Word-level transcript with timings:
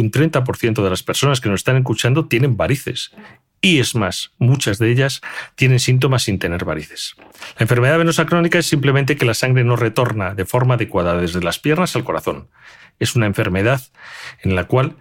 Un 0.00 0.10
30% 0.10 0.82
de 0.82 0.90
las 0.90 1.02
personas 1.02 1.40
que 1.40 1.48
nos 1.48 1.60
están 1.60 1.76
escuchando 1.76 2.26
tienen 2.26 2.56
varices. 2.56 3.12
Y 3.60 3.80
es 3.80 3.94
más, 3.94 4.30
muchas 4.38 4.78
de 4.78 4.90
ellas 4.90 5.20
tienen 5.56 5.80
síntomas 5.80 6.22
sin 6.22 6.38
tener 6.38 6.64
varices. 6.64 7.16
La 7.58 7.64
enfermedad 7.64 7.98
venosa 7.98 8.26
crónica 8.26 8.58
es 8.58 8.66
simplemente 8.66 9.16
que 9.16 9.24
la 9.24 9.34
sangre 9.34 9.64
no 9.64 9.74
retorna 9.74 10.34
de 10.34 10.44
forma 10.44 10.74
adecuada 10.74 11.16
desde 11.16 11.42
las 11.42 11.58
piernas 11.58 11.96
al 11.96 12.04
corazón. 12.04 12.48
Es 13.00 13.16
una 13.16 13.26
enfermedad 13.26 13.80
en 14.42 14.54
la 14.54 14.64
cual 14.64 14.96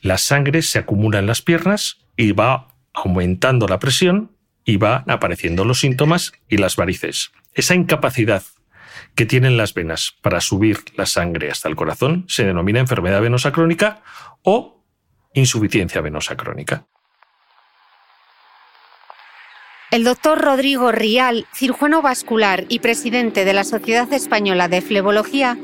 la 0.00 0.18
sangre 0.18 0.62
se 0.62 0.78
acumula 0.78 1.18
en 1.18 1.26
las 1.26 1.42
piernas 1.42 1.98
y 2.16 2.32
va 2.32 2.68
aumentando 2.94 3.68
la 3.68 3.78
presión 3.78 4.32
y 4.64 4.76
van 4.76 5.04
apareciendo 5.08 5.64
los 5.64 5.80
síntomas 5.80 6.32
y 6.48 6.56
las 6.56 6.76
varices. 6.76 7.30
Esa 7.54 7.74
incapacidad 7.74 8.42
que 9.18 9.26
tienen 9.26 9.56
las 9.56 9.74
venas 9.74 10.14
para 10.22 10.40
subir 10.40 10.78
la 10.94 11.04
sangre 11.04 11.50
hasta 11.50 11.68
el 11.68 11.74
corazón 11.74 12.24
se 12.28 12.44
denomina 12.44 12.78
enfermedad 12.78 13.20
venosa 13.20 13.50
crónica 13.50 14.00
o 14.44 14.84
insuficiencia 15.34 16.00
venosa 16.00 16.36
crónica. 16.36 16.86
El 19.90 20.04
doctor 20.04 20.40
Rodrigo 20.40 20.92
Rial, 20.92 21.46
cirujano 21.52 22.00
vascular 22.00 22.64
y 22.68 22.78
presidente 22.78 23.44
de 23.44 23.54
la 23.54 23.64
Sociedad 23.64 24.12
Española 24.12 24.68
de 24.68 24.82
Flebología, 24.82 25.58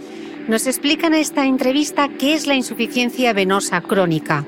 nos 0.49 0.67
explica 0.67 1.07
en 1.07 1.15
esta 1.15 1.47
entrevista 1.47 2.09
qué 2.09 2.35
es 2.35 2.49
la 2.49 2.57
insuficiencia 2.57 3.33
venosa 3.35 3.83
crónica, 3.83 4.45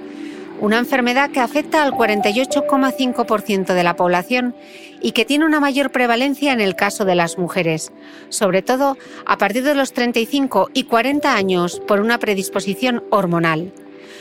una 0.59 0.79
enfermedad 0.79 1.31
que 1.31 1.39
afecta 1.39 1.85
al 1.85 1.93
48,5% 1.93 3.73
de 3.73 3.85
la 3.85 3.95
población 3.95 4.57
y 5.01 5.13
que 5.13 5.25
tiene 5.25 5.45
una 5.45 5.61
mayor 5.61 5.91
prevalencia 5.91 6.53
en 6.53 6.61
el 6.61 6.77
caso 6.77 7.05
de 7.05 7.15
las 7.15 7.39
mujeres, 7.39 7.93
sobre 8.29 8.63
todo 8.63 8.97
a 9.25 9.39
partir 9.39 9.63
de 9.63 9.75
los 9.75 9.93
35 9.93 10.71
y 10.75 10.85
40 10.85 11.35
años 11.35 11.81
por 11.87 12.01
una 12.01 12.19
predisposición 12.19 13.05
hormonal. 13.11 13.73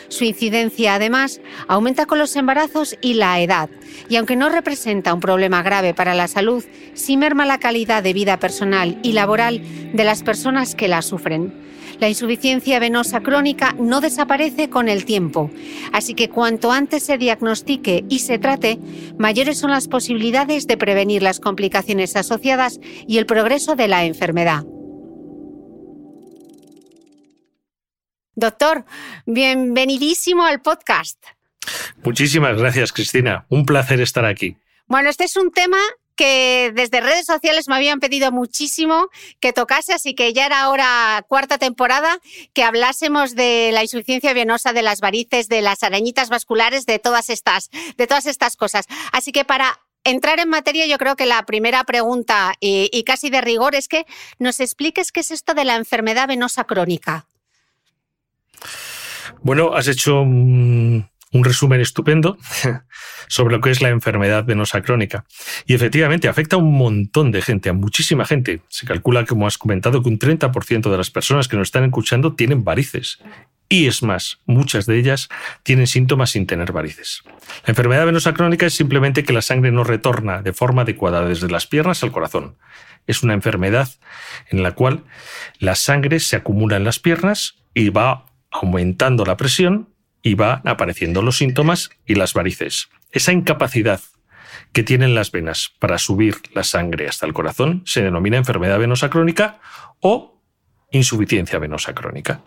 Su 0.08 0.24
incidencia, 0.24 0.96
además, 0.96 1.42
aumenta 1.68 2.06
con 2.06 2.20
los 2.20 2.36
embarazos 2.36 2.96
y 3.02 3.16
la 3.16 3.40
edad, 3.40 3.70
y 4.08 4.18
aunque 4.18 4.36
no 4.36 4.50
representa 4.50 5.14
un 5.14 5.20
problema 5.20 5.64
grave 5.64 5.94
para 5.94 6.14
la 6.14 6.28
salud, 6.28 6.64
sí 6.94 7.18
merma 7.18 7.46
la 7.46 7.60
calidad 7.60 8.04
de 8.04 8.14
vida 8.14 8.38
personal 8.40 9.00
y 9.02 9.14
laboral 9.14 9.62
de 9.94 10.04
las 10.04 10.22
personas 10.22 10.76
que 10.76 10.88
la 10.88 11.02
sufren. 11.02 11.66
La 12.00 12.10
insuficiencia 12.10 12.80
venosa 12.80 13.22
crónica 13.22 13.74
no 13.80 14.02
desaparece 14.02 14.70
con 14.70 14.90
el 14.90 15.06
tiempo, 15.06 15.50
así 15.94 16.14
que 16.14 16.30
cuanto 16.30 16.72
antes 16.72 17.04
se 17.04 17.18
diagnostique 17.18 18.06
y 18.10 18.20
se 18.20 18.38
trate, 18.38 18.80
mayores 19.18 19.58
son 19.58 19.72
las 19.72 19.88
posibilidades 19.88 20.68
de 20.68 20.78
prevenir 20.78 21.24
las 21.24 21.40
complicaciones 21.40 22.16
asociadas 22.16 22.80
y 23.08 23.18
el 23.18 23.26
progreso 23.26 23.76
de 23.76 23.88
la 23.88 24.06
enfermedad. 24.06 24.64
Doctor, 28.36 28.84
bienvenidísimo 29.26 30.44
al 30.44 30.62
podcast. 30.62 31.24
Muchísimas 32.04 32.58
gracias, 32.58 32.92
Cristina. 32.92 33.46
Un 33.50 33.66
placer 33.66 34.02
estar 34.02 34.26
aquí. 34.26 34.58
Bueno, 34.88 35.10
este 35.10 35.24
es 35.24 35.38
un 35.38 35.52
tema 35.52 35.78
que 36.16 36.72
desde 36.74 37.02
redes 37.02 37.26
sociales 37.26 37.68
me 37.68 37.76
habían 37.76 38.00
pedido 38.00 38.32
muchísimo 38.32 39.10
que 39.40 39.54
tocase, 39.54 39.94
así 39.94 40.16
que 40.16 40.34
ya 40.34 40.46
era 40.46 40.62
ahora 40.62 41.26
cuarta 41.28 41.58
temporada 41.58 42.20
que 42.54 42.64
hablásemos 42.64 43.36
de 43.36 43.72
la 43.74 43.84
insuficiencia 43.84 44.34
venosa, 44.34 44.74
de 44.74 44.82
las 44.82 45.02
varices, 45.02 45.50
de 45.50 45.62
las 45.62 45.84
arañitas 45.84 46.30
vasculares, 46.30 46.86
de 46.86 47.00
todas 47.00 47.30
estas, 47.30 47.70
de 47.98 48.08
todas 48.08 48.26
estas 48.26 48.56
cosas. 48.56 48.86
Así 49.12 49.32
que 49.32 49.46
para 49.46 49.80
entrar 50.04 50.40
en 50.40 50.50
materia, 50.50 50.86
yo 50.86 50.98
creo 50.98 51.16
que 51.16 51.26
la 51.26 51.46
primera 51.46 51.84
pregunta 51.84 52.54
y, 52.62 53.04
casi 53.04 53.30
de 53.30 53.42
rigor 53.42 53.76
es 53.76 53.88
que 53.88 54.06
nos 54.40 54.62
expliques 54.62 55.12
qué 55.12 55.20
es 55.20 55.32
esto 55.32 55.54
de 55.54 55.66
la 55.66 55.76
enfermedad 55.76 56.28
venosa 56.28 56.64
crónica. 56.64 57.28
Bueno, 59.42 59.74
has 59.74 59.88
hecho 59.88 60.22
un, 60.22 61.10
resumen 61.44 61.82
estupendo 61.82 62.38
sobre 63.28 63.56
lo 63.56 63.62
que 63.62 63.72
es 63.72 63.82
la 63.82 63.90
enfermedad 63.90 64.46
venosa 64.46 64.82
crónica. 64.82 65.26
Y 65.66 65.74
efectivamente 65.74 66.28
afecta 66.28 66.56
a 66.56 66.60
un 66.60 66.78
montón 66.78 67.32
de 67.32 67.42
gente, 67.42 67.70
a 67.70 67.74
muchísima 67.74 68.26
gente. 68.26 68.62
Se 68.70 68.86
calcula, 68.86 69.26
como 69.26 69.48
has 69.48 69.58
comentado, 69.58 70.02
que 70.02 70.10
un 70.10 70.20
30% 70.20 70.90
de 70.90 70.98
las 70.98 71.12
personas 71.12 71.48
que 71.48 71.58
nos 71.58 71.68
están 71.68 71.84
escuchando 71.84 72.34
tienen 72.34 72.64
varices. 72.64 73.20
Y 73.68 73.88
es 73.88 74.04
más, 74.04 74.40
muchas 74.46 74.86
de 74.86 74.98
ellas 74.98 75.28
tienen 75.64 75.88
síntomas 75.88 76.32
sin 76.32 76.46
tener 76.46 76.72
varices. 76.72 77.24
La 77.66 77.72
enfermedad 77.72 78.06
venosa 78.06 78.34
crónica 78.34 78.68
es 78.68 78.76
simplemente 78.76 79.24
que 79.24 79.34
la 79.34 79.42
sangre 79.42 79.72
no 79.72 79.84
retorna 79.84 80.44
de 80.44 80.54
forma 80.54 80.84
adecuada 80.84 81.26
desde 81.26 81.50
las 81.50 81.66
piernas 81.66 82.04
al 82.04 82.12
corazón. 82.12 82.58
Es 83.08 83.24
una 83.24 83.34
enfermedad 83.34 83.90
en 84.50 84.62
la 84.64 84.74
cual 84.74 85.04
la 85.60 85.76
sangre 85.76 86.20
se 86.20 86.36
acumula 86.36 86.78
en 86.78 86.84
las 86.84 87.00
piernas 87.00 87.56
y 87.74 87.90
va 87.90 88.26
aumentando 88.52 89.26
la 89.26 89.38
presión 89.38 89.90
y 90.26 90.34
van 90.34 90.68
apareciendo 90.68 91.22
los 91.22 91.38
síntomas 91.38 91.92
y 92.04 92.16
las 92.16 92.34
varices. 92.34 92.90
Esa 93.12 93.32
incapacidad 93.32 94.02
que 94.74 94.82
tienen 94.82 95.14
las 95.14 95.32
venas 95.32 95.72
para 95.78 96.00
subir 96.00 96.38
la 96.56 96.64
sangre 96.64 97.08
hasta 97.08 97.28
el 97.28 97.34
corazón 97.34 97.84
se 97.86 98.02
denomina 98.02 98.36
enfermedad 98.36 98.80
venosa 98.80 99.12
crónica 99.12 99.60
o 100.00 100.42
insuficiencia 100.90 101.60
venosa 101.60 101.94
crónica. 101.94 102.42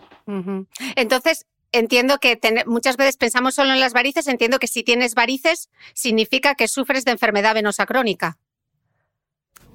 Entonces, 0.96 1.46
entiendo 1.70 2.18
que 2.18 2.40
muchas 2.66 2.96
veces 2.96 3.16
pensamos 3.16 3.54
solo 3.54 3.72
en 3.72 3.78
las 3.80 3.92
varices, 3.92 4.26
entiendo 4.26 4.58
que 4.58 4.66
si 4.66 4.82
tienes 4.82 5.14
varices 5.14 5.70
significa 5.94 6.56
que 6.56 6.66
sufres 6.66 7.04
de 7.04 7.12
enfermedad 7.12 7.54
venosa 7.54 7.86
crónica. 7.86 8.38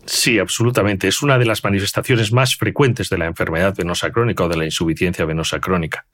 Sí, 0.06 0.40
absolutamente. 0.40 1.08
Es 1.08 1.22
una 1.22 1.38
de 1.38 1.46
las 1.46 1.64
manifestaciones 1.64 2.32
más 2.32 2.56
frecuentes 2.56 3.10
de 3.10 3.18
la 3.18 3.26
enfermedad 3.26 3.76
venosa 3.76 4.12
crónica 4.12 4.44
o 4.44 4.50
de 4.50 4.58
la 4.58 4.66
insuficiencia 4.66 5.26
venosa 5.26 5.60
crónica. 5.60 6.06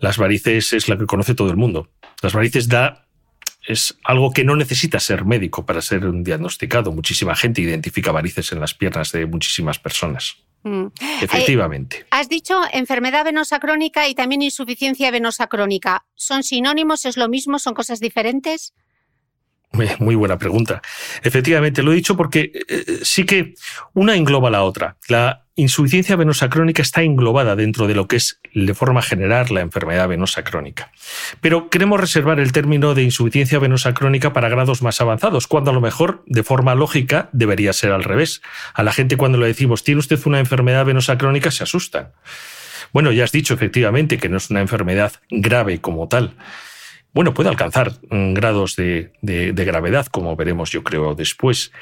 Las 0.00 0.18
varices 0.18 0.72
es 0.72 0.88
la 0.88 0.98
que 0.98 1.06
conoce 1.06 1.34
todo 1.34 1.50
el 1.50 1.56
mundo. 1.56 1.90
Las 2.22 2.32
varices 2.32 2.68
da 2.68 3.06
es 3.66 3.96
algo 4.04 4.32
que 4.32 4.44
no 4.44 4.54
necesita 4.54 5.00
ser 5.00 5.24
médico 5.24 5.66
para 5.66 5.80
ser 5.80 6.02
diagnosticado. 6.22 6.92
Muchísima 6.92 7.34
gente 7.34 7.60
identifica 7.62 8.12
varices 8.12 8.52
en 8.52 8.60
las 8.60 8.74
piernas 8.74 9.12
de 9.12 9.26
muchísimas 9.26 9.78
personas. 9.78 10.36
Mm. 10.62 10.86
Efectivamente. 11.22 11.98
Eh, 12.00 12.06
has 12.10 12.28
dicho 12.28 12.60
enfermedad 12.72 13.24
venosa 13.24 13.58
crónica 13.60 14.08
y 14.08 14.14
también 14.14 14.42
insuficiencia 14.42 15.10
venosa 15.10 15.46
crónica. 15.46 16.04
¿Son 16.14 16.42
sinónimos? 16.42 17.04
¿Es 17.04 17.16
lo 17.16 17.28
mismo? 17.28 17.58
¿Son 17.58 17.74
cosas 17.74 18.00
diferentes? 18.00 18.74
Muy 19.98 20.14
buena 20.14 20.38
pregunta. 20.38 20.80
Efectivamente, 21.22 21.82
lo 21.82 21.92
he 21.92 21.96
dicho 21.96 22.16
porque 22.16 22.50
eh, 22.54 22.64
eh, 22.68 22.84
sí 23.02 23.24
que 23.24 23.54
una 23.94 24.14
engloba 24.14 24.50
la 24.50 24.62
otra. 24.62 24.96
La 25.08 25.46
insuficiencia 25.54 26.16
venosa 26.16 26.50
crónica 26.50 26.82
está 26.82 27.02
englobada 27.02 27.56
dentro 27.56 27.86
de 27.86 27.94
lo 27.94 28.06
que 28.06 28.16
es 28.16 28.40
de 28.54 28.74
forma 28.74 29.02
general 29.02 29.46
la 29.50 29.62
enfermedad 29.62 30.08
venosa 30.08 30.44
crónica. 30.44 30.92
Pero 31.40 31.70
queremos 31.70 32.00
reservar 32.00 32.40
el 32.40 32.52
término 32.52 32.94
de 32.94 33.02
insuficiencia 33.02 33.58
venosa 33.58 33.94
crónica 33.94 34.32
para 34.32 34.48
grados 34.48 34.82
más 34.82 35.00
avanzados, 35.00 35.46
cuando 35.46 35.70
a 35.70 35.74
lo 35.74 35.80
mejor 35.80 36.22
de 36.26 36.42
forma 36.42 36.74
lógica 36.74 37.30
debería 37.32 37.72
ser 37.72 37.92
al 37.92 38.04
revés. 38.04 38.42
A 38.74 38.82
la 38.82 38.92
gente 38.92 39.16
cuando 39.16 39.38
le 39.38 39.46
decimos 39.46 39.82
tiene 39.82 40.00
usted 40.00 40.20
una 40.26 40.40
enfermedad 40.40 40.84
venosa 40.84 41.16
crónica 41.18 41.50
se 41.50 41.64
asustan. 41.64 42.12
Bueno, 42.92 43.12
ya 43.12 43.24
has 43.24 43.32
dicho 43.32 43.54
efectivamente 43.54 44.18
que 44.18 44.28
no 44.28 44.36
es 44.36 44.50
una 44.50 44.60
enfermedad 44.60 45.12
grave 45.30 45.80
como 45.80 46.08
tal. 46.08 46.34
Bueno, 47.16 47.32
puede 47.32 47.48
alcanzar 47.48 47.92
mm, 48.10 48.34
grados 48.34 48.76
de, 48.76 49.10
de 49.22 49.64
gravedad, 49.64 50.04
como 50.06 50.36
veremos 50.36 50.70
yo 50.70 50.84
creo 50.84 51.14
después, 51.14 51.72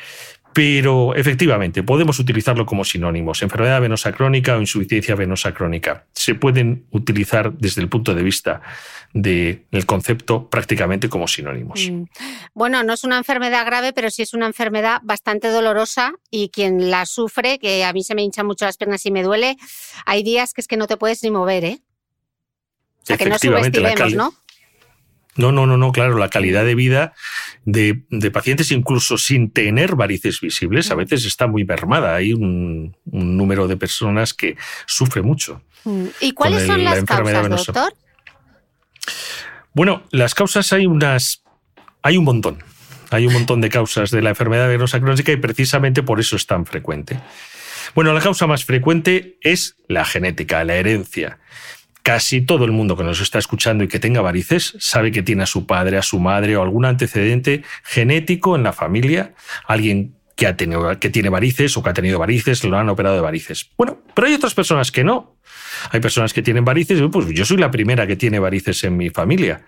pero 0.55 1.17
efectivamente, 1.17 1.83
podemos 1.83 2.21
utilizarlo 2.21 2.65
como 2.65 2.85
sinónimos. 2.85 3.43
Enfermedad 3.43 3.81
venosa 3.81 4.13
crónica 4.13 4.57
o 4.57 4.61
insuficiencia 4.61 5.17
venosa 5.17 5.53
crónica. 5.53 6.07
Se 6.13 6.37
pueden 6.37 6.87
utilizar 6.93 7.53
desde 7.55 7.83
el 7.83 7.89
punto 7.89 8.15
de 8.15 8.23
vista 8.23 8.63
del 9.13 9.85
concepto 9.87 10.49
prácticamente 10.49 11.09
como 11.09 11.27
sinónimos. 11.27 11.91
Mm. 11.91 12.05
Bueno, 12.55 12.85
no 12.85 12.93
es 12.93 13.03
una 13.03 13.19
enfermedad 13.19 13.67
grave, 13.67 13.93
pero 13.93 14.11
sí 14.11 14.23
es 14.23 14.33
una 14.35 14.47
enfermedad 14.47 15.01
bastante 15.03 15.49
dolorosa 15.49 16.13
y 16.31 16.51
quien 16.51 16.89
la 16.89 17.05
sufre, 17.07 17.59
que 17.59 17.85
a 17.85 17.93
mí 17.93 18.05
se 18.05 18.15
me 18.15 18.23
hinchan 18.23 18.47
mucho 18.47 18.65
las 18.65 18.77
piernas 18.77 19.05
y 19.07 19.11
me 19.11 19.25
duele, 19.25 19.57
hay 20.07 20.23
días 20.23 20.55
que 20.55 20.61
es 20.61 20.69
que 20.69 20.77
no 20.77 20.87
te 20.87 20.97
puedes 20.97 21.25
ni 21.25 21.33
mover, 21.33 21.65
¿eh? 21.65 21.81
O 23.03 23.07
sea, 23.07 23.17
que 23.19 23.27
no 23.27 23.39
subestimemos, 23.41 24.15
¿no? 24.15 24.33
No, 25.37 25.53
no, 25.53 25.67
no, 25.67 25.77
no, 25.77 25.93
claro, 25.93 26.17
la 26.17 26.29
calidad 26.29 26.65
de 26.65 26.75
vida 26.75 27.15
de, 27.65 28.05
pacientes 28.33 28.71
incluso 28.71 29.19
sin 29.19 29.51
tener 29.51 29.97
varices 29.97 30.41
visibles 30.41 30.91
a 30.91 30.95
mm. 30.95 30.99
veces 30.99 31.25
está 31.25 31.47
muy 31.47 31.65
mermada. 31.65 32.15
Hay 32.15 32.33
un, 32.33 32.97
número 33.05 33.67
de 33.69 33.77
personas 33.77 34.35
que 34.35 34.57
sufre 34.87 35.23
mucho. 35.23 35.63
Mm. 35.85 36.07
¿Y 36.21 36.33
cuáles 36.33 36.67
son 36.67 36.85
las 36.85 37.03
causas, 37.05 37.49
doctor? 37.49 37.95
Bueno, 39.73 40.05
las 40.11 40.35
causas 40.35 40.73
hay 40.73 40.87
unas, 40.87 41.43
hay 42.03 42.17
un 42.17 42.25
montón. 42.25 42.63
Hay 43.11 43.27
un 43.27 43.33
montón 43.33 43.61
de 43.61 43.69
causas 43.69 44.11
de 44.11 44.23
la 44.23 44.31
enfermedad 44.31 44.69
venosa 44.69 45.01
crónica 45.01 45.31
y 45.33 45.37
precisamente 45.37 46.03
por 46.03 46.21
eso 46.21 46.37
es 46.37 46.47
tan 46.47 46.67
frecuente. 46.67 47.21
Bueno, 47.95 48.13
la 48.13 48.21
causa 48.21 48.47
más 48.47 48.65
frecuente 48.65 49.39
es 49.41 49.77
la 49.89 50.05
genética, 50.05 50.65
la 50.65 50.75
herencia. 50.75 51.39
Casi 52.05 52.43
todo 52.43 52.67
el 52.67 52.71
mundo 52.71 52.99
que 52.99 53.03
nos 53.03 53.21
está 53.23 53.39
escuchando 53.39 53.83
y 53.83 53.89
que 53.89 53.99
tenga 53.99 54.21
varices 54.21 54.77
sabe 54.79 55.11
que 55.11 55.23
tiene 55.23 55.45
a 55.45 55.47
su 55.47 55.67
padre, 55.67 55.97
a 55.97 56.03
su 56.03 56.21
madre 56.21 56.55
o 56.57 56.63
algún 56.63 56.85
antecedente 56.85 57.65
genético 57.83 58.57
en 58.57 58.63
la 58.63 58.75
familia, 58.75 59.35
alguien 59.67 60.15
que, 60.37 60.47
ha 60.47 60.55
tenido, 60.55 61.01
que 61.01 61.09
tiene 61.09 61.31
varices 61.31 61.75
o 61.79 61.83
que 61.83 61.89
ha 61.89 61.95
tenido 61.95 62.19
varices, 62.19 62.63
lo 62.63 62.77
han 62.77 62.91
operado 62.91 63.17
de 63.17 63.23
varices. 63.23 63.71
Bueno, 63.79 64.03
pero 64.15 64.27
hay 64.27 64.35
otras 64.35 64.53
personas 64.53 64.93
que 64.93 65.03
no. 65.03 65.39
Hay 65.93 66.01
personas 66.01 66.35
que 66.35 66.43
tienen 66.43 66.65
varices, 66.65 67.01
pues 67.11 67.27
yo 67.29 67.47
soy 67.47 67.57
la 67.57 67.71
primera 67.71 68.07
que 68.07 68.17
tiene 68.17 68.39
varices 68.39 68.85
en 68.85 68.99
mi 68.99 69.09
familia. 69.09 69.65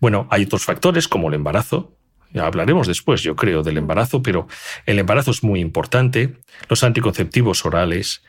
Bueno, 0.00 0.26
hay 0.32 0.44
otros 0.44 0.64
factores 0.64 1.06
como 1.06 1.28
el 1.28 1.34
embarazo, 1.34 1.96
hablaremos 2.34 2.86
después, 2.86 3.22
yo 3.22 3.36
creo, 3.36 3.62
del 3.62 3.78
embarazo, 3.78 4.22
pero 4.22 4.48
el 4.86 4.98
embarazo 4.98 5.30
es 5.30 5.42
muy 5.42 5.60
importante. 5.60 6.36
Los 6.68 6.84
anticonceptivos 6.84 7.64
orales, 7.64 8.22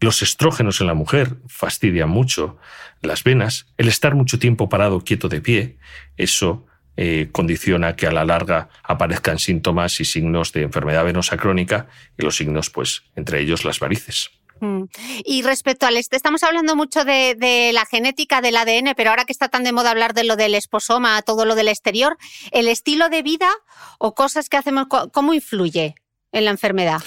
los 0.00 0.22
estrógenos 0.22 0.80
en 0.80 0.86
la 0.86 0.94
mujer 0.94 1.36
fastidian 1.46 2.08
mucho 2.08 2.56
las 3.02 3.22
venas. 3.22 3.66
El 3.76 3.88
estar 3.88 4.14
mucho 4.14 4.38
tiempo 4.38 4.68
parado 4.68 5.02
quieto 5.02 5.28
de 5.28 5.40
pie, 5.40 5.78
eso 6.16 6.66
eh, 6.96 7.28
condiciona 7.32 7.96
que 7.96 8.06
a 8.06 8.12
la 8.12 8.24
larga 8.24 8.68
aparezcan 8.82 9.38
síntomas 9.38 10.00
y 10.00 10.04
signos 10.04 10.52
de 10.52 10.62
enfermedad 10.62 11.04
venosa 11.04 11.36
crónica 11.36 11.88
y 12.18 12.22
los 12.22 12.36
signos, 12.36 12.70
pues, 12.70 13.04
entre 13.14 13.40
ellos 13.40 13.64
las 13.64 13.78
varices. 13.78 14.30
Mm. 14.60 14.84
Y 15.24 15.42
respecto 15.42 15.86
al 15.86 15.96
este, 15.96 16.16
estamos 16.16 16.42
hablando 16.42 16.76
mucho 16.76 17.04
de, 17.04 17.34
de, 17.34 17.72
la 17.72 17.86
genética 17.86 18.40
del 18.40 18.56
ADN, 18.56 18.94
pero 18.96 19.10
ahora 19.10 19.24
que 19.24 19.32
está 19.32 19.48
tan 19.48 19.64
de 19.64 19.72
moda 19.72 19.90
hablar 19.90 20.14
de 20.14 20.24
lo 20.24 20.36
del 20.36 20.54
esposoma, 20.54 21.20
todo 21.22 21.44
lo 21.44 21.54
del 21.54 21.68
exterior, 21.68 22.16
el 22.52 22.68
estilo 22.68 23.08
de 23.08 23.22
vida 23.22 23.50
o 23.98 24.14
cosas 24.14 24.48
que 24.48 24.56
hacemos, 24.56 24.86
¿cómo 25.12 25.32
influye 25.34 25.94
en 26.32 26.44
la 26.44 26.50
enfermedad? 26.50 27.02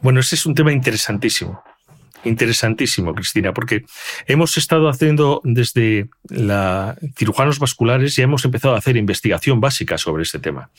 Bueno, 0.00 0.20
ese 0.20 0.36
es 0.36 0.46
un 0.46 0.54
tema 0.54 0.72
interesantísimo 0.72 1.62
interesantísimo, 2.24 3.14
Cristina, 3.14 3.52
porque 3.52 3.84
hemos 4.26 4.56
estado 4.56 4.88
haciendo 4.88 5.40
desde 5.44 6.08
la 6.28 6.96
cirujanos 7.16 7.58
vasculares 7.58 8.18
y 8.18 8.22
hemos 8.22 8.44
empezado 8.44 8.74
a 8.74 8.78
hacer 8.78 8.96
investigación 8.96 9.60
básica 9.60 9.98
sobre 9.98 10.22
este 10.22 10.38
tema. 10.38 10.70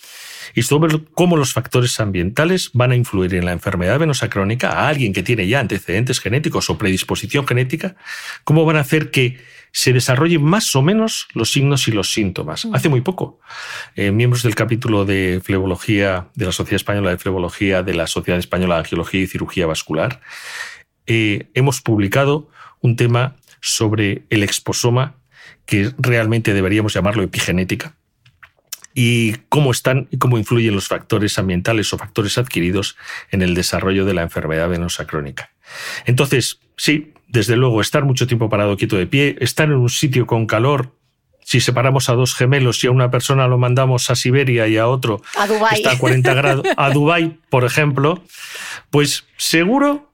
Y 0.54 0.64
sobre 0.64 1.00
cómo 1.14 1.38
los 1.38 1.54
factores 1.54 2.00
ambientales 2.00 2.72
van 2.74 2.92
a 2.92 2.96
influir 2.96 3.36
en 3.36 3.46
la 3.46 3.52
enfermedad 3.54 4.00
venosa 4.00 4.30
crónica 4.30 4.72
a 4.72 4.88
alguien 4.88 5.14
que 5.14 5.24
tiene 5.24 5.48
ya 5.48 5.60
antecedentes 5.60 6.20
genéticos 6.20 6.70
o 6.70 6.78
predisposición 6.78 7.48
genética, 7.48 7.96
cómo 8.44 8.66
van 8.66 8.78
a 8.78 8.82
hacer 8.82 9.12
que 9.12 9.40
se 9.72 9.94
desarrollen 9.94 10.44
más 10.44 10.76
o 10.76 10.82
menos 10.82 11.28
los 11.34 11.52
signos 11.52 11.88
y 11.88 11.92
los 11.92 12.12
síntomas. 12.12 12.68
Hace 12.74 12.90
muy 12.90 13.02
poco, 13.02 13.40
eh, 13.96 14.12
miembros 14.12 14.44
del 14.44 14.56
capítulo 14.56 15.06
de 15.06 15.42
flebología 15.44 16.28
de 16.36 16.46
la 16.46 16.52
Sociedad 16.52 16.76
Española 16.76 17.12
de 17.12 17.18
Flebología, 17.18 17.82
de 17.84 17.94
la 17.94 18.08
Sociedad 18.08 18.40
Española 18.40 18.76
de 18.76 18.80
Angiología 18.82 19.22
y 19.22 19.28
Cirugía 19.28 19.68
Vascular, 19.68 20.20
eh, 21.08 21.50
hemos 21.54 21.82
publicado 21.82 22.50
un 22.82 22.96
tema 22.96 23.36
sobre 23.62 24.24
el 24.30 24.44
exposoma, 24.44 25.16
que 25.66 25.92
realmente 25.98 26.54
deberíamos 26.54 26.94
llamarlo 26.94 27.24
epigenética, 27.24 27.96
y 28.94 29.34
cómo 29.50 29.72
están 29.72 30.08
y 30.12 30.18
cómo 30.18 30.38
influyen 30.38 30.76
los 30.76 30.88
factores 30.88 31.38
ambientales 31.38 31.94
o 31.94 31.98
factores 31.98 32.38
adquiridos 32.38 32.98
en 33.30 33.42
el 33.42 33.54
desarrollo 33.54 34.06
de 34.06 34.14
la 34.14 34.24
enfermedad 34.24 34.68
venosa 34.68 35.08
crónica. 35.08 35.52
Entonces, 36.06 36.60
sí, 36.76 37.14
desde 37.28 37.56
luego, 37.56 37.80
estar 37.80 38.04
mucho 38.04 38.28
tiempo 38.28 38.50
parado 38.50 38.76
quieto 38.76 38.98
de 38.98 39.08
pie, 39.08 39.38
estar 39.40 39.70
en 39.70 39.76
un 39.76 39.90
sitio 39.90 40.28
con 40.28 40.46
calor, 40.46 40.94
si 41.44 41.60
separamos 41.60 42.10
a 42.10 42.14
dos 42.14 42.36
gemelos 42.36 42.84
y 42.84 42.88
a 42.88 42.92
una 42.92 43.10
persona 43.10 43.48
lo 43.48 43.58
mandamos 43.58 44.10
a 44.10 44.16
Siberia 44.16 44.68
y 44.68 44.78
a 44.78 44.88
otro 44.88 45.22
a 45.36 45.46
está 45.74 45.92
a 45.92 45.98
40 45.98 46.34
grados, 46.34 46.68
a 46.78 46.90
Dubái, 46.94 47.40
por 47.50 47.66
ejemplo, 47.66 48.24
pues 48.90 49.26
seguro 49.38 50.11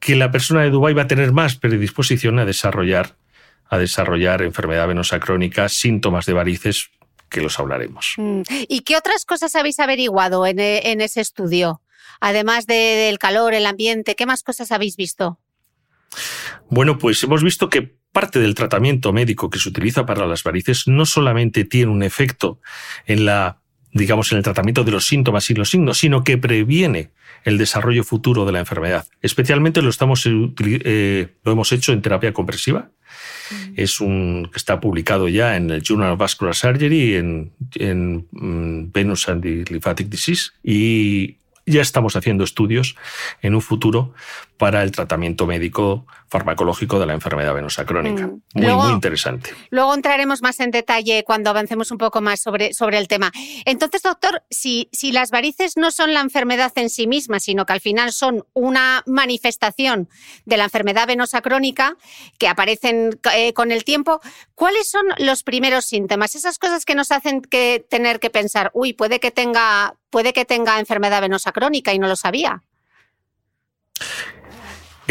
que 0.00 0.16
la 0.16 0.30
persona 0.30 0.62
de 0.62 0.70
Dubái 0.70 0.94
va 0.94 1.02
a 1.02 1.06
tener 1.06 1.32
más 1.32 1.56
predisposición 1.56 2.38
a 2.38 2.44
desarrollar, 2.44 3.16
a 3.68 3.78
desarrollar 3.78 4.42
enfermedad 4.42 4.88
venosa 4.88 5.20
crónica, 5.20 5.68
síntomas 5.68 6.26
de 6.26 6.32
varices, 6.32 6.90
que 7.30 7.40
los 7.40 7.58
hablaremos. 7.58 8.14
Mm. 8.16 8.42
¿Y 8.68 8.80
qué 8.80 8.96
otras 8.96 9.24
cosas 9.24 9.54
habéis 9.54 9.78
averiguado 9.78 10.46
en, 10.46 10.58
e, 10.58 10.82
ese 11.04 11.20
estudio? 11.20 11.80
Además 12.20 12.66
del 12.66 13.18
calor, 13.18 13.54
el 13.54 13.64
ambiente, 13.66 14.16
¿qué 14.16 14.26
más 14.26 14.42
cosas 14.42 14.72
habéis 14.72 14.96
visto? 14.96 15.38
Bueno, 16.68 16.98
pues 16.98 17.22
hemos 17.22 17.42
visto 17.42 17.70
que 17.70 17.96
parte 18.12 18.40
del 18.40 18.54
tratamiento 18.54 19.12
médico 19.12 19.48
que 19.48 19.58
se 19.58 19.68
utiliza 19.68 20.04
para 20.04 20.26
las 20.26 20.42
varices 20.42 20.88
no 20.88 21.06
solamente 21.06 21.64
tiene 21.64 21.92
un 21.92 22.02
efecto 22.02 22.60
en 23.06 23.24
la 23.24 23.59
digamos, 23.92 24.30
en 24.32 24.38
el 24.38 24.44
tratamiento 24.44 24.84
de 24.84 24.92
los 24.92 25.06
síntomas 25.06 25.50
y 25.50 25.54
los 25.54 25.70
signos, 25.70 25.98
sino 25.98 26.22
que 26.24 26.38
previene 26.38 27.10
el 27.44 27.58
desarrollo 27.58 28.04
futuro 28.04 28.44
de 28.44 28.52
la 28.52 28.60
enfermedad. 28.60 29.06
Especialmente 29.22 29.82
lo, 29.82 29.90
estamos, 29.90 30.26
eh, 30.26 31.28
lo 31.44 31.52
hemos 31.52 31.72
hecho 31.72 31.92
en 31.92 32.02
terapia 32.02 32.32
compresiva. 32.32 32.90
Mm. 33.50 33.72
Es 33.76 34.00
un 34.00 34.48
que 34.52 34.58
está 34.58 34.80
publicado 34.80 35.28
ya 35.28 35.56
en 35.56 35.70
el 35.70 35.82
Journal 35.82 36.12
of 36.12 36.18
Vascular 36.18 36.54
Surgery, 36.54 37.16
en, 37.16 37.52
en 37.74 38.26
mm, 38.30 38.92
Venous 38.92 39.28
and 39.28 39.44
Lymphatic 39.44 40.08
Disease, 40.08 40.50
y 40.62 41.38
ya 41.66 41.82
estamos 41.82 42.16
haciendo 42.16 42.44
estudios 42.44 42.96
en 43.42 43.54
un 43.54 43.62
futuro 43.62 44.14
para 44.60 44.82
el 44.82 44.92
tratamiento 44.92 45.46
médico 45.46 46.06
farmacológico 46.28 47.00
de 47.00 47.06
la 47.06 47.14
enfermedad 47.14 47.54
venosa 47.54 47.86
crónica. 47.86 48.26
Mm. 48.26 48.42
Muy, 48.52 48.74
muy 48.74 48.92
interesante. 48.92 49.54
Luego 49.70 49.94
entraremos 49.94 50.42
más 50.42 50.60
en 50.60 50.70
detalle 50.70 51.24
cuando 51.24 51.48
avancemos 51.48 51.90
un 51.90 51.96
poco 51.96 52.20
más 52.20 52.40
sobre, 52.40 52.74
sobre 52.74 52.98
el 52.98 53.08
tema. 53.08 53.32
Entonces, 53.64 54.02
doctor, 54.02 54.42
si, 54.50 54.90
si 54.92 55.12
las 55.12 55.30
varices 55.30 55.78
no 55.78 55.90
son 55.90 56.12
la 56.12 56.20
enfermedad 56.20 56.72
en 56.76 56.90
sí 56.90 57.06
misma, 57.06 57.40
sino 57.40 57.64
que 57.64 57.72
al 57.72 57.80
final 57.80 58.12
son 58.12 58.44
una 58.52 59.02
manifestación 59.06 60.10
de 60.44 60.58
la 60.58 60.64
enfermedad 60.64 61.06
venosa 61.06 61.40
crónica 61.40 61.96
que 62.36 62.46
aparecen 62.46 63.18
eh, 63.34 63.54
con 63.54 63.72
el 63.72 63.84
tiempo, 63.84 64.20
¿cuáles 64.54 64.90
son 64.90 65.06
los 65.16 65.42
primeros 65.42 65.86
síntomas? 65.86 66.34
Esas 66.34 66.58
cosas 66.58 66.84
que 66.84 66.94
nos 66.94 67.12
hacen 67.12 67.40
que 67.40 67.82
tener 67.88 68.20
que 68.20 68.28
pensar, 68.28 68.70
uy, 68.74 68.92
puede 68.92 69.20
que 69.20 69.30
tenga, 69.30 69.94
puede 70.10 70.34
que 70.34 70.44
tenga 70.44 70.78
enfermedad 70.78 71.22
venosa 71.22 71.50
crónica 71.50 71.94
y 71.94 71.98
no 71.98 72.08
lo 72.08 72.16
sabía 72.16 72.62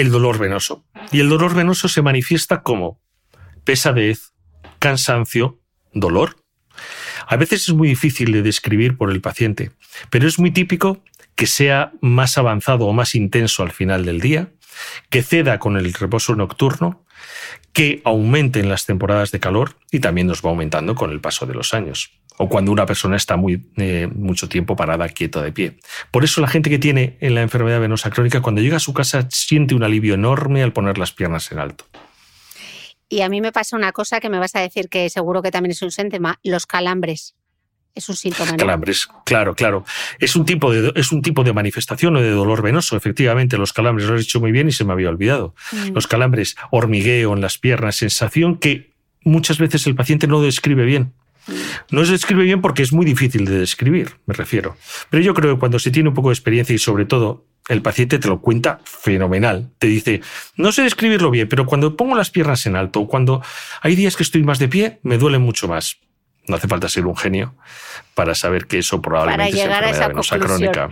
el 0.02 0.12
dolor 0.12 0.40
venoso. 0.40 0.86
Y 1.12 1.20
el 1.20 1.30
dolor 1.30 1.54
venoso 1.54 1.88
se 1.88 2.02
manifiesta 2.02 2.62
como 2.62 3.02
pesadez, 3.66 4.34
cansancio, 4.80 5.60
dolor. 5.94 6.38
A 7.28 7.36
veces 7.36 7.68
es 7.68 7.74
muy 7.74 7.90
difícil 7.90 8.32
de 8.32 8.42
describir 8.42 8.98
por 8.98 9.12
el 9.12 9.22
paciente, 9.22 9.72
pero 10.10 10.28
es 10.28 10.40
muy 10.40 10.52
típico 10.52 11.04
que 11.36 11.48
sea 11.48 11.92
más 12.02 12.38
avanzado 12.38 12.86
o 12.86 12.94
más 12.94 13.14
intenso 13.14 13.62
al 13.64 13.72
final 13.72 14.06
del 14.06 14.22
día, 14.22 14.52
que 15.10 15.22
ceda 15.22 15.60
con 15.60 15.78
el 15.78 15.94
reposo 15.94 16.36
nocturno, 16.36 17.06
que 17.74 18.02
aumente 18.06 18.60
en 18.60 18.70
las 18.70 18.86
temporadas 18.86 19.32
de 19.32 19.40
calor 19.40 19.76
y 19.92 20.00
también 20.00 20.28
nos 20.28 20.44
va 20.44 20.50
aumentando 20.50 20.96
con 20.96 21.12
el 21.12 21.22
paso 21.22 21.46
de 21.46 21.54
los 21.54 21.74
años 21.74 22.12
o 22.42 22.48
cuando 22.48 22.72
una 22.72 22.86
persona 22.86 23.18
está 23.18 23.36
muy, 23.36 23.70
eh, 23.76 24.08
mucho 24.16 24.48
tiempo 24.48 24.78
parada, 24.78 25.10
quieta 25.10 25.42
de 25.42 25.52
pie. 25.52 25.78
Por 26.10 26.24
eso 26.24 26.40
la 26.40 26.48
gente 26.48 26.70
que 26.70 26.80
tiene 26.80 27.18
en 27.20 27.36
la 27.36 27.42
enfermedad 27.42 27.82
venosa 27.82 28.12
crónica, 28.12 28.42
cuando 28.42 28.62
llega 28.62 28.78
a 28.78 28.80
su 28.80 28.94
casa, 28.94 29.28
siente 29.30 29.76
un 29.76 29.84
alivio 29.84 30.14
enorme 30.14 30.64
al 30.64 30.72
poner 30.72 30.98
las 30.98 31.12
piernas 31.12 31.52
en 31.52 31.60
alto. 31.60 31.84
Y 33.10 33.22
a 33.22 33.30
mí 33.30 33.42
me 33.42 33.52
pasa 33.52 33.76
una 33.76 33.92
cosa 33.92 34.22
que 34.22 34.30
me 34.30 34.40
vas 34.40 34.56
a 34.56 34.62
decir 34.62 34.88
que 34.88 35.10
seguro 35.10 35.42
que 35.42 35.52
también 35.52 35.72
es 35.72 35.82
un 35.82 35.92
síntoma, 35.92 36.40
los 36.42 36.66
calambres. 36.66 37.36
Es 38.00 38.08
un 38.08 38.16
síntoma. 38.16 38.56
Claro, 39.26 39.56
claro. 39.56 39.84
Es 40.20 40.38
un, 40.38 40.46
tipo 40.46 40.72
de, 40.72 40.94
es 40.96 41.12
un 41.12 41.22
tipo 41.22 41.44
de 41.44 41.52
manifestación 41.52 42.16
o 42.16 42.22
de 42.22 42.30
dolor 42.30 42.62
venoso. 42.62 42.96
Efectivamente, 42.96 43.58
los 43.58 43.74
calambres 43.74 44.08
lo 44.08 44.16
he 44.16 44.20
dicho 44.20 44.40
muy 44.40 44.54
bien 44.54 44.70
y 44.70 44.72
se 44.72 44.86
me 44.86 44.94
había 44.94 45.10
olvidado. 45.10 45.54
Mm. 45.74 45.96
Los 45.96 46.08
calambres, 46.08 46.56
hormigueo 46.72 47.34
en 47.34 47.42
las 47.42 47.58
piernas, 47.58 47.98
sensación 47.98 48.56
que 48.56 48.94
muchas 49.26 49.58
veces 49.58 49.86
el 49.86 49.96
paciente 49.96 50.28
no 50.28 50.42
describe 50.42 50.86
bien. 50.86 51.12
No 51.92 52.06
se 52.06 52.14
describe 52.14 52.46
bien 52.46 52.62
porque 52.62 52.84
es 52.84 52.94
muy 52.94 53.06
difícil 53.06 53.44
de 53.44 53.60
describir, 53.60 54.16
me 54.26 54.34
refiero. 54.34 54.78
Pero 55.10 55.22
yo 55.22 55.34
creo 55.34 55.56
que 55.56 55.60
cuando 55.60 55.78
se 55.78 55.92
tiene 55.92 56.08
un 56.08 56.16
poco 56.16 56.30
de 56.30 56.36
experiencia 56.36 56.74
y 56.74 56.80
sobre 56.80 57.04
todo 57.04 57.48
el 57.68 57.82
paciente 57.82 58.18
te 58.18 58.30
lo 58.30 58.40
cuenta 58.40 58.80
fenomenal. 58.86 59.72
Te 59.78 59.88
dice, 59.88 60.22
no 60.56 60.72
sé 60.72 60.84
describirlo 60.84 61.32
bien, 61.32 61.50
pero 61.50 61.66
cuando 61.66 61.98
pongo 61.98 62.16
las 62.16 62.30
piernas 62.30 62.66
en 62.66 62.78
alto, 62.78 63.08
cuando 63.08 63.44
hay 63.82 63.98
días 63.98 64.16
que 64.16 64.24
estoy 64.24 64.44
más 64.44 64.58
de 64.58 64.70
pie, 64.70 65.00
me 65.04 65.18
duele 65.18 65.38
mucho 65.38 65.68
más. 65.68 65.98
No 66.50 66.58
hace 66.58 66.68
falta 66.68 66.90
ser 66.90 67.06
un 67.06 67.16
genio 67.16 67.56
para 68.14 68.36
saber 68.36 68.68
que 68.68 68.80
eso 68.80 69.02
probablemente 69.02 69.58
es 69.58 69.66
enfermedad 69.66 70.08
venosa 70.10 70.40
crónica. 70.40 70.90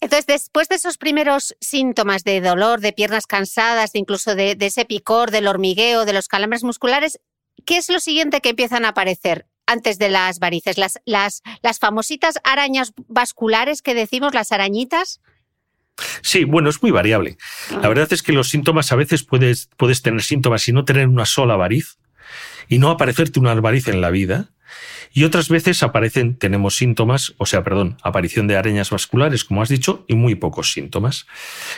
Entonces, 0.00 0.26
después 0.26 0.68
de 0.68 0.76
esos 0.76 0.96
primeros 0.96 1.56
síntomas 1.60 2.22
de 2.22 2.40
dolor, 2.40 2.80
de 2.80 2.92
piernas 2.92 3.26
cansadas, 3.26 3.92
de 3.92 3.98
incluso 3.98 4.36
de, 4.36 4.54
de, 4.54 4.66
ese 4.66 4.84
picor, 4.84 5.32
del 5.32 5.48
hormigueo, 5.48 6.04
de 6.04 6.12
los 6.12 6.28
calambres 6.28 6.62
musculares, 6.62 7.20
¿qué 7.66 7.78
es 7.78 7.88
lo 7.90 7.98
siguiente 7.98 8.40
que 8.40 8.50
empiezan 8.50 8.84
a 8.84 8.90
aparecer? 8.90 9.46
antes 9.68 9.98
de 9.98 10.08
las 10.08 10.38
varices, 10.38 10.78
las, 10.78 10.98
las, 11.04 11.42
las 11.62 11.78
famositas 11.78 12.38
arañas 12.42 12.94
vasculares 13.06 13.82
que 13.82 13.94
decimos, 13.94 14.32
las 14.32 14.50
arañitas. 14.50 15.20
Sí, 16.22 16.44
bueno, 16.44 16.70
es 16.70 16.82
muy 16.82 16.90
variable. 16.90 17.36
La 17.70 17.80
ah. 17.82 17.88
verdad 17.88 18.10
es 18.10 18.22
que 18.22 18.32
los 18.32 18.48
síntomas 18.48 18.90
a 18.92 18.96
veces 18.96 19.24
puedes, 19.24 19.68
puedes 19.76 20.00
tener 20.00 20.22
síntomas 20.22 20.66
y 20.68 20.72
no 20.72 20.86
tener 20.86 21.06
una 21.06 21.26
sola 21.26 21.56
variz 21.56 21.98
y 22.66 22.78
no 22.78 22.90
aparecerte 22.90 23.40
una 23.40 23.54
variz 23.54 23.88
en 23.88 24.00
la 24.00 24.10
vida. 24.10 24.50
Y 25.12 25.24
otras 25.24 25.48
veces 25.48 25.82
aparecen, 25.82 26.36
tenemos 26.36 26.76
síntomas, 26.76 27.34
o 27.38 27.46
sea, 27.46 27.64
perdón, 27.64 27.96
aparición 28.02 28.46
de 28.46 28.56
arañas 28.56 28.90
vasculares, 28.90 29.44
como 29.44 29.62
has 29.62 29.68
dicho, 29.68 30.04
y 30.08 30.14
muy 30.14 30.34
pocos 30.34 30.72
síntomas. 30.72 31.26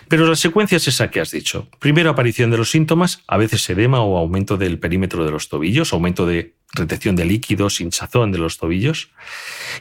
Pero 0.09 0.27
la 0.27 0.37
secuencia 0.37 0.77
es 0.77 0.89
esa 0.89 1.11
que 1.11 1.21
has 1.21 1.31
dicho. 1.31 1.69
Primero 1.79 2.11
aparición 2.11 2.51
de 2.51 2.59
los 2.59 2.71
síntomas, 2.71 3.23
a 3.27 3.37
veces 3.37 3.69
edema 3.71 4.01
o 4.01 4.19
aumento 4.19 4.57
del 4.57 4.79
perímetro 4.79 5.25
de 5.25 5.31
los 5.31 5.49
tobillos, 5.49 5.93
aumento 5.93 6.27
de 6.27 6.55
retención 6.73 7.17
de 7.17 7.25
líquidos, 7.25 7.81
hinchazón 7.81 8.33
de 8.33 8.39
los 8.39 8.59
tobillos. 8.59 9.11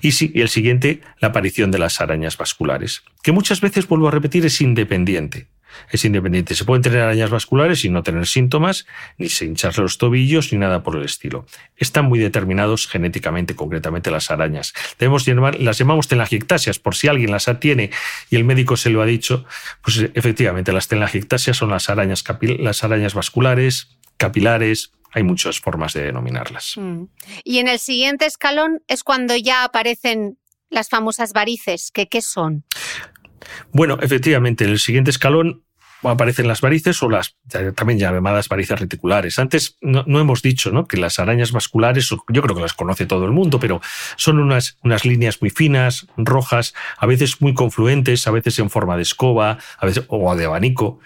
Y, 0.01 0.11
sí, 0.11 0.31
y 0.33 0.41
el 0.41 0.49
siguiente, 0.49 1.01
la 1.19 1.29
aparición 1.29 1.71
de 1.71 1.79
las 1.79 2.01
arañas 2.01 2.37
vasculares, 2.37 3.03
que 3.23 3.31
muchas 3.31 3.61
veces, 3.61 3.87
vuelvo 3.87 4.07
a 4.07 4.11
repetir, 4.11 4.45
es 4.45 4.61
independiente 4.61 5.47
es 5.91 6.05
independiente. 6.05 6.55
Se 6.55 6.65
pueden 6.65 6.81
tener 6.81 7.01
arañas 7.01 7.29
vasculares 7.29 7.83
y 7.83 7.89
no 7.89 8.03
tener 8.03 8.25
síntomas, 8.25 8.85
ni 9.17 9.29
se 9.29 9.45
hincharse 9.45 9.81
los 9.81 9.97
tobillos, 9.97 10.53
ni 10.53 10.59
nada 10.59 10.81
por 10.83 10.95
el 10.95 11.03
estilo. 11.03 11.45
Están 11.75 12.05
muy 12.05 12.19
determinados 12.19 12.87
genéticamente, 12.87 13.55
concretamente 13.55 14.11
las 14.11 14.31
arañas. 14.31 14.73
Debemos 14.97 15.27
las 15.27 15.77
llamamos 15.77 16.07
telangiectasias, 16.07 16.79
por 16.79 16.95
si 16.95 17.07
alguien 17.07 17.31
las 17.31 17.49
tiene 17.59 17.89
y 18.29 18.35
el 18.35 18.43
médico 18.43 18.77
se 18.77 18.89
lo 18.89 19.01
ha 19.01 19.05
dicho, 19.05 19.45
pues 19.81 19.97
efectivamente 20.13 20.71
las 20.71 20.87
telangiectasias 20.87 21.57
son 21.57 21.69
las 21.69 21.89
arañas, 21.89 22.23
las 22.41 22.83
arañas 22.83 23.13
vasculares, 23.13 23.97
capilares, 24.17 24.91
hay 25.11 25.23
muchas 25.23 25.59
formas 25.59 25.93
de 25.93 26.03
denominarlas. 26.03 26.73
Mm. 26.77 27.05
Y 27.43 27.57
en 27.57 27.67
el 27.67 27.79
siguiente 27.79 28.25
escalón 28.25 28.83
es 28.87 29.03
cuando 29.03 29.35
ya 29.35 29.63
aparecen 29.63 30.37
las 30.69 30.89
famosas 30.89 31.33
varices, 31.33 31.89
que 31.91 32.07
qué 32.07 32.21
son? 32.21 32.63
Bueno, 33.71 33.97
efectivamente, 34.01 34.63
en 34.63 34.71
el 34.71 34.79
siguiente 34.79 35.11
escalón 35.11 35.63
aparecen 36.03 36.47
las 36.47 36.61
varices 36.61 37.01
o 37.03 37.09
las 37.09 37.35
también 37.75 37.99
llamadas 37.99 38.47
varices 38.47 38.79
reticulares. 38.79 39.37
Antes 39.37 39.77
no, 39.81 40.03
hemos 40.19 40.41
dicho 40.41 40.71
¿no? 40.71 40.87
que 40.87 40.97
las 40.97 41.19
arañas 41.19 41.51
vasculares, 41.51 42.09
yo 42.09 42.41
creo 42.41 42.55
que 42.55 42.61
las 42.61 42.73
conoce 42.73 43.05
todo 43.05 43.25
el 43.25 43.31
mundo, 43.31 43.59
pero 43.59 43.81
son 44.15 44.39
unas, 44.39 44.77
unas 44.83 45.03
líneas 45.05 45.41
muy 45.41 45.49
finas, 45.49 46.07
rojas, 46.15 46.73
a 46.97 47.05
veces 47.05 47.41
muy 47.41 47.53
confluentes, 47.53 48.27
a 48.27 48.31
veces 48.31 48.59
en 48.59 48.69
forma 48.69 48.95
de 48.95 49.03
escoba, 49.03 49.57
a 49.77 49.85
veces 49.85 50.05
o 50.07 50.35
de 50.35 50.45
abanico. 50.45 50.99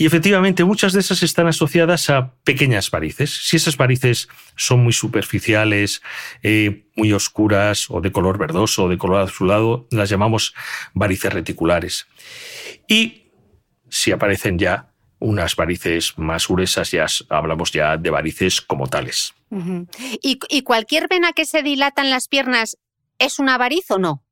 Y 0.00 0.06
efectivamente 0.06 0.62
muchas 0.62 0.92
de 0.92 1.00
esas 1.00 1.24
están 1.24 1.48
asociadas 1.48 2.08
a 2.08 2.32
pequeñas 2.44 2.88
varices. 2.88 3.48
Si 3.48 3.56
esas 3.56 3.76
varices 3.76 4.28
son 4.54 4.84
muy 4.84 4.92
superficiales, 4.92 6.02
eh, 6.44 6.86
muy 6.94 7.12
oscuras 7.12 7.90
o 7.90 8.00
de 8.00 8.12
color 8.12 8.38
verdoso 8.38 8.84
o 8.84 8.88
de 8.88 8.96
color 8.96 9.22
azulado, 9.22 9.88
las 9.90 10.08
llamamos 10.08 10.54
varices 10.94 11.32
reticulares. 11.32 12.06
Y 12.86 13.32
si 13.90 14.12
aparecen 14.12 14.56
ya 14.56 14.92
unas 15.18 15.56
varices 15.56 16.16
más 16.16 16.46
gruesas, 16.46 16.92
ya 16.92 17.06
hablamos 17.28 17.72
ya 17.72 17.96
de 17.96 18.10
varices 18.10 18.60
como 18.60 18.86
tales. 18.86 19.34
¿Y, 20.22 20.38
¿Y 20.48 20.62
cualquier 20.62 21.08
vena 21.08 21.32
que 21.32 21.44
se 21.44 21.64
dilata 21.64 22.02
en 22.02 22.10
las 22.10 22.28
piernas 22.28 22.78
es 23.18 23.40
una 23.40 23.58
variz 23.58 23.90
o 23.90 23.98
no? 23.98 24.22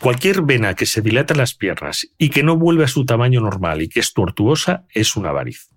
Cualquier 0.00 0.42
vena 0.42 0.74
que 0.74 0.86
se 0.86 1.00
dilata 1.00 1.34
en 1.34 1.38
las 1.38 1.54
piernas 1.54 2.08
y 2.18 2.30
que 2.30 2.42
no 2.42 2.56
vuelve 2.56 2.84
a 2.84 2.88
su 2.88 3.04
tamaño 3.04 3.40
normal 3.40 3.82
y 3.82 3.88
que 3.88 4.00
es 4.00 4.12
tortuosa 4.12 4.84
es 4.92 5.16
una 5.16 5.32
variz. 5.32 5.68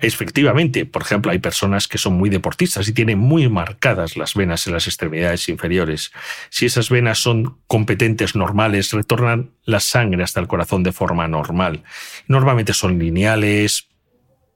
Efectivamente, 0.00 0.86
por 0.86 1.02
ejemplo, 1.02 1.32
hay 1.32 1.38
personas 1.38 1.88
que 1.88 1.98
son 1.98 2.14
muy 2.14 2.30
deportistas 2.30 2.88
y 2.88 2.92
tienen 2.92 3.18
muy 3.18 3.48
marcadas 3.48 4.16
las 4.16 4.34
venas 4.34 4.66
en 4.66 4.74
las 4.74 4.86
extremidades 4.86 5.48
inferiores. 5.48 6.12
Si 6.48 6.66
esas 6.66 6.90
venas 6.90 7.18
son 7.18 7.58
competentes, 7.66 8.34
normales, 8.34 8.92
retornan 8.92 9.50
la 9.64 9.80
sangre 9.80 10.22
hasta 10.22 10.40
el 10.40 10.48
corazón 10.48 10.82
de 10.82 10.92
forma 10.92 11.26
normal. 11.28 11.82
Normalmente 12.28 12.72
son 12.72 12.98
lineales, 12.98 13.88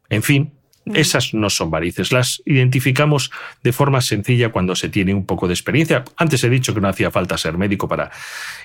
en 0.08 0.22
fin, 0.22 0.52
esas 0.86 1.32
no 1.32 1.48
son 1.48 1.70
varices, 1.70 2.12
las 2.12 2.42
identificamos 2.44 3.30
de 3.62 3.72
forma 3.72 4.00
sencilla 4.00 4.50
cuando 4.50 4.74
se 4.74 4.88
tiene 4.88 5.14
un 5.14 5.26
poco 5.26 5.46
de 5.46 5.54
experiencia. 5.54 6.04
Antes 6.16 6.42
he 6.42 6.50
dicho 6.50 6.74
que 6.74 6.80
no 6.80 6.88
hacía 6.88 7.10
falta 7.10 7.38
ser 7.38 7.56
médico 7.56 7.88
para 7.88 8.10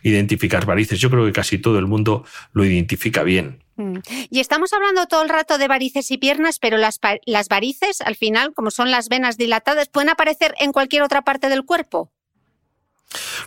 identificar 0.04 0.66
varices. 0.66 1.00
Yo 1.00 1.10
creo 1.10 1.26
que 1.26 1.32
casi 1.32 1.60
todo 1.60 1.78
el 1.78 1.86
mundo 1.86 2.26
lo 2.54 2.66
identifica 2.66 3.24
bien. 3.24 3.64
Mm. 3.76 4.00
Y 4.30 4.40
estamos 4.40 4.74
hablando 4.74 5.06
todo 5.06 5.24
el 5.24 5.30
rato 5.30 5.58
de 5.58 5.68
varices 5.68 6.10
y 6.10 6.18
piernas, 6.18 6.58
pero 6.60 6.78
las, 6.78 7.00
las 7.26 7.48
varices, 7.48 8.02
al 8.02 8.16
final, 8.16 8.54
como 8.54 8.72
son 8.72 8.90
las 8.90 9.10
venas 9.10 9.38
dilatadas, 9.38 9.90
pueden 9.90 10.10
aparecer 10.10 10.56
en 10.60 10.72
cualquier 10.72 11.04
otra 11.04 11.22
parte 11.22 11.50
del 11.50 11.66
cuerpo. 11.66 12.12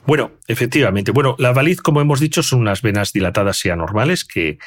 Bueno, 0.07 0.33
efectivamente. 0.47 1.11
Bueno, 1.11 1.35
la 1.39 1.53
variz, 1.53 1.83
como 1.83 2.01
hemos 2.01 2.21
dicho, 2.21 2.43
son 2.43 2.61
unas 2.61 2.83
venas 2.83 3.13
dilatadas 3.13 3.65
y 3.67 3.71
anormales 3.71 4.25
que, 4.25 4.59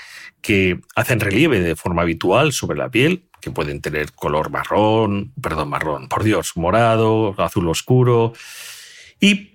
que 0.41 0.81
hacen 0.95 1.19
relieve 1.19 1.62
de 1.62 1.75
forma 1.75 2.03
habitual 2.03 2.51
sobre 2.51 2.77
la 2.77 2.91
piel 2.91 3.24
que 3.44 3.52
pueden 3.52 3.82
tener 3.82 4.14
color 4.14 4.50
marrón, 4.50 5.34
perdón, 5.42 5.70
marrón, 5.70 6.08
por 6.08 6.24
Dios, 6.24 6.54
morado, 6.56 7.36
azul 7.38 7.68
oscuro. 7.68 8.34
Y 9.20 9.54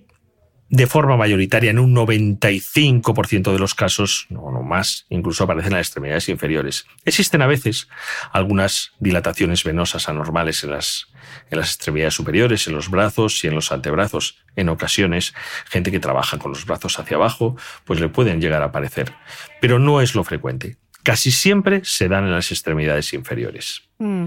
de 0.70 0.86
forma 0.86 1.16
mayoritaria, 1.16 1.70
en 1.70 1.78
un 1.78 1.94
95% 1.94 3.52
de 3.52 3.58
los 3.58 3.74
casos, 3.74 4.26
no, 4.28 4.50
no 4.50 4.62
más, 4.62 5.06
incluso 5.08 5.44
aparecen 5.44 5.72
en 5.72 5.78
las 5.78 5.86
extremidades 5.86 6.28
inferiores. 6.28 6.86
Existen 7.06 7.40
a 7.40 7.46
veces 7.46 7.88
algunas 8.32 8.92
dilataciones 9.00 9.64
venosas 9.64 10.10
anormales 10.10 10.62
en 10.64 10.70
las, 10.72 11.06
en 11.50 11.58
las 11.58 11.68
extremidades 11.74 12.12
superiores, 12.12 12.66
en 12.66 12.74
los 12.74 12.90
brazos 12.90 13.42
y 13.44 13.46
en 13.46 13.54
los 13.54 13.72
antebrazos. 13.72 14.36
En 14.56 14.68
ocasiones, 14.68 15.32
gente 15.64 15.90
que 15.90 16.00
trabaja 16.00 16.38
con 16.38 16.52
los 16.52 16.66
brazos 16.66 16.98
hacia 16.98 17.16
abajo, 17.16 17.56
pues 17.84 17.98
le 18.00 18.10
pueden 18.10 18.40
llegar 18.42 18.60
a 18.60 18.66
aparecer. 18.66 19.14
Pero 19.62 19.78
no 19.78 20.02
es 20.02 20.14
lo 20.14 20.22
frecuente. 20.24 20.76
Casi 21.08 21.30
siempre 21.30 21.80
se 21.86 22.06
dan 22.06 22.24
en 22.24 22.32
las 22.32 22.52
extremidades 22.52 23.14
inferiores. 23.14 23.80
Mm. 23.96 24.26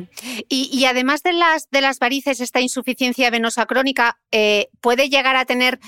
Y, 0.50 0.84
además 0.86 1.22
de 1.22 1.32
las, 1.32 1.70
de 1.70 1.80
las 1.80 2.00
varices, 2.00 2.40
esta 2.40 2.60
insuficiencia 2.60 3.30
venosa 3.30 3.68
crónica 3.68 4.18
eh, 4.32 4.70
puede 4.82 5.08
llegar 5.08 5.36
a 5.36 5.46
tener 5.46 5.80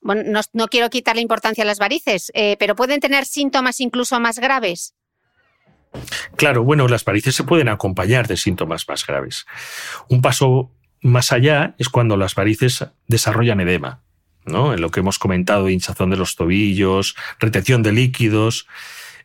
bueno, 0.00 0.40
no, 0.52 0.66
quiero 0.66 0.90
quitar 0.90 1.14
la 1.14 1.22
importancia 1.22 1.62
a 1.62 1.64
las 1.68 1.78
varices, 1.78 2.32
eh, 2.34 2.56
pero 2.58 2.74
pueden 2.74 2.98
tener 2.98 3.24
síntomas 3.24 3.80
incluso 3.80 4.18
más 4.18 4.40
graves. 4.40 4.96
Claro, 6.34 6.64
bueno, 6.64 6.88
las 6.88 7.04
varices 7.04 7.36
se 7.36 7.44
pueden 7.44 7.68
acompañar 7.68 8.26
de 8.26 8.36
síntomas 8.36 8.88
más 8.88 9.06
graves. 9.06 9.46
Un 10.08 10.22
paso 10.22 10.72
más 11.02 11.30
allá 11.30 11.76
es 11.78 11.88
cuando 11.88 12.16
las 12.16 12.34
varices 12.34 12.84
desarrollan 13.06 13.60
edema, 13.60 14.02
¿no? 14.44 14.74
En 14.74 14.80
lo 14.80 14.90
que 14.90 14.98
hemos 14.98 15.20
comentado, 15.20 15.68
hinchazón 15.68 16.10
de 16.10 16.16
los 16.16 16.34
tobillos, 16.34 17.14
retención 17.38 17.84
de 17.84 17.92
líquidos, 17.92 18.66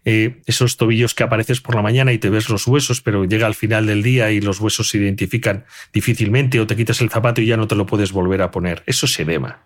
eh, 0.10 0.40
esos 0.46 0.78
tobillos 0.78 1.14
que 1.14 1.24
apareces 1.24 1.60
por 1.60 1.76
la 1.76 1.82
mañana 1.82 2.14
y 2.14 2.18
te 2.18 2.30
ves 2.30 2.48
los 2.48 2.66
huesos, 2.66 3.02
pero 3.02 3.26
llega 3.26 3.46
al 3.46 3.56
final 3.56 3.88
del 3.88 4.04
día 4.04 4.32
y 4.32 4.40
los 4.40 4.62
huesos 4.62 4.88
se 4.88 5.00
identifican 5.00 5.66
difícilmente 5.92 6.62
o 6.62 6.66
te 6.66 6.78
quitas 6.78 7.02
el 7.02 7.10
zapato 7.10 7.42
y 7.42 7.46
ya 7.46 7.58
no 7.58 7.68
te 7.68 7.76
lo 7.76 7.86
puedes 7.86 8.14
volver 8.14 8.42
a 8.42 8.50
poner. 8.50 8.84
Eso 8.86 9.06
es 9.06 9.20
edema. 9.20 9.66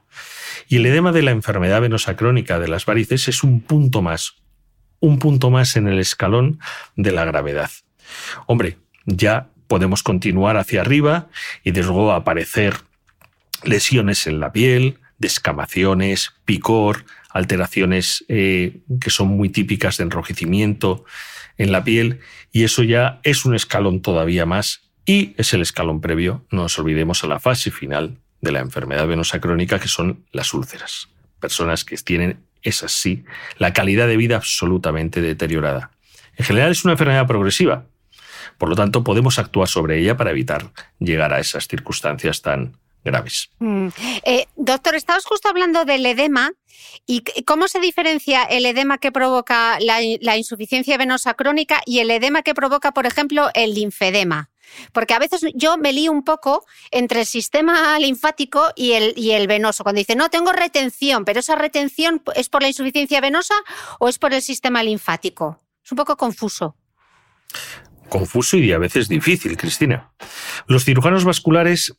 Y 0.67 0.77
el 0.77 0.87
edema 0.87 1.11
de 1.11 1.21
la 1.21 1.29
enfermedad 1.29 1.79
venosa 1.79 2.15
crónica 2.15 2.57
de 2.57 2.69
las 2.69 2.87
varices 2.87 3.27
es 3.27 3.43
un 3.43 3.61
punto 3.61 4.01
más, 4.01 4.41
un 4.99 5.19
punto 5.19 5.51
más 5.51 5.75
en 5.75 5.87
el 5.87 5.99
escalón 5.99 6.59
de 6.95 7.11
la 7.11 7.23
gravedad. 7.23 7.69
Hombre, 8.47 8.79
ya 9.05 9.49
podemos 9.67 10.01
continuar 10.01 10.57
hacia 10.57 10.81
arriba 10.81 11.29
y 11.63 11.69
desde 11.69 11.91
luego 11.91 12.13
aparecer 12.13 12.77
lesiones 13.63 14.25
en 14.25 14.39
la 14.39 14.51
piel, 14.51 14.97
descamaciones, 15.19 16.33
picor, 16.45 17.05
alteraciones 17.33 18.25
eh, 18.27 18.81
que 18.99 19.09
son 19.09 19.29
muy 19.29 19.49
típicas 19.49 19.97
de 19.97 20.03
enrojecimiento 20.03 21.05
en 21.57 21.71
la 21.71 21.83
piel 21.83 22.19
y 22.51 22.63
eso 22.63 22.83
ya 22.83 23.19
es 23.23 23.45
un 23.45 23.55
escalón 23.55 24.01
todavía 24.01 24.45
más 24.45 24.81
y 25.05 25.33
es 25.37 25.53
el 25.53 25.61
escalón 25.61 26.01
previo, 26.01 26.45
no 26.51 26.63
nos 26.63 26.77
olvidemos, 26.77 27.23
a 27.23 27.27
la 27.27 27.39
fase 27.39 27.71
final 27.71 28.17
de 28.41 28.51
la 28.51 28.59
enfermedad 28.59 29.07
venosa 29.07 29.39
crónica, 29.39 29.79
que 29.79 29.87
son 29.87 30.25
las 30.31 30.53
úlceras. 30.53 31.09
Personas 31.39 31.85
que 31.85 31.95
tienen, 31.97 32.39
es 32.61 32.83
así, 32.83 33.23
la 33.57 33.73
calidad 33.73 34.07
de 34.07 34.17
vida 34.17 34.35
absolutamente 34.35 35.21
deteriorada. 35.21 35.91
En 36.37 36.45
general 36.45 36.71
es 36.71 36.83
una 36.83 36.93
enfermedad 36.93 37.27
progresiva. 37.27 37.85
Por 38.57 38.69
lo 38.69 38.75
tanto, 38.75 39.03
podemos 39.03 39.39
actuar 39.39 39.67
sobre 39.67 39.99
ella 39.99 40.17
para 40.17 40.31
evitar 40.31 40.71
llegar 40.99 41.33
a 41.33 41.39
esas 41.39 41.67
circunstancias 41.67 42.41
tan 42.41 42.77
graves. 43.03 43.49
Mm. 43.59 43.87
Eh, 44.23 44.47
doctor, 44.55 44.95
estamos 44.95 45.25
justo 45.25 45.49
hablando 45.49 45.85
del 45.85 46.05
edema. 46.05 46.51
¿Y 47.05 47.23
cómo 47.45 47.67
se 47.67 47.79
diferencia 47.79 48.43
el 48.43 48.65
edema 48.65 48.97
que 48.97 49.11
provoca 49.11 49.77
la 49.79 50.37
insuficiencia 50.37 50.97
venosa 50.97 51.35
crónica 51.35 51.81
y 51.85 51.99
el 51.99 52.11
edema 52.11 52.41
que 52.41 52.53
provoca, 52.53 52.91
por 52.91 53.05
ejemplo, 53.05 53.49
el 53.53 53.73
linfedema? 53.73 54.51
Porque 54.91 55.13
a 55.13 55.19
veces 55.19 55.45
yo 55.53 55.77
me 55.77 55.93
lío 55.93 56.11
un 56.11 56.23
poco 56.23 56.65
entre 56.91 57.21
el 57.21 57.25
sistema 57.25 57.97
linfático 57.99 58.71
y 58.75 58.93
el, 58.93 59.13
y 59.15 59.31
el 59.31 59.47
venoso. 59.47 59.83
Cuando 59.83 59.99
dice, 59.99 60.15
no, 60.15 60.29
tengo 60.29 60.51
retención, 60.51 61.25
pero 61.25 61.39
esa 61.39 61.55
retención 61.55 62.21
es 62.35 62.49
por 62.49 62.61
la 62.61 62.67
insuficiencia 62.67 63.21
venosa 63.21 63.55
o 63.99 64.09
es 64.09 64.17
por 64.17 64.33
el 64.33 64.41
sistema 64.41 64.83
linfático. 64.83 65.59
Es 65.83 65.91
un 65.91 65.97
poco 65.97 66.17
confuso. 66.17 66.75
Confuso 68.09 68.57
y 68.57 68.71
a 68.71 68.77
veces 68.77 69.07
difícil, 69.07 69.57
Cristina. 69.57 70.11
Los 70.67 70.85
cirujanos 70.85 71.23
vasculares 71.23 71.95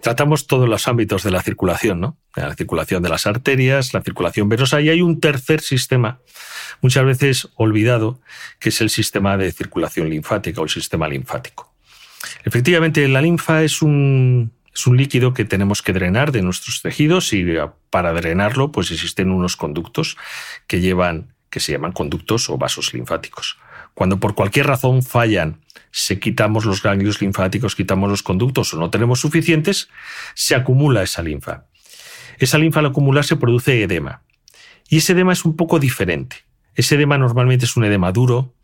tratamos 0.00 0.46
todos 0.46 0.68
los 0.68 0.88
ámbitos 0.88 1.22
de 1.22 1.30
la 1.30 1.42
circulación, 1.42 2.00
¿no? 2.00 2.16
La 2.34 2.54
circulación 2.54 3.02
de 3.02 3.08
las 3.08 3.26
arterias, 3.26 3.94
la 3.94 4.02
circulación 4.02 4.48
venosa, 4.48 4.80
y 4.80 4.88
hay 4.88 5.02
un 5.02 5.20
tercer 5.20 5.60
sistema, 5.60 6.20
muchas 6.80 7.04
veces 7.04 7.48
olvidado, 7.56 8.20
que 8.58 8.70
es 8.70 8.80
el 8.80 8.90
sistema 8.90 9.36
de 9.36 9.52
circulación 9.52 10.08
linfática 10.08 10.60
o 10.60 10.64
el 10.64 10.70
sistema 10.70 11.08
linfático. 11.08 11.72
Efectivamente, 12.44 13.06
la 13.08 13.20
linfa 13.20 13.62
es 13.62 13.82
un, 13.82 14.52
es 14.74 14.86
un 14.86 14.96
líquido 14.96 15.34
que 15.34 15.44
tenemos 15.44 15.82
que 15.82 15.92
drenar 15.92 16.32
de 16.32 16.42
nuestros 16.42 16.82
tejidos 16.82 17.32
y 17.32 17.44
para 17.90 18.12
drenarlo 18.12 18.72
pues 18.72 18.90
existen 18.90 19.30
unos 19.30 19.56
conductos 19.56 20.16
que 20.66 20.80
llevan 20.80 21.34
que 21.52 21.60
se 21.60 21.72
llaman 21.72 21.92
conductos 21.92 22.48
o 22.48 22.56
vasos 22.56 22.94
linfáticos. 22.94 23.58
Cuando 23.94 24.18
por 24.18 24.34
cualquier 24.34 24.66
razón 24.66 25.02
fallan, 25.02 25.60
se 25.90 26.18
quitamos 26.18 26.64
los 26.64 26.82
ganglios 26.82 27.20
linfáticos, 27.20 27.76
quitamos 27.76 28.08
los 28.08 28.22
conductos 28.22 28.72
o 28.72 28.78
no 28.78 28.90
tenemos 28.90 29.20
suficientes, 29.20 29.88
se 30.34 30.54
acumula 30.54 31.02
esa 31.02 31.22
linfa. 31.22 31.66
Esa 32.38 32.58
linfa 32.58 32.80
al 32.80 32.86
acumularse 32.86 33.36
produce 33.36 33.82
edema. 33.82 34.22
Y 34.88 34.98
ese 34.98 35.12
edema 35.12 35.32
es 35.32 35.44
un 35.44 35.56
poco 35.56 35.78
diferente. 35.78 36.36
Ese 36.74 36.94
edema 36.94 37.18
normalmente 37.18 37.66
es 37.66 37.76
un 37.76 37.84
edema 37.84 38.12
duro 38.12 38.54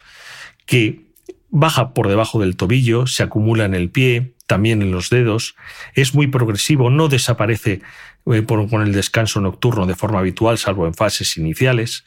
que 0.66 1.08
baja 1.50 1.94
por 1.94 2.08
debajo 2.08 2.40
del 2.40 2.56
tobillo, 2.56 3.06
se 3.06 3.22
acumula 3.22 3.64
en 3.64 3.74
el 3.74 3.90
pie, 3.90 4.34
también 4.46 4.82
en 4.82 4.90
los 4.90 5.10
dedos, 5.10 5.56
es 5.94 6.14
muy 6.14 6.26
progresivo, 6.26 6.90
no 6.90 7.08
desaparece 7.08 7.82
eh, 8.26 8.44
con 8.44 8.82
el 8.82 8.92
descanso 8.92 9.40
nocturno 9.40 9.86
de 9.86 9.94
forma 9.94 10.18
habitual, 10.18 10.58
salvo 10.58 10.86
en 10.86 10.94
fases 10.94 11.36
iniciales. 11.36 12.04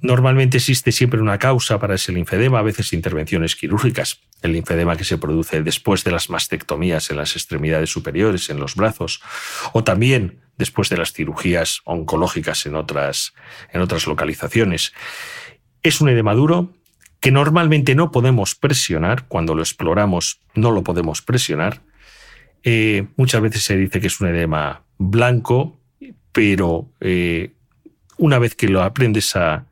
Normalmente 0.00 0.58
existe 0.58 0.92
siempre 0.92 1.20
una 1.20 1.38
causa 1.38 1.80
para 1.80 1.96
ese 1.96 2.12
linfedema, 2.12 2.60
a 2.60 2.62
veces 2.62 2.92
intervenciones 2.92 3.56
quirúrgicas, 3.56 4.20
el 4.42 4.52
linfedema 4.52 4.96
que 4.96 5.04
se 5.04 5.18
produce 5.18 5.62
después 5.62 6.04
de 6.04 6.12
las 6.12 6.30
mastectomías 6.30 7.10
en 7.10 7.16
las 7.16 7.34
extremidades 7.34 7.90
superiores, 7.90 8.48
en 8.48 8.60
los 8.60 8.76
brazos, 8.76 9.20
o 9.72 9.82
también 9.82 10.40
después 10.56 10.88
de 10.88 10.98
las 10.98 11.12
cirugías 11.12 11.80
oncológicas 11.84 12.64
en 12.66 12.76
otras, 12.76 13.34
en 13.72 13.80
otras 13.80 14.06
localizaciones. 14.06 14.92
Es 15.82 16.00
un 16.00 16.08
edema 16.08 16.34
duro, 16.34 16.72
que 17.20 17.32
normalmente 17.32 17.96
no 17.96 18.12
podemos 18.12 18.54
presionar, 18.54 19.26
cuando 19.26 19.54
lo 19.54 19.62
exploramos 19.62 20.40
no 20.54 20.70
lo 20.70 20.84
podemos 20.84 21.22
presionar. 21.22 21.82
Eh, 22.62 23.06
muchas 23.16 23.40
veces 23.40 23.64
se 23.64 23.76
dice 23.76 24.00
que 24.00 24.06
es 24.06 24.20
un 24.20 24.28
edema 24.28 24.84
blanco, 24.98 25.80
pero 26.30 26.92
eh, 27.00 27.54
una 28.16 28.38
vez 28.38 28.54
que 28.54 28.68
lo 28.68 28.82
aprendes 28.82 29.34
a, 29.34 29.67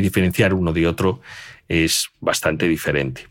diferenciar 0.00 0.54
uno 0.54 0.72
de 0.72 0.86
otro, 0.86 1.20
es 1.68 2.08
bastante 2.20 2.68
diferente. 2.68 3.28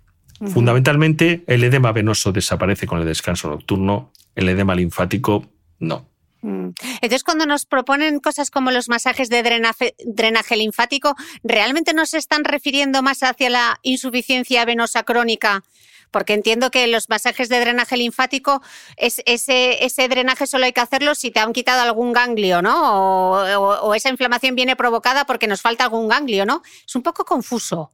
Fundamentalmente, 0.47 1.43
el 1.47 1.63
edema 1.65 1.91
venoso 1.91 2.31
desaparece 2.31 2.87
con 2.87 2.99
el 2.99 3.05
descanso 3.05 3.49
nocturno, 3.49 4.13
el 4.35 4.47
edema 4.47 4.73
linfático 4.73 5.45
no. 5.79 6.07
Mm. 6.41 6.69
Entonces, 7.01 7.23
cuando 7.23 7.45
nos 7.45 7.65
proponen 7.65 8.19
cosas 8.19 8.49
como 8.49 8.71
los 8.71 8.87
masajes 8.87 9.29
de 9.29 9.43
drenaje, 9.43 10.55
linfático, 10.55 11.15
¿realmente 11.43 11.93
nos 11.93 12.13
están 12.13 12.45
refiriendo 12.45 13.01
más 13.01 13.23
hacia 13.23 13.49
la 13.49 13.79
insuficiencia 13.81 14.63
venosa 14.65 15.03
crónica? 15.03 15.63
Porque 16.11 16.33
entiendo 16.33 16.71
que 16.71 16.87
los 16.87 17.09
masajes 17.09 17.49
de 17.49 17.59
drenaje 17.59 17.97
linfático, 17.97 18.61
es, 18.97 19.21
ese, 19.25 19.83
ese, 19.85 20.07
drenaje 20.07 20.47
solo 20.47 20.65
hay 20.65 20.73
que 20.73 20.81
hacerlo 20.81 21.15
si 21.15 21.31
te 21.31 21.39
han 21.39 21.53
quitado 21.53 21.81
algún 21.81 22.13
ganglio, 22.13 22.61
¿no? 22.61 23.31
o 23.31 23.93
esa 23.93 24.09
inflamación 24.09 24.55
viene 24.55 24.75
provocada 24.75 25.25
porque 25.25 25.47
nos 25.47 25.61
falta 25.61 25.83
algún 25.83 26.07
ganglio, 26.07 26.45
¿no? 26.45 26.61
Es 26.87 26.95
un 26.95 27.03
poco 27.03 27.25
confuso. 27.25 27.91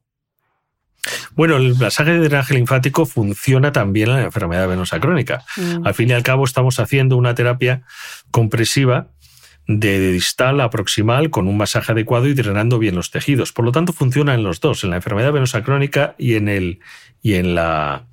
Bueno, 1.32 1.58
el 1.58 1.76
masaje 1.76 2.12
de 2.12 2.20
drenaje 2.20 2.54
linfático 2.54 3.06
funciona 3.06 3.72
también 3.72 4.10
en 4.10 4.16
la 4.16 4.24
enfermedad 4.24 4.68
venosa 4.68 5.00
crónica. 5.00 5.44
Mm. 5.58 5.86
Al 5.86 5.94
fin 5.94 6.10
y 6.10 6.14
al 6.14 6.24
cabo 6.24 6.46
estamos 6.46 6.80
haciendo 6.80 7.18
una 7.18 7.36
terapia 7.36 7.84
compresiva 8.32 9.08
de 9.68 10.12
distal 10.12 10.62
a 10.62 10.70
proximal 10.70 11.30
con 11.30 11.48
un 11.48 11.58
masaje 11.58 11.92
adecuado 11.92 12.28
y 12.28 12.34
drenando 12.34 12.78
bien 12.78 12.96
los 12.96 13.12
tejidos. 13.12 13.52
Por 13.52 13.66
lo 13.66 13.72
tanto, 13.72 13.94
funciona 13.94 14.34
en 14.34 14.44
los 14.44 14.60
dos, 14.60 14.84
en 14.84 14.92
la 14.92 14.98
enfermedad 14.98 15.32
venosa 15.32 15.64
crónica 15.64 16.16
y 16.18 16.36
en 16.36 16.48
el, 16.50 16.80
y 17.22 17.34
en 17.36 17.56
la, 17.56 18.06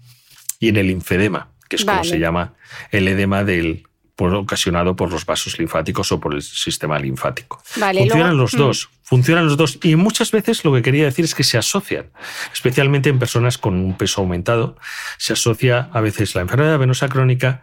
y 0.58 0.68
en 0.68 0.76
el 0.76 0.86
linfedema, 0.86 1.48
que 1.68 1.76
es 1.76 1.84
como 1.84 2.04
se 2.04 2.18
llama 2.18 2.54
el 2.90 3.08
edema 3.08 3.44
del, 3.44 3.84
ocasionado 4.30 4.94
por 4.94 5.10
los 5.10 5.26
vasos 5.26 5.58
linfáticos 5.58 6.12
o 6.12 6.20
por 6.20 6.34
el 6.34 6.42
sistema 6.42 6.98
linfático. 6.98 7.62
funcionan 7.64 8.36
los 8.36 8.54
mm. 8.54 8.58
dos, 8.58 8.90
funcionan 9.02 9.46
los 9.46 9.56
dos. 9.56 9.78
Y 9.82 9.96
muchas 9.96 10.30
veces 10.30 10.64
lo 10.64 10.72
que 10.72 10.82
quería 10.82 11.04
decir 11.04 11.24
es 11.24 11.34
que 11.34 11.44
se 11.44 11.58
asocian, 11.58 12.10
especialmente 12.52 13.10
en 13.10 13.18
personas 13.18 13.58
con 13.58 13.74
un 13.74 13.96
peso 13.96 14.20
aumentado, 14.20 14.76
se 15.18 15.32
asocia 15.32 15.90
a 15.92 16.00
veces 16.00 16.34
la 16.34 16.42
enfermedad 16.42 16.78
venosa 16.78 17.08
crónica 17.08 17.62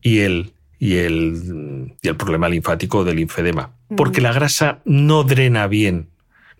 y 0.00 0.20
el, 0.20 0.52
y 0.78 0.96
el, 0.96 1.94
y 2.02 2.08
el 2.08 2.16
problema 2.16 2.48
linfático 2.48 3.04
del 3.04 3.16
linfedema. 3.16 3.72
Porque 3.96 4.20
mm. 4.20 4.24
la 4.24 4.32
grasa 4.32 4.80
no 4.84 5.24
drena 5.24 5.66
bien, 5.66 6.10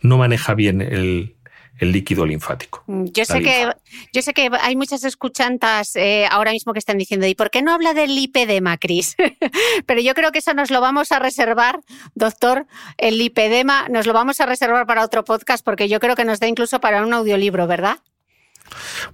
no 0.01 0.19
maneja 0.19 0.55
bien 0.55 0.81
el, 0.81 1.37
el 1.79 1.93
líquido 1.93 2.25
linfático. 2.25 2.83
Mm, 2.87 3.05
yo 3.13 3.25
sé, 3.25 3.41
que, 3.41 3.69
yo 4.13 4.23
sé 4.23 4.33
que 4.33 4.51
hay 4.61 4.77
muchas 4.77 5.05
escuchantas 5.05 5.97
eh, 5.97 6.27
ahora 6.31 6.53
mismo 6.53 6.73
que 6.73 6.79
están 6.79 6.99
diciendo, 6.99 7.27
¿y 7.27 7.35
por 7.35 7.51
qué 7.51 7.63
no 7.63 7.73
habla 7.73 7.95
del 7.95 8.15
lipedema, 8.15 8.79
Cris? 8.79 9.17
Pero 9.87 10.01
yo 10.01 10.15
creo 10.15 10.33
que 10.33 10.39
eso 10.39 10.55
nos 10.55 10.71
lo 10.71 10.81
vamos 10.81 11.13
a 11.13 11.19
reservar, 11.19 11.81
doctor, 12.15 12.67
el 12.97 13.19
lipedema, 13.19 13.89
nos 13.89 14.07
lo 14.07 14.13
vamos 14.13 14.41
a 14.41 14.47
reservar 14.47 14.87
para 14.87 15.05
otro 15.05 15.25
podcast 15.25 15.65
porque 15.65 15.89
yo 15.89 16.01
creo 16.01 16.17
que 16.17 16.25
nos 16.25 16.41
da 16.41 16.47
incluso 16.47 16.81
para 16.81 17.05
un 17.05 17.13
audiolibro, 17.13 17.67
¿verdad? 17.67 17.99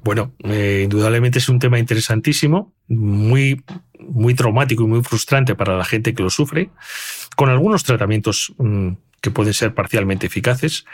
Bueno, 0.03 0.35
eh, 0.45 0.83
indudablemente 0.85 1.39
es 1.39 1.49
un 1.49 1.59
tema 1.59 1.79
interesantísimo, 1.79 2.73
muy, 2.89 3.63
muy 3.99 4.35
traumático 4.35 4.85
y 4.85 4.87
muy 4.87 5.03
frustrante 5.03 5.55
para 5.55 5.77
la 5.77 5.85
gente 5.85 6.15
que 6.15 6.23
lo 6.23 6.31
sufre, 6.31 6.71
con 7.37 7.49
algunos 7.49 7.85
tratamientos 7.85 8.53
mm, 8.59 8.91
que 9.21 9.31
pueden 9.31 9.55
ser 9.55 9.75
parcialmente 9.75 10.27
eficaces 10.27 10.85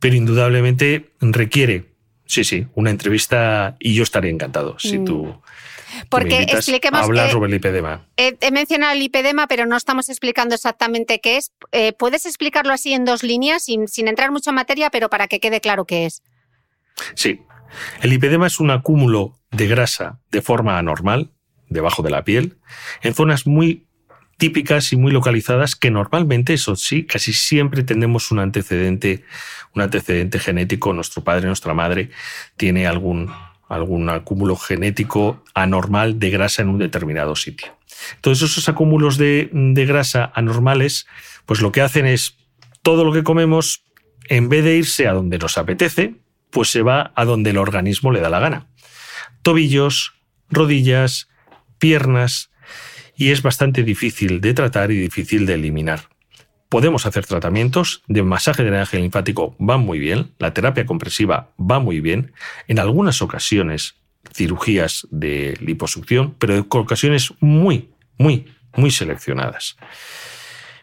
pero 0.00 0.14
indudablemente 0.14 1.10
requiere, 1.20 1.86
sí, 2.26 2.44
sí, 2.44 2.66
una 2.74 2.90
entrevista 2.90 3.76
y 3.78 3.94
yo 3.94 4.02
estaré 4.02 4.30
encantado 4.30 4.78
si 4.78 4.98
mm. 4.98 5.04
tú... 5.04 5.42
Porque 6.10 6.42
expliquemos. 6.42 7.00
Hablar 7.00 7.30
sobre 7.30 7.46
el 7.46 7.52
lipedema. 7.52 8.06
He, 8.18 8.50
mencionado 8.50 8.92
el 8.92 8.98
lipedema, 8.98 9.48
pero 9.48 9.64
no 9.64 9.74
estamos 9.74 10.10
explicando 10.10 10.54
exactamente 10.54 11.18
qué 11.18 11.38
es. 11.38 11.52
Eh, 11.72 11.94
¿Puedes 11.94 12.26
explicarlo 12.26 12.74
así 12.74 12.92
en 12.92 13.06
dos 13.06 13.22
líneas, 13.22 13.64
sin, 13.64 13.88
sin 13.88 14.06
entrar 14.06 14.30
mucho 14.30 14.50
en 14.50 14.56
materia, 14.56 14.90
pero 14.90 15.08
para 15.08 15.28
que 15.28 15.40
quede 15.40 15.62
claro 15.62 15.86
qué 15.86 16.04
es? 16.04 16.22
Sí. 17.14 17.40
El 18.02 18.10
lipedema 18.10 18.46
es 18.46 18.60
un 18.60 18.70
acúmulo 18.70 19.38
de 19.50 19.66
grasa 19.66 20.20
de 20.30 20.42
forma 20.42 20.78
anormal 20.78 21.30
debajo 21.68 22.02
de 22.02 22.10
la 22.10 22.24
piel 22.24 22.58
en 23.02 23.14
zonas 23.14 23.46
muy 23.46 23.88
típicas 24.38 24.92
y 24.92 24.96
muy 24.96 25.12
localizadas 25.12 25.76
que 25.76 25.90
normalmente, 25.90 26.54
eso 26.54 26.76
sí, 26.76 27.04
casi 27.04 27.32
siempre 27.32 27.82
tenemos 27.82 28.30
un 28.30 28.38
antecedente, 28.38 29.24
un 29.74 29.82
antecedente 29.82 30.38
genético. 30.38 30.94
Nuestro 30.94 31.22
padre, 31.24 31.48
nuestra 31.48 31.74
madre 31.74 32.10
tiene 32.56 32.86
algún, 32.86 33.32
algún 33.68 34.08
acúmulo 34.08 34.56
genético 34.56 35.44
anormal 35.54 36.20
de 36.20 36.30
grasa 36.30 36.62
en 36.62 36.68
un 36.68 36.78
determinado 36.78 37.34
sitio. 37.34 37.76
Todos 38.20 38.40
esos 38.42 38.68
acúmulos 38.68 39.18
de, 39.18 39.50
de 39.52 39.86
grasa 39.86 40.30
anormales, 40.34 41.08
pues 41.44 41.60
lo 41.60 41.72
que 41.72 41.82
hacen 41.82 42.06
es 42.06 42.36
todo 42.82 43.04
lo 43.04 43.12
que 43.12 43.24
comemos, 43.24 43.82
en 44.28 44.48
vez 44.48 44.62
de 44.62 44.76
irse 44.76 45.08
a 45.08 45.14
donde 45.14 45.38
nos 45.38 45.58
apetece, 45.58 46.14
pues 46.50 46.70
se 46.70 46.82
va 46.82 47.12
a 47.14 47.24
donde 47.24 47.50
el 47.50 47.58
organismo 47.58 48.12
le 48.12 48.20
da 48.20 48.30
la 48.30 48.40
gana. 48.40 48.66
Tobillos, 49.42 50.14
rodillas, 50.50 51.28
piernas, 51.78 52.50
y 53.16 53.30
es 53.30 53.42
bastante 53.42 53.82
difícil 53.82 54.40
de 54.40 54.54
tratar 54.54 54.90
y 54.90 54.98
difícil 54.98 55.44
de 55.46 55.54
eliminar. 55.54 56.08
Podemos 56.68 57.06
hacer 57.06 57.26
tratamientos 57.26 58.02
de 58.08 58.22
masaje 58.22 58.62
de 58.62 58.70
drenaje 58.70 58.98
linfático, 58.98 59.56
va 59.58 59.78
muy 59.78 59.98
bien, 59.98 60.32
la 60.38 60.52
terapia 60.52 60.86
compresiva 60.86 61.50
va 61.58 61.80
muy 61.80 62.00
bien, 62.00 62.32
en 62.68 62.78
algunas 62.78 63.22
ocasiones 63.22 63.96
cirugías 64.34 65.06
de 65.10 65.56
liposucción, 65.60 66.34
pero 66.38 66.54
en 66.54 66.66
ocasiones 66.68 67.32
muy, 67.40 67.90
muy, 68.18 68.46
muy 68.76 68.90
seleccionadas. 68.90 69.76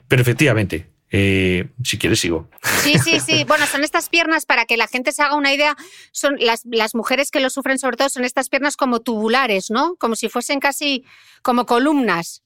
Pero 0.08 0.22
efectivamente, 0.22 0.90
eh, 1.18 1.70
si 1.82 1.98
quieres, 1.98 2.20
sigo. 2.20 2.50
Sí, 2.84 2.96
sí, 3.02 3.22
sí. 3.22 3.44
Bueno, 3.48 3.66
son 3.68 3.86
estas 3.86 4.10
piernas, 4.10 4.46
para 4.46 4.66
que 4.66 4.76
la 4.76 4.88
gente 4.88 5.14
se 5.14 5.24
haga 5.24 5.38
una 5.38 5.54
idea, 5.54 5.78
son 6.12 6.36
las, 6.42 6.64
las, 6.66 6.94
mujeres 6.94 7.32
que 7.32 7.40
lo 7.40 7.50
sufren 7.50 7.80
sobre 7.80 7.96
todo, 7.96 8.10
son 8.10 8.26
estas 8.26 8.50
piernas 8.50 8.76
como 8.76 9.00
tubulares, 9.00 9.72
¿no? 9.72 9.96
Como 9.96 10.18
si 10.18 10.28
fuesen 10.28 10.60
casi 10.60 11.06
como 11.42 11.66
columnas. 11.66 12.44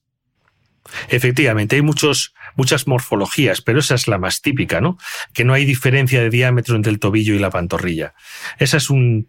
Efectivamente, 1.08 1.74
hay 1.74 1.82
muchos, 1.82 2.32
muchas 2.54 2.86
morfologías, 2.86 3.60
pero 3.60 3.80
esa 3.80 3.96
es 3.96 4.06
la 4.06 4.18
más 4.18 4.40
típica, 4.40 4.80
¿no? 4.80 4.98
Que 5.32 5.42
no 5.42 5.52
hay 5.52 5.64
diferencia 5.64 6.20
de 6.20 6.30
diámetro 6.30 6.76
entre 6.76 6.92
el 6.92 7.00
tobillo 7.00 7.34
y 7.34 7.40
la 7.40 7.50
pantorrilla. 7.50 8.14
Esa 8.60 8.76
es 8.76 8.88
un, 8.88 9.26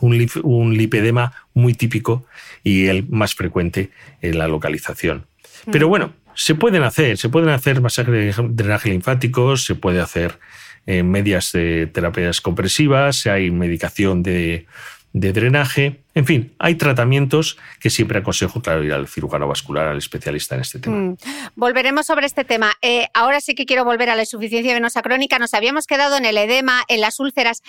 un 0.00 0.76
lipedema 0.76 1.32
muy 1.54 1.74
típico 1.74 2.26
y 2.64 2.86
el 2.86 3.08
más 3.08 3.36
frecuente 3.36 3.90
en 4.20 4.36
la 4.36 4.48
localización. 4.48 5.26
Pero 5.70 5.86
mm. 5.86 5.90
bueno, 5.90 6.12
se 6.40 6.54
pueden 6.54 6.82
hacer, 6.84 7.18
se 7.18 7.28
pueden 7.28 7.50
hacer 7.50 7.82
masajes 7.82 8.14
de 8.14 8.48
drenaje 8.48 8.88
linfático, 8.88 9.58
se 9.58 9.74
puede 9.74 10.00
hacer 10.00 10.38
eh, 10.86 11.02
medias 11.02 11.52
de 11.52 11.86
terapias 11.86 12.40
compresivas, 12.40 13.26
hay 13.26 13.50
medicación 13.50 14.22
de, 14.22 14.66
drenaje, 15.12 16.00
en 16.14 16.24
fin, 16.24 16.54
hay 16.58 16.76
tratamientos 16.76 17.58
que 17.78 17.90
siempre 17.90 18.20
aconsejo, 18.20 18.62
claro, 18.62 18.82
ir 18.82 18.94
al 18.94 19.06
cirujano 19.06 19.46
vascular, 19.48 19.88
al 19.88 19.98
especialista 19.98 20.54
en 20.54 20.62
este 20.62 20.78
tema. 20.78 20.96
Mm. 20.96 21.16
Volveremos 21.56 22.06
sobre 22.06 22.24
este 22.24 22.44
tema. 22.44 22.72
Eh, 22.80 23.08
ahora 23.12 23.42
sí 23.42 23.54
que 23.54 23.66
quiero 23.66 23.84
volver 23.84 24.08
a 24.08 24.16
la 24.16 24.22
insuficiencia 24.22 24.72
venosa 24.72 25.02
crónica. 25.02 25.38
Nos 25.38 25.52
habíamos 25.52 25.86
quedado 25.86 26.16
en 26.16 26.24
el 26.24 26.38
edema, 26.38 26.84
en 26.88 27.02
las 27.02 27.20
úlceras. 27.20 27.62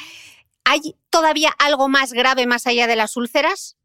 ¿Hay 0.64 0.96
todavía 1.10 1.50
algo 1.60 1.90
más 1.90 2.14
grave 2.14 2.48
más 2.48 2.66
allá 2.68 2.88
de 2.88 2.96
las 2.96 3.18
úlceras? 3.18 3.76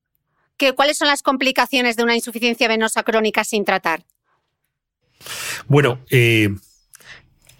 ¿Qué, 0.57 0.75
¿Cuáles 0.75 0.96
son 0.96 1.09
las 1.09 1.25
complicaciones 1.25 1.96
de 1.96 2.05
una 2.05 2.14
insuficiencia 2.14 2.68
venosa 2.68 3.03
crónica 3.03 3.42
sin 3.42 3.64
tratar? 3.64 4.05
Bueno, 5.69 6.01
eh, 6.11 6.55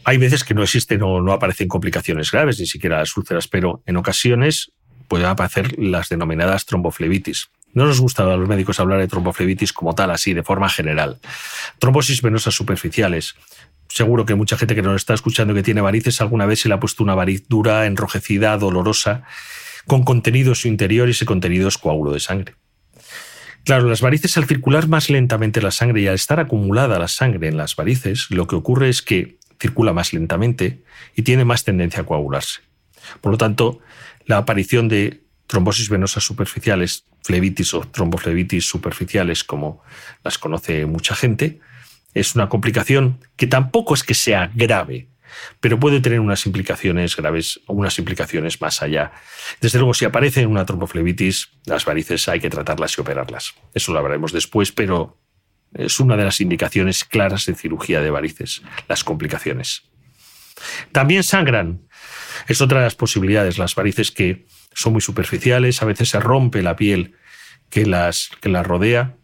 hay 0.05 0.19
veces 0.19 0.45
que 0.45 0.55
no 0.55 0.63
existen 0.63 1.03
o 1.03 1.21
no 1.21 1.33
aparecen 1.33 1.69
complicaciones 1.69 2.31
graves, 2.31 2.61
ni 2.61 2.67
siquiera 2.67 2.99
las 2.99 3.17
úlceras, 3.17 3.49
pero 3.49 3.83
en 3.87 3.97
ocasiones 3.97 4.71
pueden 5.09 5.27
aparecer 5.27 5.79
las 5.79 6.09
denominadas 6.09 6.65
tromboflebitis. 6.67 7.49
No 7.73 7.87
nos 7.87 8.01
gusta 8.01 8.23
a 8.23 8.37
los 8.37 8.49
médicos 8.49 8.81
hablar 8.81 9.01
de 9.01 9.09
tromboflebitis 9.09 9.73
como 9.73 9.95
tal, 9.95 10.11
así, 10.11 10.33
de 10.33 10.43
forma 10.43 10.69
general. 10.69 11.19
Trombosis 11.79 12.23
venosas 12.23 12.55
superficiales. 12.55 13.35
Seguro 13.89 14.25
que 14.25 14.35
mucha 14.35 14.57
gente 14.57 14.75
que 14.75 14.83
nos 14.83 14.97
está 14.97 15.15
escuchando 15.15 15.55
que 15.55 15.63
tiene 15.63 15.81
varices 15.81 16.21
alguna 16.21 16.47
vez 16.47 16.61
se 16.61 16.69
le 16.69 16.75
ha 16.75 16.81
puesto 16.81 17.03
una 17.03 17.15
variz 17.15 17.49
dura, 17.49 17.87
enrojecida, 17.87 18.57
dolorosa, 18.57 19.25
con 19.87 20.05
contenido 20.05 20.51
en 20.51 20.55
su 20.55 20.69
interior 20.69 21.09
y 21.09 21.11
ese 21.11 21.27
contenido 21.27 21.69
es 21.69 21.79
coágulo 21.79 22.13
de 22.13 22.21
sangre. 22.21 22.55
Claro, 23.67 23.89
las 23.89 24.01
varices 24.01 24.37
al 24.37 24.45
circular 24.45 24.87
más 24.87 25.11
lentamente 25.11 25.61
la 25.61 25.73
sangre 25.73 26.01
y 26.01 26.07
al 26.07 26.15
estar 26.15 26.39
acumulada 26.39 27.01
la 27.01 27.09
sangre 27.09 27.49
en 27.49 27.57
las 27.57 27.75
varices, 27.75 28.31
lo 28.31 28.47
que 28.47 28.55
ocurre 28.55 28.89
es 28.89 29.03
que 29.03 29.41
circula 29.61 29.93
más 29.93 30.13
lentamente 30.13 30.85
y 31.17 31.23
tiene 31.23 31.45
más 31.45 31.65
tendencia 31.65 32.03
a 32.03 32.07
coagularse. 32.07 32.61
Por 33.21 33.33
lo 33.33 33.39
tanto, 33.39 33.81
la 34.25 34.37
aparición 34.37 34.87
de 34.87 35.25
trombosis 35.49 35.89
venosas 35.89 36.23
superficiales, 36.23 37.07
flebitis 37.25 37.75
o 37.75 37.81
tromboflebitis 37.81 38.69
superficiales, 38.69 39.43
como 39.43 39.83
las 40.23 40.39
conoce 40.39 40.87
mucha 40.87 41.17
gente, 41.17 41.59
es 42.15 42.37
una 42.37 42.49
complicación 42.49 43.19
que 43.35 43.49
tampoco 43.49 43.95
es 43.95 44.05
que 44.05 44.15
sea 44.15 44.49
grave, 44.55 45.09
pero 45.61 45.79
puede 45.79 46.01
tener 46.01 46.21
unas 46.21 46.47
implicaciones 46.47 47.17
graves 47.17 47.61
o 47.67 47.75
unas 47.75 47.99
implicaciones 47.99 48.61
más 48.61 48.83
allá. 48.83 49.13
Desde 49.61 49.79
luego, 49.79 49.95
si 49.95 50.05
aparece 50.05 50.47
una 50.47 50.65
tromboflebitis, 50.65 51.51
las 51.65 51.85
varices 51.85 52.29
hay 52.29 52.41
que 52.41 52.51
tratarlas 52.51 52.97
y 52.97 53.01
operarlas. 53.01 53.55
Eso 53.75 53.93
lo 53.93 53.99
hablaremos 53.99 54.33
después, 54.33 54.73
pero 54.73 55.19
es 55.75 56.01
una 56.01 56.17
de 56.17 56.25
las 56.25 56.41
indicaciones 56.41 57.05
claras 57.05 57.47
de 57.47 57.55
cirugía 57.55 58.01
de 58.01 58.11
varices, 58.11 58.63
las 58.89 59.05
complicaciones. 59.05 59.85
También 60.93 61.23
sangran. 61.23 61.83
Es 62.49 62.61
otra 62.61 62.79
de 62.79 62.87
las 62.87 62.95
posibilidades, 62.95 63.59
las 63.59 63.75
varices 63.75 64.11
que 64.11 64.47
son 64.73 64.93
muy 64.93 65.03
superficiales, 65.03 65.83
a 65.83 65.87
veces 65.87 66.11
se 66.11 66.21
rompe 66.21 66.63
la 66.63 66.77
piel 66.77 67.15
que 67.71 67.87
las, 67.87 68.31
que 68.41 68.49
las 68.49 68.67
rodea 68.67 69.17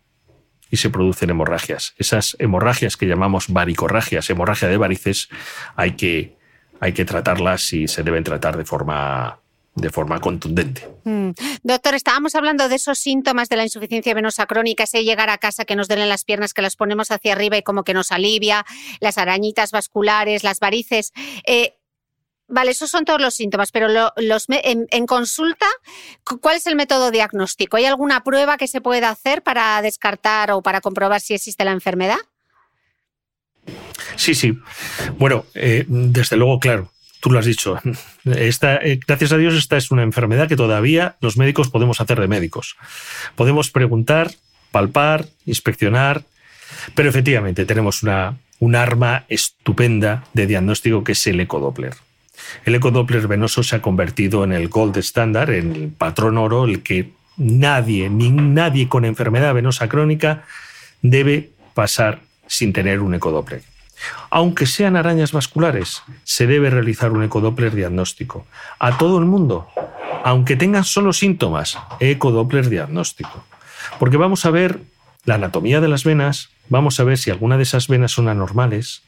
y 0.72 0.78
se 0.78 0.88
producen 0.88 1.28
hemorragias. 1.28 1.94
Esas 1.98 2.35
hemorragias 2.40 2.96
que 2.96 3.06
llamamos 3.06 3.48
varicorragias, 3.48 4.28
hemorragia 4.30 4.68
de 4.68 4.78
varices, 4.78 5.28
hay 5.76 5.92
que, 5.92 6.35
hay 6.80 6.94
que 6.94 7.04
tratarlas 7.04 7.74
y 7.74 7.87
se 7.87 8.02
deben 8.02 8.24
tratar 8.24 8.56
de 8.56 8.64
forma 8.64 9.38
de 9.74 9.88
forma 9.88 10.20
contundente. 10.20 10.87
Mm. 11.04 11.30
Doctor, 11.62 11.94
estábamos 11.94 12.35
hablando 12.35 12.68
de 12.68 12.76
esos 12.76 12.98
síntomas 12.98 13.48
de 13.48 13.56
la 13.56 13.62
insuficiencia 13.62 14.12
venosa 14.12 14.44
crónica, 14.46 14.85
ese 14.85 15.02
llegar 15.02 15.30
a 15.30 15.38
casa 15.38 15.64
que 15.64 15.76
nos 15.76 15.88
duelen 15.88 16.11
las 16.11 16.24
piernas, 16.24 16.52
que 16.52 16.61
las 16.61 16.76
ponemos 16.76 17.11
hacia 17.11 17.32
arriba 17.32 17.56
y 17.56 17.62
como 17.62 17.82
que 17.82 17.94
nos 17.94 18.12
alivia, 18.12 18.66
las 19.00 19.16
arañitas 19.16 19.72
vasculares, 19.72 20.44
las 20.44 20.61
varices. 20.61 21.12
Eh, 21.46 21.74
Vale, 22.52 22.72
esos 22.72 22.90
son 22.90 23.06
todos 23.06 23.18
los 23.18 23.32
síntomas, 23.32 23.72
pero 23.72 23.88
en, 23.88 25.06
consulta, 25.06 25.64
¿cuál 26.42 26.56
es 26.56 26.66
el 26.66 26.76
método 26.76 27.10
diagnóstico? 27.10 27.78
¿Hay 27.78 27.86
alguna 27.86 28.24
prueba 28.24 28.58
que 28.58 28.68
se 28.68 28.82
pueda 28.82 29.08
hacer 29.08 29.42
para 29.42 29.80
descartar 29.80 30.50
o 30.50 30.60
para 30.60 30.82
comprobar 30.82 31.22
si 31.22 31.32
existe 31.32 31.64
la 31.64 31.72
enfermedad? 31.72 32.18
Sí, 34.16 34.34
sí. 34.34 34.58
Bueno, 35.16 35.46
eh, 35.54 35.86
desde 35.88 36.36
luego, 36.36 36.60
claro, 36.60 36.92
tú 37.20 37.30
lo 37.30 37.38
has 37.38 37.46
dicho. 37.46 37.78
Eh, 38.26 39.00
gracias 39.06 39.32
a 39.32 39.38
Dios, 39.38 39.54
esta 39.54 39.78
es 39.78 39.90
una 39.90 40.02
enfermedad 40.02 40.46
que 40.46 40.56
todavía 40.56 41.16
los 41.20 41.38
médicos 41.38 41.70
podemos 41.70 42.02
hacer 42.02 42.20
de 42.20 42.28
médicos. 42.28 42.76
Podemos 43.34 43.70
preguntar, 43.70 44.30
palpar, 44.70 45.24
inspeccionar, 45.46 46.24
pero 46.94 47.08
efectivamente 47.08 47.64
tenemos 47.64 48.02
una, 48.02 48.36
un 48.58 48.76
arma 48.76 49.24
estupenda 49.30 50.24
de 50.34 50.46
diagnóstico 50.46 51.02
que 51.02 51.12
es 51.12 51.26
el 51.26 51.40
ecodoppler. 51.40 51.94
El 52.64 52.74
ecodoppler 52.74 53.26
venoso 53.26 53.62
se 53.62 53.76
ha 53.76 53.83
convertido 53.83 54.44
en 54.44 54.52
el 54.52 54.68
gold 54.68 54.96
standard, 54.98 55.50
en 55.50 55.74
el 55.74 55.88
patrón 55.88 56.38
oro, 56.38 56.64
el 56.64 56.83
que 56.83 57.12
nadie, 57.37 58.09
ni 58.09 58.31
nadie 58.31 58.88
con 58.88 59.05
enfermedad 59.05 59.55
venosa 59.55 59.88
crónica 59.88 60.44
debe 61.00 61.50
pasar 61.74 62.20
sin 62.46 62.72
tener 62.72 63.00
un 63.00 63.14
ecodoppler. 63.14 63.62
Aunque 64.31 64.66
sean 64.66 64.96
arañas 64.96 65.33
vasculares, 65.33 66.02
se 66.24 66.46
debe 66.46 66.70
realizar 66.70 67.12
un 67.12 67.22
ecodoppler 67.22 67.74
diagnóstico. 67.74 68.46
A 68.78 68.98
todo 68.98 69.18
el 69.18 69.24
mundo, 69.24 69.68
aunque 70.24 70.57
tengan 70.57 70.85
solo 70.85 71.12
síntomas, 71.12 71.78
ecodoppler 72.00 72.68
diagnóstico. 72.68 73.44
Porque 73.98 74.16
vamos 74.16 74.44
a 74.44 74.50
ver 74.50 74.81
la 75.24 75.37
anatomía 75.37 75.81
de 75.81 75.88
las 75.88 76.05
venas, 76.05 76.50
vamos 76.68 76.98
a 76.98 77.05
ver 77.05 77.18
si 77.18 77.31
alguna 77.31 77.57
de 77.57 77.62
esas 77.62 77.88
venas 77.88 78.12
son 78.12 78.28
anormales 78.28 79.02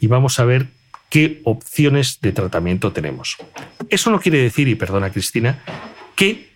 y 0.00 0.06
vamos 0.06 0.38
a 0.38 0.44
ver 0.44 0.68
qué 1.10 1.42
opciones 1.44 2.20
de 2.22 2.32
tratamiento 2.32 2.92
tenemos. 2.92 3.36
Eso 3.90 4.10
no 4.10 4.20
quiere 4.20 4.38
decir, 4.38 4.68
y 4.68 4.76
perdona 4.76 5.10
Cristina, 5.10 5.62
que 6.16 6.48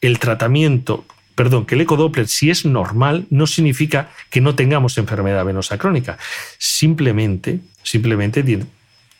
el 0.00 0.18
tratamiento, 0.18 1.04
perdón, 1.34 1.66
que 1.66 1.74
el 1.74 1.80
ecodoppler 1.80 2.28
si 2.28 2.50
es 2.50 2.64
normal 2.64 3.26
no 3.30 3.46
significa 3.46 4.10
que 4.28 4.40
no 4.40 4.54
tengamos 4.54 4.98
enfermedad 4.98 5.44
venosa 5.44 5.78
crónica. 5.78 6.18
Simplemente, 6.58 7.60
simplemente 7.82 8.44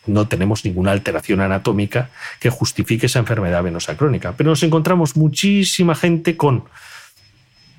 no 0.05 0.27
tenemos 0.27 0.63
ninguna 0.63 0.91
alteración 0.91 1.41
anatómica 1.41 2.09
que 2.39 2.49
justifique 2.49 3.07
esa 3.07 3.19
enfermedad 3.19 3.63
venosa 3.63 3.97
crónica. 3.97 4.33
Pero 4.37 4.51
nos 4.51 4.63
encontramos 4.63 5.15
muchísima 5.15 5.95
gente 5.95 6.37
con 6.37 6.65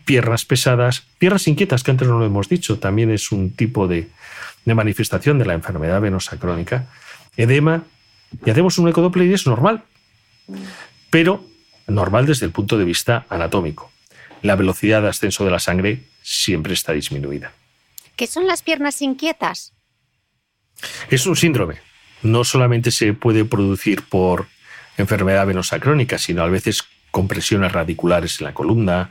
piernas 0.05 0.45
pesadas, 0.45 1.05
piernas 1.19 1.47
inquietas, 1.47 1.85
que 1.85 1.93
antes 1.93 2.09
no 2.09 2.19
lo 2.19 2.27
hemos 2.27 2.49
dicho, 2.49 2.79
también 2.79 3.11
es 3.11 3.31
un 3.31 3.51
tipo 3.53 3.87
de, 4.65 4.75
manifestación 4.75 5.39
de 5.39 5.45
la 5.45 5.55
enfermedad 5.55 6.01
venosa 6.01 6.39
crónica, 6.39 6.87
edema, 7.37 7.85
y 8.45 8.51
hacemos 8.51 8.79
un 8.79 8.89
ecodoppler 8.89 9.29
y 9.29 9.35
es 9.35 9.47
normal, 9.47 9.85
pero 11.11 11.45
normal 11.87 12.27
desde 12.27 12.47
el 12.47 12.53
punto 12.53 12.79
de 12.79 12.85
vista 12.85 13.27
anatómico. 13.29 13.91
La 14.43 14.57
velocidad 14.57 15.03
de 15.03 15.09
ascenso 15.09 15.45
de 15.45 15.51
la 15.51 15.59
sangre 15.59 16.05
siempre 16.23 16.73
está 16.73 16.93
disminuida. 16.93 17.53
¿Qué 18.17 18.27
son 18.27 18.47
las 18.47 18.63
piernas 18.63 19.03
inquietas? 19.03 19.73
Es 21.11 21.27
un 21.27 21.37
síndrome. 21.37 21.77
No 22.23 22.45
solamente 22.45 22.91
se 22.91 23.13
puede 23.15 23.45
producir 23.45 24.03
por 24.03 24.47
enfermedad 24.97 25.47
venosa 25.47 25.81
crónica, 25.81 26.19
sino 26.19 26.43
a 26.43 26.49
veces 26.49 26.85
compresiones 27.11 27.73
radiculares 27.73 28.41
en 28.41 28.47
la 28.47 28.55
columna, 28.55 29.11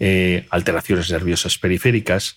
eh, 0.00 0.46
alteraciones 0.50 1.10
nerviosas 1.10 1.58
periféricas, 1.58 2.36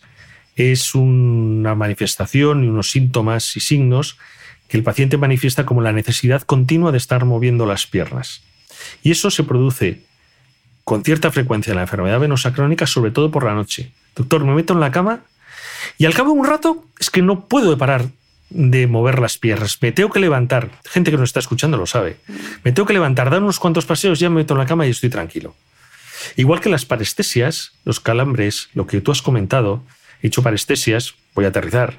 es 0.58 0.96
una 0.96 1.76
manifestación 1.76 2.64
y 2.64 2.68
unos 2.68 2.92
síntomas 2.92 3.56
y 3.56 3.60
signos 3.60 4.18
que 4.68 4.78
el 4.78 4.84
paciente 4.84 5.18
manifiesta 5.18 5.66
como 5.66 5.82
la 5.82 5.94
necesidad 5.94 6.42
continua 6.42 6.92
de 6.92 6.98
estar 6.98 7.24
moviendo 7.26 7.66
las 7.66 7.88
piernas. 7.88 8.42
Y 9.04 9.12
eso 9.12 9.32
se 9.32 9.44
produce 9.44 10.02
con 10.84 11.04
cierta 11.04 11.32
frecuencia 11.32 11.72
en 11.72 11.78
la 11.78 11.84
enfermedad 11.84 12.20
venosa 12.20 12.54
crónica, 12.54 12.88
sobre 12.88 13.12
todo 13.12 13.32
por 13.32 13.46
la 13.46 13.54
noche. 13.54 13.92
Doctor, 14.16 14.44
me 14.44 14.56
meto 14.56 14.74
en 14.74 14.80
la 14.80 14.92
cama 14.92 15.22
y 15.98 16.06
al 16.06 16.14
cabo 16.14 16.34
de 16.34 16.40
un 16.40 16.46
rato 16.46 16.86
es 17.00 17.10
que 17.10 17.22
no 17.22 17.48
puedo 17.48 17.78
parar 17.78 18.06
de 18.50 18.88
mover 18.88 19.20
las 19.20 19.38
piernas. 19.38 19.78
Me 19.82 19.92
tengo 19.92 20.10
que 20.10 20.20
levantar. 20.20 20.70
Gente 20.86 21.12
que 21.12 21.18
no 21.18 21.24
está 21.24 21.40
escuchando 21.40 21.78
lo 21.78 21.86
sabe. 21.86 22.18
Me 22.64 22.72
tengo 22.72 22.88
que 22.88 22.94
levantar, 22.94 23.30
dar 23.30 23.44
unos 23.44 23.60
cuantos 23.60 23.86
paseos, 23.86 24.20
ya 24.20 24.30
me 24.30 24.38
meto 24.38 24.54
en 24.54 24.60
la 24.60 24.66
cama 24.66 24.88
y 24.88 24.90
estoy 24.90 25.10
tranquilo. 25.10 25.56
Igual 26.36 26.62
que 26.62 26.70
las 26.70 26.86
parestesias, 26.86 27.74
los 27.86 28.00
calambres, 28.00 28.70
lo 28.74 28.88
que 28.88 29.02
tú 29.02 29.12
has 29.12 29.22
comentado, 29.22 29.84
he 30.22 30.28
hecho 30.28 30.42
parestesias, 30.42 31.16
voy 31.36 31.46
a 31.46 31.50
aterrizar. 31.50 31.94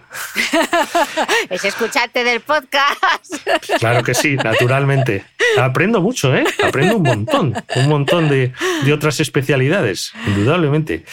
es 1.51 1.65
escucharte 1.65 2.25
del 2.25 2.41
podcast. 2.41 3.35
claro 3.79 4.03
que 4.03 4.15
sí, 4.15 4.37
naturalmente. 4.37 5.25
Aprendo 5.59 6.01
mucho, 6.01 6.35
¿eh? 6.35 6.45
Aprendo 6.63 6.97
un 6.97 7.03
montón, 7.05 7.55
un 7.77 7.89
montón 7.89 8.29
de, 8.29 8.53
otras 8.93 9.21
especialidades, 9.21 10.13
indudablemente. 10.27 11.05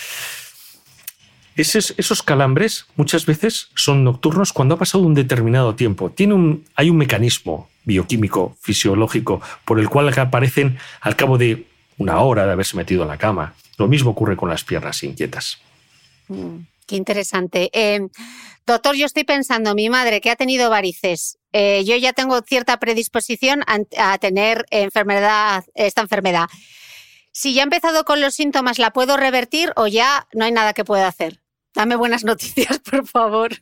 esos 1.55 2.23
calambres 2.23 2.87
muchas 2.95 3.25
veces 3.25 3.69
son 3.75 4.03
nocturnos 4.03 4.53
cuando 4.53 4.75
ha 4.75 4.79
pasado 4.79 5.03
un 5.03 5.13
determinado 5.13 5.75
tiempo. 5.75 6.09
Tiene 6.09 6.33
un, 6.33 6.65
hay 6.75 6.89
un 6.89 6.97
mecanismo 6.97 7.69
bioquímico, 7.83 8.57
fisiológico, 8.61 9.41
por 9.63 9.79
el 9.79 9.87
cual 9.89 10.11
aparecen 10.17 10.77
al 11.01 11.15
cabo 11.15 11.37
de 11.37 11.67
una 11.97 12.19
hora 12.19 12.45
de 12.45 12.51
haberse 12.51 12.75
metido 12.75 13.03
en 13.03 13.09
la 13.09 13.17
cama. 13.17 13.53
Lo 13.77 13.87
mismo 13.87 14.11
ocurre 14.11 14.35
con 14.35 14.49
las 14.49 14.63
piernas 14.63 15.03
inquietas. 15.03 15.59
Mm, 16.27 16.57
qué 16.85 16.95
interesante. 16.95 17.69
Eh, 17.73 18.07
doctor, 18.65 18.95
yo 18.95 19.05
estoy 19.05 19.23
pensando, 19.23 19.75
mi 19.75 19.89
madre 19.89 20.21
que 20.21 20.31
ha 20.31 20.35
tenido 20.35 20.69
varices, 20.69 21.37
eh, 21.51 21.83
yo 21.85 21.95
ya 21.95 22.13
tengo 22.13 22.41
cierta 22.41 22.77
predisposición 22.79 23.63
a, 23.67 24.17
tener 24.17 24.65
enfermedad, 24.71 25.63
esta 25.73 26.01
enfermedad. 26.01 26.47
Si 27.31 27.53
ya 27.53 27.61
he 27.61 27.63
empezado 27.63 28.05
con 28.05 28.21
los 28.21 28.33
síntomas, 28.33 28.79
¿la 28.79 28.91
puedo 28.91 29.17
revertir 29.17 29.71
o 29.75 29.87
ya 29.87 30.27
no 30.33 30.45
hay 30.45 30.51
nada 30.51 30.73
que 30.73 30.85
pueda 30.85 31.07
hacer? 31.07 31.41
Dame 31.73 31.95
buenas 31.95 32.23
noticias, 32.25 32.79
por 32.79 33.07
favor. 33.07 33.53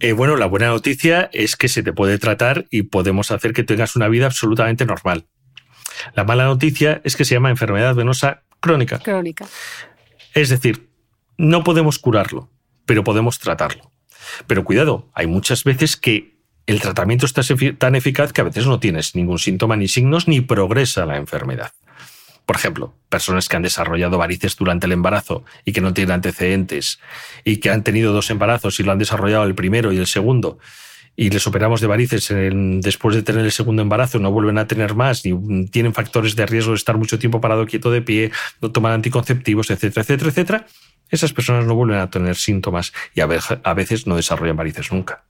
Eh, 0.00 0.12
bueno, 0.12 0.36
la 0.36 0.46
buena 0.46 0.68
noticia 0.68 1.28
es 1.32 1.56
que 1.56 1.68
se 1.68 1.82
te 1.82 1.92
puede 1.92 2.18
tratar 2.18 2.66
y 2.70 2.82
podemos 2.84 3.30
hacer 3.30 3.52
que 3.52 3.64
tengas 3.64 3.96
una 3.96 4.08
vida 4.08 4.26
absolutamente 4.26 4.84
normal. 4.86 5.26
La 6.14 6.24
mala 6.24 6.44
noticia 6.44 7.00
es 7.04 7.16
que 7.16 7.24
se 7.24 7.34
llama 7.34 7.50
enfermedad 7.50 7.94
venosa 7.94 8.44
crónica. 8.60 9.00
Crónica. 9.00 9.46
Es 10.34 10.48
decir, 10.50 10.87
no 11.38 11.64
podemos 11.64 11.98
curarlo, 11.98 12.50
pero 12.84 13.04
podemos 13.04 13.38
tratarlo. 13.38 13.90
Pero 14.46 14.64
cuidado, 14.64 15.08
hay 15.14 15.26
muchas 15.26 15.64
veces 15.64 15.96
que 15.96 16.36
el 16.66 16.80
tratamiento 16.82 17.24
está 17.24 17.40
tan 17.78 17.94
eficaz 17.94 18.32
que 18.32 18.42
a 18.42 18.44
veces 18.44 18.66
no 18.66 18.78
tienes 18.78 19.14
ningún 19.14 19.38
síntoma 19.38 19.76
ni 19.76 19.88
signos 19.88 20.28
ni 20.28 20.42
progresa 20.42 21.06
la 21.06 21.16
enfermedad. 21.16 21.72
Por 22.44 22.56
ejemplo, 22.56 22.94
personas 23.08 23.48
que 23.48 23.56
han 23.56 23.62
desarrollado 23.62 24.18
varices 24.18 24.56
durante 24.56 24.86
el 24.86 24.92
embarazo 24.92 25.44
y 25.64 25.72
que 25.72 25.80
no 25.80 25.94
tienen 25.94 26.12
antecedentes 26.12 26.98
y 27.44 27.58
que 27.58 27.70
han 27.70 27.84
tenido 27.84 28.12
dos 28.12 28.30
embarazos 28.30 28.80
y 28.80 28.82
lo 28.82 28.92
han 28.92 28.98
desarrollado 28.98 29.44
el 29.44 29.54
primero 29.54 29.92
y 29.92 29.98
el 29.98 30.06
segundo 30.06 30.58
y 31.18 31.30
les 31.30 31.44
operamos 31.48 31.80
de 31.80 31.88
varices 31.88 32.32
después 32.80 33.16
de 33.16 33.24
tener 33.24 33.44
el 33.44 33.50
segundo 33.50 33.82
embarazo, 33.82 34.20
no 34.20 34.30
vuelven 34.30 34.56
a 34.56 34.68
tener 34.68 34.94
más, 34.94 35.24
ni 35.24 35.66
tienen 35.66 35.92
factores 35.92 36.36
de 36.36 36.46
riesgo 36.46 36.70
de 36.70 36.76
estar 36.76 36.96
mucho 36.96 37.18
tiempo 37.18 37.40
parado 37.40 37.66
quieto 37.66 37.90
de 37.90 38.02
pie, 38.02 38.30
no 38.62 38.70
toman 38.70 38.92
anticonceptivos, 38.92 39.68
etcétera, 39.72 40.02
etcétera, 40.02 40.30
etcétera, 40.30 40.66
esas 41.10 41.32
personas 41.32 41.66
no 41.66 41.74
vuelven 41.74 41.98
a 41.98 42.10
tener 42.10 42.36
síntomas 42.36 42.92
y 43.14 43.20
a 43.20 43.26
veces 43.26 44.06
no 44.06 44.16
desarrollan 44.16 44.56
varices 44.56 44.92
nunca. 44.92 45.24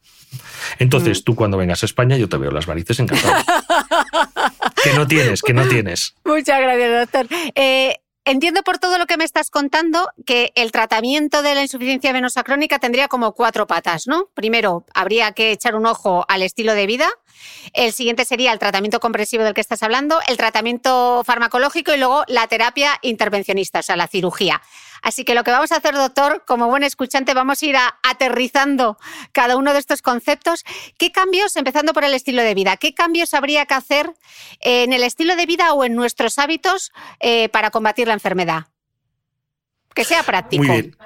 Entonces, 0.78 1.20
mm. 1.20 1.24
tú 1.24 1.34
cuando 1.34 1.56
vengas 1.56 1.82
a 1.82 1.86
España, 1.86 2.16
yo 2.16 2.28
te 2.28 2.36
veo 2.36 2.50
las 2.50 2.66
varices 2.66 2.98
encantadas. 3.00 3.44
que 4.84 4.92
no 4.92 5.06
tienes, 5.06 5.42
que 5.42 5.54
no 5.54 5.66
tienes. 5.66 6.14
Muchas 6.24 6.60
gracias, 6.60 7.00
doctor. 7.00 7.26
Eh, 7.54 7.96
entiendo 8.24 8.62
por 8.62 8.78
todo 8.78 8.98
lo 8.98 9.06
que 9.06 9.16
me 9.16 9.24
estás 9.24 9.50
contando 9.50 10.10
que 10.26 10.52
el 10.54 10.72
tratamiento 10.72 11.42
de 11.42 11.54
la 11.54 11.62
insuficiencia 11.62 12.12
venosa 12.12 12.42
crónica 12.44 12.78
tendría 12.78 13.08
como 13.08 13.32
cuatro 13.32 13.66
patas, 13.66 14.06
¿no? 14.06 14.28
Primero, 14.34 14.84
habría 14.94 15.32
que 15.32 15.52
echar 15.52 15.74
un 15.74 15.86
ojo 15.86 16.24
al 16.28 16.42
estilo 16.42 16.74
de 16.74 16.86
vida. 16.86 17.08
El 17.72 17.92
siguiente 17.92 18.24
sería 18.24 18.52
el 18.52 18.58
tratamiento 18.58 19.00
compresivo 19.00 19.44
del 19.44 19.54
que 19.54 19.60
estás 19.60 19.82
hablando, 19.82 20.18
el 20.26 20.36
tratamiento 20.36 21.22
farmacológico 21.24 21.94
y 21.94 21.98
luego 21.98 22.24
la 22.26 22.46
terapia 22.48 22.98
intervencionista, 23.02 23.78
o 23.78 23.82
sea, 23.82 23.96
la 23.96 24.08
cirugía. 24.08 24.60
Así 25.02 25.24
que 25.24 25.34
lo 25.34 25.44
que 25.44 25.50
vamos 25.50 25.72
a 25.72 25.76
hacer, 25.76 25.94
doctor, 25.94 26.44
como 26.46 26.68
buen 26.68 26.82
escuchante, 26.82 27.34
vamos 27.34 27.62
a 27.62 27.66
ir 27.66 27.76
aterrizando 28.02 28.98
cada 29.32 29.56
uno 29.56 29.72
de 29.72 29.78
estos 29.78 30.02
conceptos. 30.02 30.64
¿Qué 30.98 31.12
cambios, 31.12 31.56
empezando 31.56 31.92
por 31.92 32.04
el 32.04 32.14
estilo 32.14 32.42
de 32.42 32.54
vida, 32.54 32.76
qué 32.76 32.94
cambios 32.94 33.34
habría 33.34 33.66
que 33.66 33.74
hacer 33.74 34.12
en 34.60 34.92
el 34.92 35.02
estilo 35.02 35.36
de 35.36 35.46
vida 35.46 35.72
o 35.72 35.84
en 35.84 35.94
nuestros 35.94 36.38
hábitos 36.38 36.92
eh, 37.20 37.48
para 37.48 37.70
combatir 37.70 38.08
la 38.08 38.14
enfermedad? 38.14 38.66
Que 39.94 40.04
sea 40.04 40.22
práctico. 40.22 40.64
Muy 40.64 40.82
bien. 40.82 40.96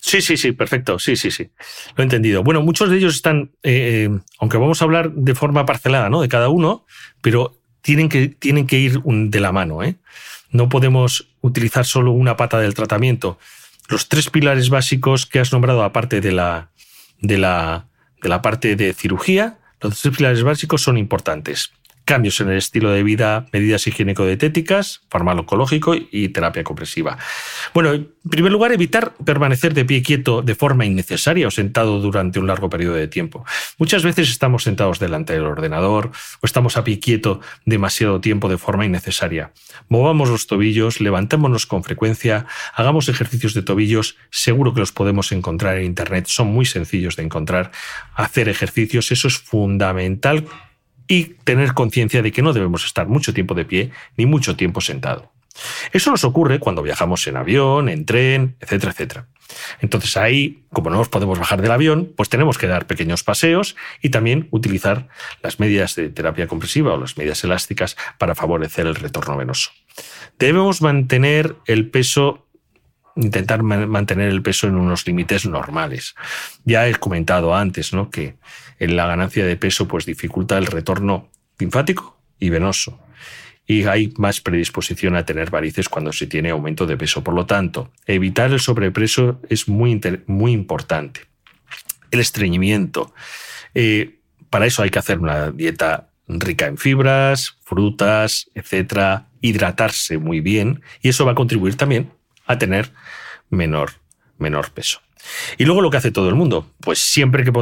Sí, 0.00 0.20
sí, 0.20 0.36
sí, 0.36 0.50
perfecto. 0.50 0.98
Sí, 0.98 1.14
sí, 1.14 1.30
sí. 1.30 1.50
Lo 1.94 2.02
he 2.02 2.04
entendido. 2.04 2.42
Bueno, 2.42 2.60
muchos 2.60 2.90
de 2.90 2.96
ellos 2.96 3.14
están, 3.14 3.52
eh, 3.62 4.08
eh, 4.10 4.20
aunque 4.40 4.58
vamos 4.58 4.82
a 4.82 4.84
hablar 4.84 5.12
de 5.12 5.34
forma 5.34 5.64
parcelada, 5.64 6.10
¿no? 6.10 6.20
De 6.20 6.28
cada 6.28 6.48
uno, 6.48 6.84
pero 7.20 7.56
tienen 7.82 8.08
que, 8.08 8.28
tienen 8.28 8.66
que 8.66 8.78
ir 8.78 9.00
de 9.00 9.40
la 9.40 9.52
mano, 9.52 9.82
¿eh? 9.84 9.96
No 10.52 10.68
podemos 10.68 11.28
utilizar 11.40 11.84
solo 11.84 12.12
una 12.12 12.36
pata 12.36 12.60
del 12.60 12.74
tratamiento. 12.74 13.38
Los 13.88 14.08
tres 14.08 14.30
pilares 14.30 14.70
básicos 14.70 15.26
que 15.26 15.40
has 15.40 15.52
nombrado, 15.52 15.82
aparte 15.82 16.20
de 16.20 16.32
la, 16.32 16.70
de 17.20 17.38
la, 17.38 17.86
de 18.22 18.28
la 18.28 18.42
parte 18.42 18.76
de 18.76 18.94
cirugía, 18.94 19.58
los 19.80 20.00
tres 20.00 20.16
pilares 20.16 20.42
básicos 20.44 20.82
son 20.82 20.96
importantes 20.98 21.72
cambios 22.04 22.40
en 22.40 22.50
el 22.50 22.58
estilo 22.58 22.90
de 22.90 23.02
vida, 23.02 23.46
medidas 23.52 23.86
higiénico-dietéticas, 23.86 25.02
farmacológico 25.08 25.94
y 25.94 26.28
terapia 26.30 26.64
compresiva. 26.64 27.18
Bueno, 27.74 27.92
en 27.92 28.08
primer 28.28 28.52
lugar, 28.52 28.72
evitar 28.72 29.14
permanecer 29.24 29.74
de 29.74 29.84
pie 29.84 30.02
quieto 30.02 30.42
de 30.42 30.54
forma 30.54 30.84
innecesaria 30.84 31.46
o 31.46 31.50
sentado 31.50 32.00
durante 32.00 32.38
un 32.38 32.46
largo 32.46 32.68
periodo 32.68 32.94
de 32.94 33.08
tiempo. 33.08 33.44
Muchas 33.78 34.02
veces 34.02 34.30
estamos 34.30 34.64
sentados 34.64 34.98
delante 34.98 35.32
del 35.32 35.44
ordenador 35.44 36.10
o 36.40 36.46
estamos 36.46 36.76
a 36.76 36.84
pie 36.84 36.98
quieto 36.98 37.40
demasiado 37.64 38.20
tiempo 38.20 38.48
de 38.48 38.58
forma 38.58 38.84
innecesaria. 38.84 39.52
Movamos 39.88 40.28
los 40.28 40.46
tobillos, 40.46 41.00
levantémonos 41.00 41.66
con 41.66 41.84
frecuencia, 41.84 42.46
hagamos 42.74 43.08
ejercicios 43.08 43.54
de 43.54 43.62
tobillos, 43.62 44.16
seguro 44.30 44.74
que 44.74 44.80
los 44.80 44.92
podemos 44.92 45.32
encontrar 45.32 45.78
en 45.78 45.84
Internet, 45.84 46.26
son 46.26 46.48
muy 46.48 46.64
sencillos 46.64 47.16
de 47.16 47.24
encontrar. 47.24 47.70
Hacer 48.14 48.48
ejercicios, 48.48 49.12
eso 49.12 49.28
es 49.28 49.38
fundamental 49.38 50.46
y 51.12 51.36
tener 51.44 51.74
conciencia 51.74 52.22
de 52.22 52.32
que 52.32 52.40
no 52.40 52.54
debemos 52.54 52.86
estar 52.86 53.06
mucho 53.06 53.34
tiempo 53.34 53.54
de 53.54 53.66
pie 53.66 53.90
ni 54.16 54.24
mucho 54.24 54.56
tiempo 54.56 54.80
sentado. 54.80 55.30
Eso 55.92 56.10
nos 56.10 56.24
ocurre 56.24 56.58
cuando 56.58 56.80
viajamos 56.80 57.26
en 57.26 57.36
avión, 57.36 57.90
en 57.90 58.06
tren, 58.06 58.56
etcétera, 58.60 58.92
etcétera. 58.92 59.26
Entonces 59.82 60.16
ahí, 60.16 60.64
como 60.72 60.88
no 60.88 60.96
nos 60.96 61.10
podemos 61.10 61.38
bajar 61.38 61.60
del 61.60 61.70
avión, 61.70 62.10
pues 62.16 62.30
tenemos 62.30 62.56
que 62.56 62.66
dar 62.66 62.86
pequeños 62.86 63.24
paseos 63.24 63.76
y 64.00 64.08
también 64.08 64.48
utilizar 64.52 65.08
las 65.42 65.60
medidas 65.60 65.96
de 65.96 66.08
terapia 66.08 66.46
compresiva 66.46 66.94
o 66.94 66.96
las 66.98 67.18
medidas 67.18 67.44
elásticas 67.44 67.94
para 68.16 68.34
favorecer 68.34 68.86
el 68.86 68.94
retorno 68.94 69.36
venoso. 69.36 69.68
Debemos 70.38 70.80
mantener 70.80 71.56
el 71.66 71.90
peso 71.90 72.46
intentar 73.16 73.62
mantener 73.62 74.30
el 74.30 74.40
peso 74.40 74.66
en 74.66 74.76
unos 74.76 75.06
límites 75.06 75.44
normales. 75.44 76.14
Ya 76.64 76.88
he 76.88 76.94
comentado 76.94 77.54
antes 77.54 77.92
¿no? 77.92 78.08
que 78.08 78.36
la 78.78 79.06
ganancia 79.06 79.46
de 79.46 79.56
peso 79.56 79.88
pues, 79.88 80.06
dificulta 80.06 80.58
el 80.58 80.66
retorno 80.66 81.28
linfático 81.58 82.18
y 82.38 82.50
venoso 82.50 82.98
y 83.66 83.84
hay 83.84 84.12
más 84.16 84.40
predisposición 84.40 85.16
a 85.16 85.24
tener 85.24 85.50
varices 85.50 85.88
cuando 85.88 86.12
se 86.12 86.26
tiene 86.26 86.50
aumento 86.50 86.86
de 86.86 86.96
peso. 86.96 87.22
Por 87.22 87.34
lo 87.34 87.46
tanto, 87.46 87.92
evitar 88.06 88.52
el 88.52 88.60
sobrepeso 88.60 89.40
es 89.48 89.68
muy, 89.68 90.00
muy 90.26 90.52
importante. 90.52 91.22
El 92.10 92.20
estreñimiento. 92.20 93.14
Eh, 93.74 94.18
para 94.50 94.66
eso 94.66 94.82
hay 94.82 94.90
que 94.90 94.98
hacer 94.98 95.18
una 95.18 95.50
dieta 95.50 96.10
rica 96.28 96.66
en 96.66 96.76
fibras, 96.76 97.56
frutas, 97.64 98.50
etcétera, 98.54 99.28
hidratarse 99.40 100.18
muy 100.18 100.40
bien 100.40 100.82
y 101.00 101.08
eso 101.08 101.24
va 101.24 101.32
a 101.32 101.36
contribuir 101.36 101.76
también 101.76 102.12
a 102.46 102.58
tener 102.58 102.92
menor, 103.48 103.92
menor 104.38 104.70
peso. 104.72 105.00
Y 105.58 105.64
luego 105.64 105.80
lo 105.80 105.90
que 105.90 105.96
hace 105.96 106.10
todo 106.10 106.28
el 106.28 106.34
mundo, 106.34 106.70
pues 106.80 106.98
siempre 106.98 107.44
que, 107.44 107.52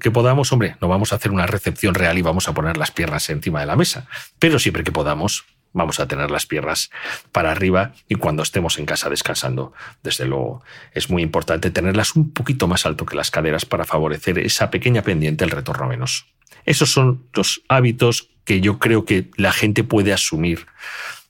que, 0.00 0.10
podamos, 0.10 0.52
hombre, 0.52 0.76
no 0.80 0.88
vamos 0.88 1.12
a 1.12 1.16
hacer 1.16 1.32
una 1.32 1.46
recepción 1.46 1.94
real 1.94 2.18
y 2.18 2.22
vamos 2.22 2.48
a 2.48 2.54
poner 2.54 2.76
las 2.76 2.90
piernas 2.90 3.28
encima 3.30 3.60
de 3.60 3.66
la 3.66 3.76
mesa, 3.76 4.06
pero 4.38 4.58
siempre 4.58 4.84
que 4.84 4.92
podamos, 4.92 5.44
vamos 5.72 6.00
a 6.00 6.06
tener 6.06 6.30
las 6.30 6.46
piernas 6.46 6.90
para 7.32 7.50
arriba 7.50 7.92
y 8.08 8.16
cuando 8.16 8.42
estemos 8.42 8.78
en 8.78 8.86
casa 8.86 9.08
descansando, 9.08 9.72
desde 10.02 10.26
luego, 10.26 10.62
es 10.92 11.10
muy 11.10 11.22
importante 11.22 11.70
tenerlas 11.70 12.16
un 12.16 12.32
poquito 12.32 12.68
más 12.68 12.86
alto 12.86 13.06
que 13.06 13.16
las 13.16 13.30
caderas 13.30 13.64
para 13.64 13.84
favorecer 13.84 14.38
esa 14.38 14.70
pequeña 14.70 15.02
pendiente 15.02 15.44
del 15.44 15.52
retorno 15.52 15.88
venoso. 15.88 16.24
Esos 16.64 16.90
son 16.90 17.26
los 17.32 17.62
hábitos 17.68 18.30
que 18.44 18.60
yo 18.60 18.78
creo 18.78 19.04
que 19.04 19.30
la 19.36 19.52
gente 19.52 19.84
puede 19.84 20.12
asumir 20.12 20.66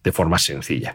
de 0.02 0.12
forma 0.12 0.38
sencilla. 0.38 0.94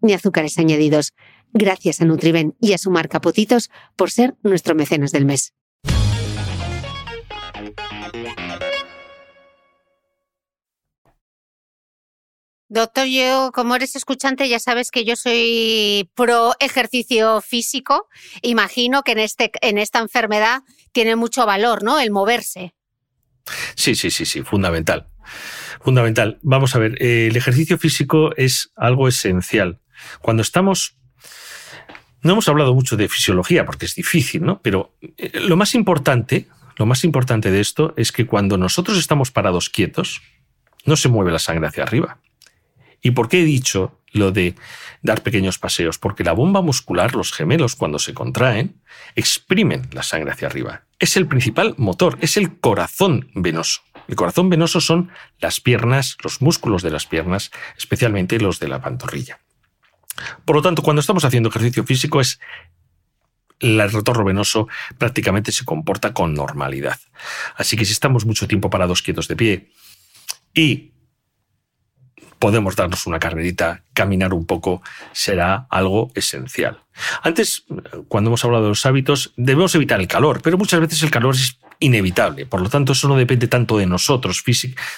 ni 0.00 0.12
azúcares 0.12 0.58
añadidos. 0.58 1.14
Gracias 1.52 2.00
a 2.00 2.04
Nutriben 2.04 2.54
y 2.60 2.72
a 2.72 2.78
su 2.78 2.90
marca 2.90 3.20
Potitos 3.20 3.70
por 3.96 4.10
ser 4.10 4.36
nuestro 4.42 4.74
mecenas 4.74 5.12
del 5.12 5.24
mes. 5.24 5.54
Doctor, 12.70 13.06
yo 13.06 13.50
como 13.54 13.76
eres 13.76 13.96
escuchante 13.96 14.46
ya 14.46 14.58
sabes 14.58 14.90
que 14.90 15.06
yo 15.06 15.16
soy 15.16 16.10
pro 16.14 16.52
ejercicio 16.60 17.40
físico. 17.40 18.08
Imagino 18.42 19.02
que 19.02 19.12
en, 19.12 19.20
este, 19.20 19.50
en 19.62 19.78
esta 19.78 20.00
enfermedad 20.00 20.62
tiene 20.92 21.16
mucho 21.16 21.46
valor, 21.46 21.82
¿no? 21.82 21.98
El 21.98 22.10
moverse. 22.10 22.74
Sí, 23.74 23.94
sí, 23.94 24.10
sí, 24.10 24.26
sí, 24.26 24.42
fundamental. 24.42 25.08
Fundamental. 25.80 26.38
Vamos 26.42 26.74
a 26.74 26.78
ver, 26.78 27.02
el 27.02 27.34
ejercicio 27.36 27.78
físico 27.78 28.36
es 28.36 28.70
algo 28.76 29.08
esencial. 29.08 29.80
Cuando 30.20 30.42
estamos 30.42 30.98
no 32.22 32.32
hemos 32.32 32.48
hablado 32.48 32.74
mucho 32.74 32.96
de 32.96 33.08
fisiología 33.08 33.64
porque 33.64 33.86
es 33.86 33.94
difícil, 33.94 34.44
¿no? 34.44 34.60
Pero 34.60 34.94
eh, 35.16 35.40
lo 35.40 35.56
más 35.56 35.74
importante, 35.74 36.48
lo 36.76 36.86
más 36.86 37.04
importante 37.04 37.50
de 37.50 37.60
esto 37.60 37.94
es 37.96 38.12
que 38.12 38.26
cuando 38.26 38.58
nosotros 38.58 38.98
estamos 38.98 39.30
parados 39.30 39.70
quietos, 39.70 40.20
no 40.84 40.96
se 40.96 41.08
mueve 41.08 41.30
la 41.30 41.38
sangre 41.38 41.68
hacia 41.68 41.84
arriba. 41.84 42.18
¿Y 43.00 43.12
por 43.12 43.28
qué 43.28 43.42
he 43.42 43.44
dicho 43.44 44.00
lo 44.12 44.32
de 44.32 44.56
dar 45.02 45.22
pequeños 45.22 45.58
paseos? 45.58 45.98
Porque 45.98 46.24
la 46.24 46.32
bomba 46.32 46.62
muscular, 46.62 47.14
los 47.14 47.32
gemelos, 47.32 47.76
cuando 47.76 48.00
se 48.00 48.14
contraen, 48.14 48.80
exprimen 49.14 49.88
la 49.92 50.02
sangre 50.02 50.32
hacia 50.32 50.48
arriba. 50.48 50.82
Es 50.98 51.16
el 51.16 51.28
principal 51.28 51.74
motor, 51.76 52.18
es 52.20 52.36
el 52.36 52.58
corazón 52.58 53.30
venoso. 53.34 53.82
El 54.08 54.16
corazón 54.16 54.48
venoso 54.48 54.80
son 54.80 55.10
las 55.38 55.60
piernas, 55.60 56.16
los 56.24 56.42
músculos 56.42 56.82
de 56.82 56.90
las 56.90 57.06
piernas, 57.06 57.52
especialmente 57.76 58.40
los 58.40 58.58
de 58.58 58.68
la 58.68 58.80
pantorrilla. 58.80 59.38
Por 60.44 60.56
lo 60.56 60.62
tanto, 60.62 60.82
cuando 60.82 61.00
estamos 61.00 61.24
haciendo 61.24 61.48
ejercicio 61.48 61.84
físico 61.84 62.20
es 62.20 62.40
el 63.60 63.90
retorno 63.90 64.24
venoso 64.24 64.68
prácticamente 64.98 65.52
se 65.52 65.64
comporta 65.64 66.12
con 66.12 66.34
normalidad. 66.34 66.98
Así 67.56 67.76
que 67.76 67.84
si 67.84 67.92
estamos 67.92 68.24
mucho 68.24 68.46
tiempo 68.46 68.70
parados 68.70 69.02
quietos 69.02 69.28
de 69.28 69.36
pie 69.36 69.72
y 70.54 70.92
podemos 72.38 72.76
darnos 72.76 73.06
una 73.06 73.18
carrerita, 73.18 73.82
caminar 73.92 74.32
un 74.32 74.46
poco, 74.46 74.82
será 75.12 75.66
algo 75.70 76.10
esencial. 76.14 76.82
Antes, 77.22 77.64
cuando 78.08 78.30
hemos 78.30 78.44
hablado 78.44 78.64
de 78.64 78.70
los 78.70 78.86
hábitos, 78.86 79.32
debemos 79.36 79.74
evitar 79.74 80.00
el 80.00 80.08
calor, 80.08 80.40
pero 80.42 80.58
muchas 80.58 80.80
veces 80.80 81.02
el 81.02 81.10
calor 81.10 81.34
es 81.34 81.58
inevitable. 81.80 82.46
Por 82.46 82.60
lo 82.60 82.68
tanto, 82.68 82.92
eso 82.92 83.08
no 83.08 83.16
depende 83.16 83.46
tanto 83.46 83.78
de 83.78 83.86
nosotros, 83.86 84.42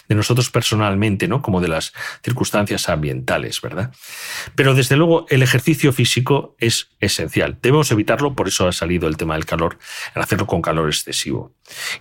de 0.08 0.14
nosotros 0.14 0.50
personalmente, 0.50 1.28
¿no? 1.28 1.42
como 1.42 1.60
de 1.60 1.68
las 1.68 1.92
circunstancias 2.24 2.88
ambientales, 2.88 3.60
¿verdad? 3.60 3.92
Pero 4.54 4.74
desde 4.74 4.96
luego 4.96 5.26
el 5.28 5.42
ejercicio 5.42 5.92
físico 5.92 6.56
es 6.58 6.88
esencial. 7.00 7.58
Debemos 7.60 7.90
evitarlo, 7.90 8.34
por 8.34 8.48
eso 8.48 8.66
ha 8.66 8.72
salido 8.72 9.08
el 9.08 9.16
tema 9.16 9.34
del 9.34 9.44
calor, 9.44 9.78
en 10.14 10.22
hacerlo 10.22 10.46
con 10.46 10.62
calor 10.62 10.88
excesivo. 10.88 11.52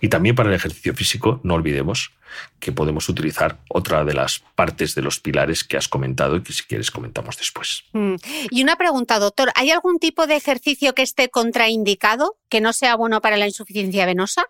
Y 0.01 0.07
también 0.07 0.35
para 0.35 0.49
el 0.49 0.55
ejercicio 0.55 0.93
físico, 0.93 1.41
no 1.43 1.55
olvidemos 1.55 2.11
que 2.59 2.71
podemos 2.71 3.09
utilizar 3.09 3.59
otra 3.69 4.03
de 4.03 4.13
las 4.13 4.39
partes 4.55 4.95
de 4.95 5.01
los 5.01 5.19
pilares 5.19 5.63
que 5.63 5.77
has 5.77 5.87
comentado 5.87 6.35
y 6.35 6.43
que 6.43 6.53
si 6.53 6.63
quieres 6.63 6.91
comentamos 6.91 7.37
después. 7.37 7.83
Mm. 7.93 8.15
Y 8.51 8.63
una 8.63 8.75
pregunta, 8.75 9.19
doctor, 9.19 9.51
¿hay 9.55 9.71
algún 9.71 9.99
tipo 9.99 10.27
de 10.27 10.35
ejercicio 10.35 10.93
que 10.93 11.03
esté 11.03 11.29
contraindicado, 11.29 12.37
que 12.49 12.61
no 12.61 12.73
sea 12.73 12.95
bueno 12.95 13.21
para 13.21 13.37
la 13.37 13.47
insuficiencia 13.47 14.05
venosa? 14.05 14.43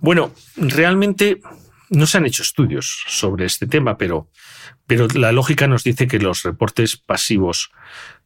Bueno, 0.00 0.32
realmente 0.56 1.40
no 1.90 2.06
se 2.06 2.18
han 2.18 2.26
hecho 2.26 2.42
estudios 2.42 3.04
sobre 3.08 3.44
este 3.44 3.66
tema, 3.66 3.98
pero, 3.98 4.30
pero 4.86 5.08
la 5.14 5.32
lógica 5.32 5.66
nos 5.66 5.84
dice 5.84 6.06
que 6.06 6.18
los 6.18 6.42
reportes 6.44 6.96
pasivos, 6.96 7.70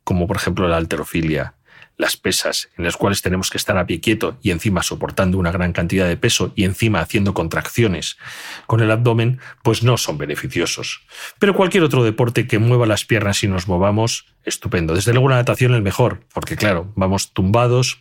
como 0.04 0.26
por 0.26 0.36
ejemplo 0.36 0.68
la 0.68 0.76
alterofilia, 0.76 1.54
las 1.96 2.16
pesas, 2.16 2.68
en 2.76 2.84
las 2.84 2.96
cuales 2.96 3.22
tenemos 3.22 3.50
que 3.50 3.58
estar 3.58 3.78
a 3.78 3.86
pie 3.86 4.00
quieto 4.00 4.36
y 4.42 4.50
encima 4.50 4.82
soportando 4.82 5.38
una 5.38 5.52
gran 5.52 5.72
cantidad 5.72 6.08
de 6.08 6.16
peso 6.16 6.52
y 6.56 6.64
encima 6.64 7.00
haciendo 7.00 7.34
contracciones 7.34 8.18
con 8.66 8.80
el 8.80 8.90
abdomen, 8.90 9.40
pues 9.62 9.82
no 9.82 9.96
son 9.96 10.18
beneficiosos. 10.18 11.02
Pero 11.38 11.54
cualquier 11.54 11.84
otro 11.84 12.02
deporte 12.02 12.46
que 12.46 12.58
mueva 12.58 12.86
las 12.86 13.04
piernas 13.04 13.42
y 13.44 13.48
nos 13.48 13.68
movamos, 13.68 14.26
estupendo. 14.44 14.94
Desde 14.94 15.12
luego 15.12 15.28
la 15.28 15.36
natación 15.36 15.72
es 15.72 15.76
el 15.76 15.82
mejor, 15.82 16.20
porque 16.32 16.56
claro, 16.56 16.92
vamos 16.96 17.32
tumbados, 17.32 18.00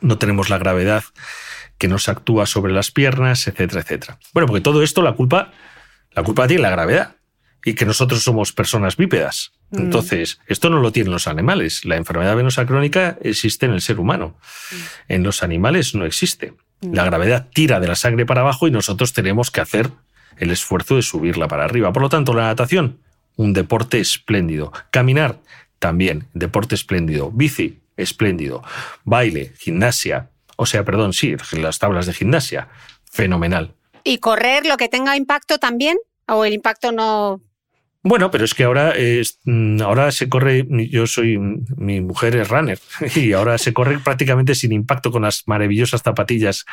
no 0.00 0.18
tenemos 0.18 0.48
la 0.48 0.58
gravedad 0.58 1.04
que 1.78 1.88
nos 1.88 2.08
actúa 2.08 2.46
sobre 2.46 2.72
las 2.72 2.90
piernas, 2.90 3.46
etcétera, 3.48 3.82
etcétera. 3.82 4.18
Bueno, 4.32 4.46
porque 4.46 4.62
todo 4.62 4.82
esto 4.82 5.02
la 5.02 5.12
culpa, 5.12 5.52
la 6.12 6.22
culpa 6.22 6.46
tiene 6.46 6.62
la 6.62 6.70
gravedad 6.70 7.16
y 7.64 7.74
que 7.74 7.86
nosotros 7.86 8.22
somos 8.22 8.52
personas 8.52 8.96
bípedas. 8.96 9.52
Mm. 9.70 9.78
Entonces, 9.78 10.40
esto 10.46 10.70
no 10.70 10.80
lo 10.80 10.92
tienen 10.92 11.12
los 11.12 11.26
animales. 11.26 11.84
La 11.84 11.96
enfermedad 11.96 12.36
venosa 12.36 12.66
crónica 12.66 13.18
existe 13.22 13.66
en 13.66 13.72
el 13.72 13.80
ser 13.80 13.98
humano. 13.98 14.36
Mm. 14.70 14.74
En 15.12 15.22
los 15.22 15.42
animales 15.42 15.94
no 15.94 16.04
existe. 16.04 16.54
Mm. 16.80 16.94
La 16.94 17.04
gravedad 17.04 17.48
tira 17.52 17.80
de 17.80 17.88
la 17.88 17.96
sangre 17.96 18.26
para 18.26 18.42
abajo 18.42 18.68
y 18.68 18.70
nosotros 18.70 19.12
tenemos 19.12 19.50
que 19.50 19.60
hacer 19.60 19.90
el 20.36 20.50
esfuerzo 20.50 20.96
de 20.96 21.02
subirla 21.02 21.48
para 21.48 21.64
arriba. 21.64 21.92
Por 21.92 22.02
lo 22.02 22.08
tanto, 22.08 22.34
la 22.34 22.44
natación, 22.44 23.00
un 23.36 23.52
deporte 23.52 23.98
espléndido. 23.98 24.72
Caminar, 24.90 25.40
también, 25.78 26.28
deporte 26.34 26.74
espléndido. 26.74 27.30
Bici, 27.32 27.80
espléndido. 27.96 28.62
Baile, 29.04 29.52
gimnasia, 29.58 30.30
o 30.56 30.66
sea, 30.66 30.84
perdón, 30.84 31.12
sí, 31.12 31.36
las 31.52 31.78
tablas 31.78 32.06
de 32.06 32.14
gimnasia, 32.14 32.68
fenomenal. 33.10 33.74
¿Y 34.04 34.18
correr 34.18 34.66
lo 34.66 34.76
que 34.76 34.88
tenga 34.88 35.16
impacto 35.16 35.58
también? 35.58 35.98
¿O 36.26 36.44
el 36.44 36.54
impacto 36.54 36.92
no 36.92 37.40
bueno, 38.08 38.30
pero 38.30 38.44
es 38.44 38.54
que 38.54 38.64
ahora, 38.64 38.94
mm, 39.44 39.82
ahora 39.82 40.12
se 40.12 40.28
corre, 40.28 40.66
yo 40.90 41.06
soy, 41.06 41.38
mi 41.38 42.00
mujer 42.00 42.36
es 42.36 42.48
runner 42.48 42.78
y 43.14 43.32
ahora 43.32 43.58
se 43.58 43.72
corre 43.72 43.98
prácticamente 43.98 44.54
sin 44.54 44.72
impacto 44.72 45.10
con 45.10 45.22
las 45.22 45.42
maravillosas 45.46 46.02
zapatillas 46.02 46.64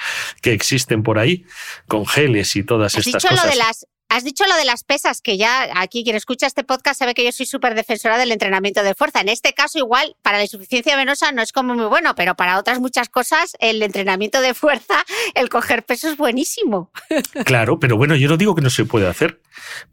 que 0.42 0.54
existen 0.54 1.04
por 1.04 1.20
ahí, 1.20 1.46
con 1.88 2.06
geles 2.06 2.56
y 2.56 2.64
todas 2.64 2.96
¿Has 2.96 3.08
estas 3.08 3.24
dicho 3.24 3.36
cosas. 3.36 3.46
Lo 3.46 3.52
de 3.52 3.58
las, 3.58 3.88
has 4.16 4.24
dicho 4.24 4.45
lo 4.47 4.55
de 4.55 4.66
las 4.66 4.84
pesas, 4.84 5.22
que 5.22 5.38
ya 5.38 5.70
aquí 5.76 6.03
quien 6.03 6.16
escucha 6.16 6.47
este 6.47 6.64
podcast 6.64 6.99
sabe 6.99 7.14
que 7.14 7.24
yo 7.24 7.32
soy 7.32 7.45
súper 7.45 7.76
defensora 7.76 8.18
del 8.18 8.32
entrenamiento 8.32 8.84
de 8.84 8.93
fuerza. 8.93 9.22
En 9.22 9.30
este 9.30 9.53
caso, 9.53 9.80
igual, 9.80 10.16
para 10.22 10.38
la 10.38 10.43
insuficiencia 10.43 10.95
venosa 10.95 11.32
no 11.32 11.41
es 11.41 11.51
como 11.51 11.76
muy 11.76 11.86
bueno, 11.86 12.16
pero 12.16 12.36
para 12.36 12.59
otras 12.59 12.80
muchas 12.80 13.09
cosas, 13.09 13.55
el 13.59 13.82
entrenamiento 13.82 14.41
de 14.41 14.53
fuerza, 14.53 15.03
el 15.36 15.49
coger 15.49 15.84
peso 15.84 16.09
es 16.09 16.18
buenísimo. 16.18 16.91
Claro, 17.45 17.80
pero 17.80 17.97
bueno, 17.97 18.16
yo 18.16 18.30
no 18.30 18.38
digo 18.38 18.55
que 18.55 18.61
no 18.61 18.70
se 18.70 18.86
puede 18.86 19.07
hacer 19.07 19.39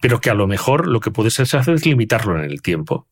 pero 0.00 0.20
que 0.20 0.30
a 0.30 0.34
lo 0.34 0.46
mejor 0.46 0.86
lo 0.86 1.00
que 1.00 1.10
puedes 1.10 1.38
hacer 1.40 1.74
es 1.74 1.86
limitarlo 1.86 2.38
en 2.38 2.50
el 2.50 2.62
tiempo. 2.62 3.06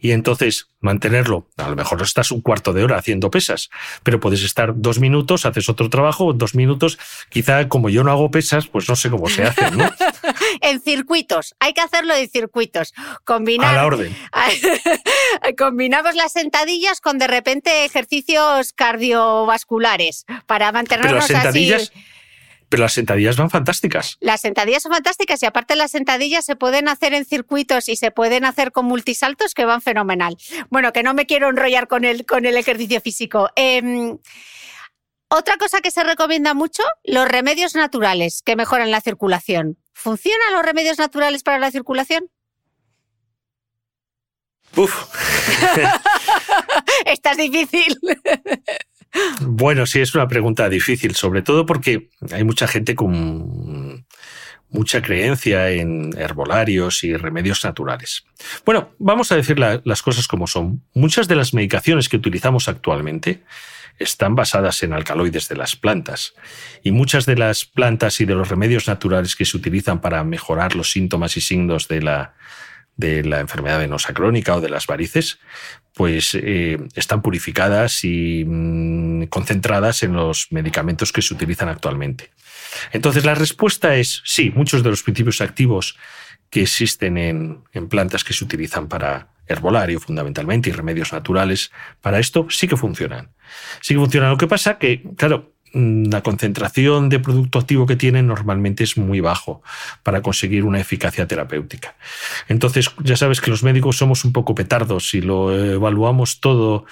Y 0.00 0.10
entonces 0.10 0.70
mantenerlo, 0.80 1.48
a 1.56 1.68
lo 1.68 1.76
mejor 1.76 1.98
no 1.98 2.04
estás 2.04 2.30
un 2.30 2.40
cuarto 2.40 2.72
de 2.72 2.82
hora 2.82 2.98
haciendo 2.98 3.30
pesas, 3.30 3.70
pero 4.02 4.20
puedes 4.20 4.42
estar 4.42 4.72
dos 4.76 4.98
minutos, 4.98 5.46
haces 5.46 5.68
otro 5.68 5.88
trabajo, 5.88 6.32
dos 6.32 6.54
minutos, 6.54 6.98
quizá 7.30 7.68
como 7.68 7.88
yo 7.88 8.02
no 8.02 8.10
hago 8.10 8.30
pesas, 8.30 8.66
pues 8.66 8.88
no 8.88 8.96
sé 8.96 9.08
cómo 9.08 9.28
se 9.28 9.44
hace, 9.44 9.70
¿no? 9.70 9.84
en 10.60 10.80
circuitos, 10.80 11.54
hay 11.58 11.72
que 11.72 11.80
hacerlo 11.80 12.14
en 12.14 12.28
circuitos. 12.28 12.92
Combinar, 13.24 13.74
a 13.74 13.78
la 13.78 13.86
orden. 13.86 14.16
Combinamos 15.58 16.14
las 16.14 16.32
sentadillas 16.32 17.00
con 17.00 17.18
de 17.18 17.26
repente 17.26 17.84
ejercicios 17.84 18.72
cardiovasculares 18.72 20.24
para 20.46 20.72
mantenernos 20.72 21.30
así 21.30 21.90
pero 22.74 22.82
las 22.82 22.94
sentadillas 22.94 23.36
van 23.36 23.50
fantásticas. 23.50 24.16
Las 24.20 24.40
sentadillas 24.40 24.82
son 24.82 24.90
fantásticas 24.90 25.40
y 25.42 25.46
aparte 25.46 25.76
las 25.76 25.92
sentadillas 25.92 26.44
se 26.44 26.56
pueden 26.56 26.88
hacer 26.88 27.14
en 27.14 27.24
circuitos 27.24 27.88
y 27.88 27.94
se 27.94 28.10
pueden 28.10 28.44
hacer 28.44 28.72
con 28.72 28.86
multisaltos 28.86 29.54
que 29.54 29.64
van 29.64 29.80
fenomenal. 29.80 30.36
Bueno, 30.70 30.92
que 30.92 31.04
no 31.04 31.14
me 31.14 31.24
quiero 31.24 31.48
enrollar 31.50 31.86
con 31.86 32.04
el, 32.04 32.26
con 32.26 32.46
el 32.46 32.56
ejercicio 32.56 33.00
físico. 33.00 33.48
Em, 33.54 34.18
otra 35.36 35.56
cosa 35.56 35.80
que 35.80 35.90
se 35.90 36.04
recomienda 36.04 36.54
mucho, 36.54 36.82
los 37.04 37.28
remedios 37.28 37.74
naturales 37.74 38.42
que 38.44 38.56
mejoran 38.56 38.90
la 38.90 39.00
circulación. 39.00 39.78
¿Funcionan 39.92 40.52
los 40.52 40.64
remedios 40.64 40.98
naturales 40.98 41.42
para 41.42 41.58
la 41.58 41.70
circulación? 41.70 42.30
Uf. 44.76 44.94
Esta 47.06 47.32
es 47.32 47.36
difícil. 47.36 47.98
Bueno, 49.40 49.86
sí, 49.86 50.00
es 50.00 50.14
una 50.14 50.26
pregunta 50.26 50.68
difícil, 50.68 51.14
sobre 51.14 51.42
todo 51.42 51.66
porque 51.66 52.10
hay 52.32 52.42
mucha 52.42 52.66
gente 52.66 52.94
con 52.94 54.06
mucha 54.70 55.02
creencia 55.02 55.70
en 55.70 56.10
herbolarios 56.18 57.04
y 57.04 57.16
remedios 57.16 57.64
naturales. 57.64 58.24
Bueno, 58.66 58.90
vamos 58.98 59.30
a 59.30 59.36
decir 59.36 59.56
las 59.58 60.02
cosas 60.02 60.26
como 60.26 60.48
son. 60.48 60.82
Muchas 60.94 61.28
de 61.28 61.36
las 61.36 61.54
medicaciones 61.54 62.08
que 62.08 62.16
utilizamos 62.16 62.68
actualmente 62.68 63.44
están 63.98 64.34
basadas 64.34 64.82
en 64.82 64.92
alcaloides 64.92 65.48
de 65.48 65.56
las 65.56 65.76
plantas. 65.76 66.34
Y 66.82 66.90
muchas 66.90 67.26
de 67.26 67.36
las 67.36 67.64
plantas 67.64 68.20
y 68.20 68.24
de 68.24 68.34
los 68.34 68.48
remedios 68.48 68.88
naturales 68.88 69.36
que 69.36 69.44
se 69.44 69.56
utilizan 69.56 70.00
para 70.00 70.24
mejorar 70.24 70.74
los 70.74 70.90
síntomas 70.90 71.36
y 71.36 71.40
signos 71.40 71.88
de 71.88 72.02
la, 72.02 72.34
de 72.96 73.24
la 73.24 73.40
enfermedad 73.40 73.78
venosa 73.78 74.12
crónica 74.12 74.56
o 74.56 74.60
de 74.60 74.68
las 74.68 74.86
varices, 74.86 75.38
pues 75.94 76.34
eh, 76.34 76.78
están 76.94 77.22
purificadas 77.22 78.04
y 78.04 78.44
mm, 78.44 79.24
concentradas 79.26 80.02
en 80.02 80.14
los 80.14 80.48
medicamentos 80.50 81.12
que 81.12 81.22
se 81.22 81.34
utilizan 81.34 81.68
actualmente. 81.68 82.30
Entonces 82.92 83.24
la 83.24 83.34
respuesta 83.34 83.94
es 83.94 84.22
sí, 84.24 84.50
muchos 84.54 84.82
de 84.82 84.90
los 84.90 85.02
principios 85.02 85.40
activos 85.40 85.96
que 86.50 86.62
existen 86.62 87.16
en, 87.16 87.64
en 87.72 87.88
plantas 87.88 88.24
que 88.24 88.32
se 88.32 88.44
utilizan 88.44 88.88
para 88.88 89.33
herbolario 89.46 90.00
fundamentalmente 90.00 90.70
y 90.70 90.72
remedios 90.72 91.12
naturales, 91.12 91.70
para 92.00 92.18
esto 92.18 92.46
sí 92.50 92.68
que 92.68 92.76
funcionan. 92.76 93.30
Sí 93.80 93.94
que 93.94 94.00
funcionan. 94.00 94.30
Lo 94.30 94.38
que 94.38 94.46
pasa 94.46 94.78
que, 94.78 95.02
claro, 95.16 95.54
Mm, 95.74 96.04
la 96.12 96.22
concentración 96.22 97.08
de 97.08 97.18
producto 97.18 97.58
activo 97.58 97.84
que 97.84 97.96
tienen 97.96 98.28
normalmente 98.28 98.84
es 98.84 98.96
muy 98.96 99.18
bajo 99.18 99.60
para 100.04 100.22
conseguir 100.22 100.62
una 100.64 100.80
eficacia 100.80 101.26
terapéutica. 101.26 101.96
Entonces, 102.46 102.92
ya 103.02 103.16
sabes 103.16 103.40
que 103.40 103.50
los 103.50 103.64
médicos 103.64 103.96
somos 103.96 104.24
un 104.24 104.32
poco 104.32 104.54
petardos 104.54 105.12
y 105.14 105.20
lo 105.20 105.52
evaluamos 105.52 106.38
todo 106.38 106.84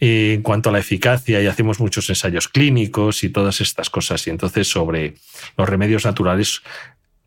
eh, 0.00 0.34
en 0.34 0.42
cuanto 0.42 0.68
a 0.68 0.72
la 0.72 0.80
eficacia 0.80 1.40
y 1.40 1.46
hacemos 1.46 1.80
muchos 1.80 2.10
ensayos 2.10 2.48
clínicos 2.48 3.24
y 3.24 3.30
todas 3.30 3.62
estas 3.62 3.88
cosas. 3.88 4.26
Y 4.26 4.30
entonces 4.30 4.68
sobre 4.68 5.14
los 5.56 5.66
remedios 5.66 6.04
naturales, 6.04 6.60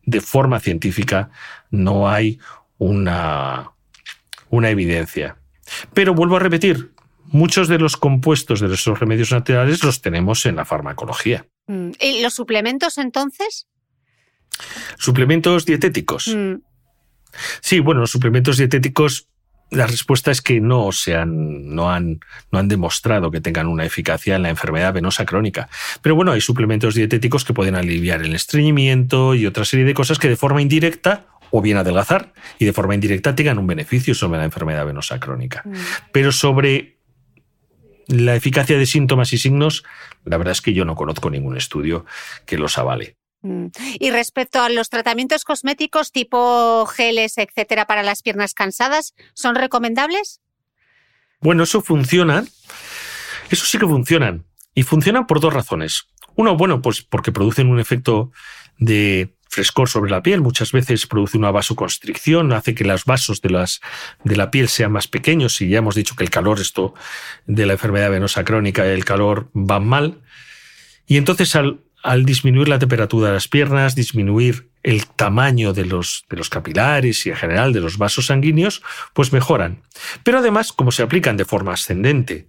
de 0.06 0.22
forma 0.22 0.60
científica, 0.60 1.32
no 1.72 2.08
hay 2.08 2.38
una, 2.78 3.72
una 4.50 4.70
evidencia. 4.70 5.38
Pero 5.94 6.14
vuelvo 6.14 6.38
a 6.38 6.40
repetir, 6.40 6.92
muchos 7.32 7.68
de 7.68 7.80
los 7.80 7.98
compuestos 7.98 8.60
de 8.60 8.74
esos 8.74 9.00
remedios 9.00 9.32
naturales 9.32 9.84
los 9.84 10.02
tenemos 10.02 10.46
en 10.46 10.56
la 10.56 10.66
farmacología. 10.66 11.46
Mm, 11.68 11.92
¿Y 12.00 12.22
los 12.22 12.34
suplementos 12.34 12.98
entonces? 12.98 13.68
Suplementos 14.98 15.66
dietéticos. 15.66 16.28
Mm. 16.28 16.56
Sí, 17.62 17.80
bueno, 17.80 18.02
los 18.02 18.12
suplementos 18.12 18.58
dietéticos, 18.58 19.28
la 19.70 19.86
respuesta 19.86 20.32
es 20.32 20.42
que 20.42 20.60
no, 20.60 20.92
se 20.92 21.16
han, 21.16 21.76
no, 21.76 21.92
han, 21.92 22.20
no 22.52 22.60
han 22.60 22.68
demostrado 22.68 23.30
que 23.30 23.40
tengan 23.40 23.68
una 23.68 23.86
eficacia 23.86 24.36
en 24.36 24.42
la 24.42 24.50
enfermedad 24.50 24.94
venosa 24.94 25.26
crónica. 25.26 25.70
Pero 26.02 26.16
bueno, 26.16 26.32
hay 26.32 26.42
suplementos 26.42 26.96
dietéticos 26.96 27.46
que 27.46 27.54
pueden 27.54 27.76
aliviar 27.76 28.24
el 28.24 28.34
estreñimiento 28.34 29.36
y 29.36 29.46
otra 29.46 29.66
serie 29.66 29.86
de 29.86 29.94
cosas 29.94 30.18
que 30.18 30.28
de 30.28 30.36
forma 30.36 30.62
indirecta 30.62 31.28
o 31.52 31.62
bien 31.62 31.78
adelgazar 31.78 32.34
y 32.58 32.66
de 32.66 32.74
forma 32.74 32.96
indirecta 32.96 33.36
tengan 33.36 33.60
un 33.60 33.68
beneficio 33.68 34.14
sobre 34.14 34.40
la 34.40 34.46
enfermedad 34.46 34.86
venosa 34.86 35.20
crónica. 35.20 35.64
Mm. 35.66 35.74
Pero 36.12 36.32
sobre 36.32 37.00
la 38.08 38.36
eficacia 38.36 38.78
de 38.78 38.86
síntomas 38.86 39.34
y 39.34 39.38
signos, 39.38 39.84
la 40.26 40.38
verdad 40.38 40.54
es 40.54 40.62
que 40.62 40.74
yo 40.74 40.86
no 40.86 40.96
conozco 40.96 41.30
ningún 41.30 41.58
estudio 41.58 42.06
que 42.46 42.58
los 42.58 42.78
avale. 42.78 43.16
Mm. 43.42 43.68
Y 44.00 44.12
respecto 44.12 44.62
a 44.62 44.70
los 44.70 44.90
tratamientos 44.90 45.44
cosméticos 45.44 46.12
tipo 46.12 46.86
geles, 46.88 47.38
etcétera, 47.38 47.86
para 47.86 48.04
las 48.04 48.22
piernas 48.22 48.54
cansadas, 48.54 49.14
¿son 49.34 49.56
recomendables? 49.56 50.42
Bueno, 51.40 51.64
eso 51.64 51.82
funciona. 51.82 52.46
Eso 53.50 53.66
sí 53.66 53.78
que 53.78 53.88
funcionan. 53.88 54.46
Y 54.74 54.84
funcionan 54.84 55.26
por 55.26 55.40
dos 55.40 55.54
razones. 55.54 56.08
Uno, 56.36 56.56
bueno, 56.56 56.82
pues 56.82 57.02
porque 57.02 57.32
producen 57.32 57.70
un 57.70 57.80
efecto 57.80 58.32
de 58.78 59.36
frescor 59.50 59.90
sobre 59.90 60.12
la 60.12 60.24
piel, 60.24 60.42
muchas 60.42 60.72
veces 60.72 61.08
produce 61.08 61.38
una 61.38 61.52
vasoconstricción, 61.52 62.54
hace 62.54 62.76
que 62.76 62.86
los 62.86 63.06
vasos 63.06 63.42
de, 63.42 63.50
las, 63.50 63.82
de 64.24 64.38
la 64.38 64.52
piel 64.52 64.70
sean 64.70 64.92
más 64.92 65.08
pequeños 65.08 65.60
y 65.62 65.70
ya 65.70 65.80
hemos 65.80 65.96
dicho 65.96 66.16
que 66.16 66.24
el 66.24 66.30
calor, 66.30 66.60
esto 66.60 66.94
de 67.48 67.66
la 67.66 67.74
enfermedad 67.74 68.12
venosa 68.12 68.44
crónica, 68.44 68.86
el 68.86 69.06
calor 69.06 69.50
va 69.56 69.80
mal. 69.80 70.22
Y 71.08 71.18
entonces 71.18 71.56
al, 71.56 71.82
al 72.04 72.26
disminuir 72.26 72.68
la 72.68 72.80
temperatura 72.80 73.30
de 73.30 73.34
las 73.34 73.48
piernas, 73.48 73.96
disminuir 73.96 74.70
el 74.84 75.08
tamaño 75.08 75.74
de 75.74 75.86
los, 75.86 76.26
de 76.30 76.38
los 76.38 76.50
capilares 76.50 77.26
y 77.26 77.30
en 77.30 77.36
general 77.36 77.74
de 77.74 77.82
los 77.82 77.98
vasos 77.98 78.28
sanguíneos, 78.28 78.82
pues 79.14 79.34
mejoran. 79.34 79.82
Pero 80.24 80.40
además, 80.40 80.72
como 80.72 80.92
se 80.92 81.04
aplican 81.04 81.38
de 81.38 81.46
forma 81.46 81.74
ascendente, 81.74 82.48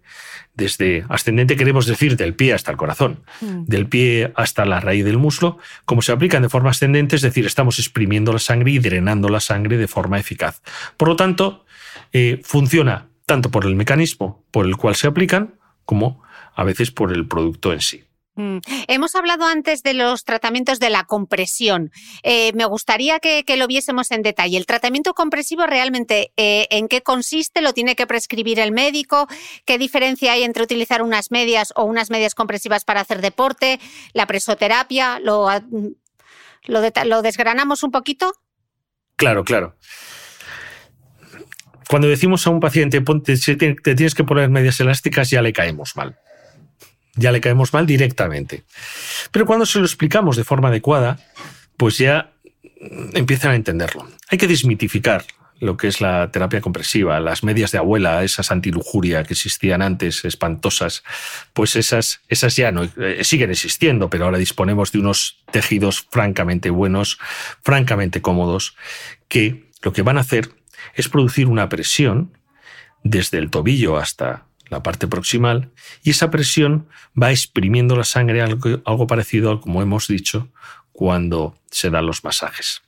desde 0.61 1.05
ascendente 1.09 1.57
queremos 1.57 1.87
decir 1.87 2.17
del 2.17 2.35
pie 2.35 2.53
hasta 2.53 2.71
el 2.71 2.77
corazón, 2.77 3.25
mm. 3.41 3.65
del 3.65 3.89
pie 3.89 4.33
hasta 4.37 4.65
la 4.65 4.79
raíz 4.79 5.05
del 5.05 5.19
muslo, 5.19 5.59
como 5.87 6.03
se 6.03 6.13
aplican 6.13 6.43
de 6.43 6.49
forma 6.49 6.71
ascendente, 6.71 7.17
es 7.17 7.23
decir, 7.23 7.47
estamos 7.47 7.79
exprimiendo 7.79 8.33
la 8.33 8.39
sangre 8.39 8.73
y 8.73 8.79
drenando 8.79 9.29
la 9.29 9.41
sangre 9.41 9.79
de 9.79 9.89
forma 9.89 10.19
eficaz. 10.19 10.63
Por 10.97 11.09
lo 11.09 11.17
tanto, 11.17 11.65
eh, 12.13 12.41
funciona 12.45 13.09
tanto 13.27 13.51
por 13.51 13.65
el 13.65 13.75
mecanismo 13.75 14.45
por 14.51 14.67
el 14.67 14.77
cual 14.77 14.95
se 14.95 15.07
aplican, 15.07 15.55
como 15.85 16.23
a 16.55 16.63
veces 16.63 16.91
por 16.91 17.13
el 17.13 17.27
producto 17.27 17.73
en 17.73 17.81
sí. 17.81 18.05
Mm. 18.41 18.61
Hemos 18.89 19.15
hablado 19.17 19.45
antes 19.45 19.83
de 19.83 19.93
los 19.93 20.25
tratamientos 20.25 20.81
de 20.81 20.89
la 20.89 21.05
compresión. 21.05 21.91
Eh, 22.23 22.53
me 22.55 22.65
gustaría 22.65 23.21
que, 23.21 23.45
lo 23.57 23.67
viésemos 23.67 24.11
en 24.13 24.23
detalle. 24.23 24.57
¿El 24.57 24.65
tratamiento 24.65 25.13
compresivo 25.13 25.67
realmente 25.67 26.33
eh, 26.39 26.67
en 26.71 26.89
qué 26.89 27.03
consiste? 27.03 27.61
¿Lo 27.61 27.75
tiene 27.75 27.97
que 27.97 28.07
prescribir 28.07 28.59
el 28.59 28.73
médico? 28.73 29.29
¿Qué 29.67 29.77
diferencia 29.77 30.33
hay 30.33 30.45
entre 30.45 30.63
utilizar 30.63 31.03
unas 31.03 31.31
medias 31.31 31.75
o 31.77 31.85
unas 31.85 32.09
medias 32.11 32.35
compresivas 32.35 32.85
para 32.85 33.01
hacer 33.01 33.21
deporte? 33.21 33.79
¿La 34.15 34.27
presoterapia? 34.27 35.21
¿Lo, 35.21 35.51
desgranamos 37.23 37.83
un 37.83 37.91
poquito? 37.91 38.33
Claro, 39.17 39.45
claro. 39.45 39.77
Cuando 41.91 42.09
decimos 42.09 42.47
a 42.47 42.51
un 42.51 42.61
paciente, 42.61 43.03
te 43.03 43.95
tienes 43.95 44.15
que 44.15 44.25
poner 44.25 44.49
medias 44.49 44.81
elásticas, 44.81 45.29
ya 45.29 45.43
le 45.43 45.53
caemos 45.53 45.95
mal 45.97 46.17
ya 47.21 47.33
le 47.33 47.41
caemos 47.41 47.73
mal 47.73 47.87
directamente. 47.87 48.65
Pero 49.31 49.47
cuando 49.47 49.67
se 49.67 49.79
lo 49.79 49.85
explicamos 49.85 50.37
de 50.37 50.45
forma 50.45 50.69
adecuada, 50.69 51.19
pues 51.77 51.99
ya 51.99 52.33
empiezan 53.15 53.53
a 53.53 53.57
entenderlo. 53.57 54.09
Hay 54.29 54.39
que 54.39 54.49
desmitificar 54.49 55.25
lo 55.61 55.77
que 55.77 55.89
es 55.89 56.01
la 56.01 56.31
terapia 56.31 56.63
compresiva, 56.63 57.21
las 57.21 57.45
medias 57.45 57.71
de 57.71 57.79
abuela, 57.79 58.25
esas 58.25 58.51
antilujuria 58.51 59.25
que 59.25 59.35
existían 59.35 59.83
antes, 59.83 60.25
espantosas, 60.25 61.05
pues 61.53 61.77
esas, 61.77 62.23
esas 62.29 62.57
ya 62.57 62.73
no 62.73 62.85
eh, 62.97 63.23
siguen 63.25 63.51
existiendo, 63.51 64.09
pero 64.09 64.25
ahora 64.25 64.39
disponemos 64.39 64.91
de 64.91 65.01
unos 65.01 65.45
tejidos 65.51 66.07
francamente 66.11 66.71
buenos, 66.71 67.19
francamente 67.63 68.23
cómodos, 68.23 68.75
que 69.29 69.71
lo 69.83 69.93
que 69.93 70.01
van 70.01 70.17
a 70.17 70.23
hacer 70.23 70.49
es 70.95 71.11
producir 71.11 71.47
una 71.47 71.69
presión 71.69 72.33
desde 73.05 73.37
el 73.37 73.51
tobillo 73.51 73.99
hasta 73.99 74.47
la 74.71 74.83
parte 74.83 75.07
proximal, 75.07 75.71
y 76.03 76.11
esa 76.11 76.31
presión 76.31 76.89
va 77.21 77.31
exprimiendo 77.31 77.97
la 77.97 78.05
sangre, 78.05 78.41
algo, 78.41 78.81
algo 78.85 79.07
parecido 79.07 79.53
a 79.53 79.61
como 79.61 79.83
hemos 79.83 80.09
dicho 80.09 80.49
cuando 80.93 81.59
se 81.71 81.91
dan 81.91 82.07
los 82.07 82.25
masajes. 82.25 82.83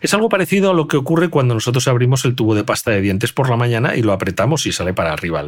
Es 0.00 0.14
algo 0.14 0.28
parecido 0.28 0.70
a 0.70 0.74
lo 0.74 0.86
que 0.86 0.96
ocurre 0.96 1.28
cuando 1.28 1.54
nosotros 1.54 1.88
abrimos 1.88 2.24
el 2.24 2.36
tubo 2.36 2.54
de 2.54 2.62
pasta 2.62 2.92
de 2.92 3.00
dientes 3.00 3.32
por 3.32 3.50
la 3.50 3.56
mañana 3.56 3.96
y 3.96 4.02
lo 4.02 4.12
apretamos 4.12 4.66
y 4.66 4.72
sale 4.72 4.94
para 4.94 5.12
arriba 5.12 5.44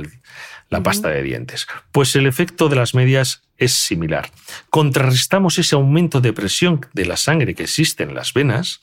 la 0.70 0.82
pasta 0.82 1.08
de 1.08 1.22
dientes. 1.22 1.68
Pues 1.92 2.16
el 2.16 2.26
efecto 2.26 2.68
de 2.68 2.76
las 2.76 2.94
medias 2.94 3.42
es 3.58 3.72
similar. 3.72 4.30
Contrarrestamos 4.70 5.58
ese 5.58 5.76
aumento 5.76 6.20
de 6.20 6.32
presión 6.32 6.84
de 6.92 7.06
la 7.06 7.16
sangre 7.16 7.54
que 7.54 7.64
existe 7.64 8.02
en 8.02 8.14
las 8.14 8.34
venas 8.34 8.80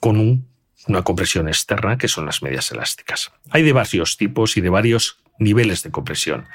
con 0.00 0.46
una 0.86 1.02
compresión 1.02 1.48
externa 1.48 1.96
que 1.96 2.08
son 2.08 2.26
las 2.26 2.42
medias 2.42 2.70
elásticas. 2.70 3.32
Hay 3.50 3.62
de 3.62 3.72
varios 3.72 4.18
tipos 4.18 4.56
y 4.58 4.60
de 4.60 4.68
varios 4.68 5.18
niveles 5.38 5.82
de 5.82 5.90
compresión, 5.90 6.46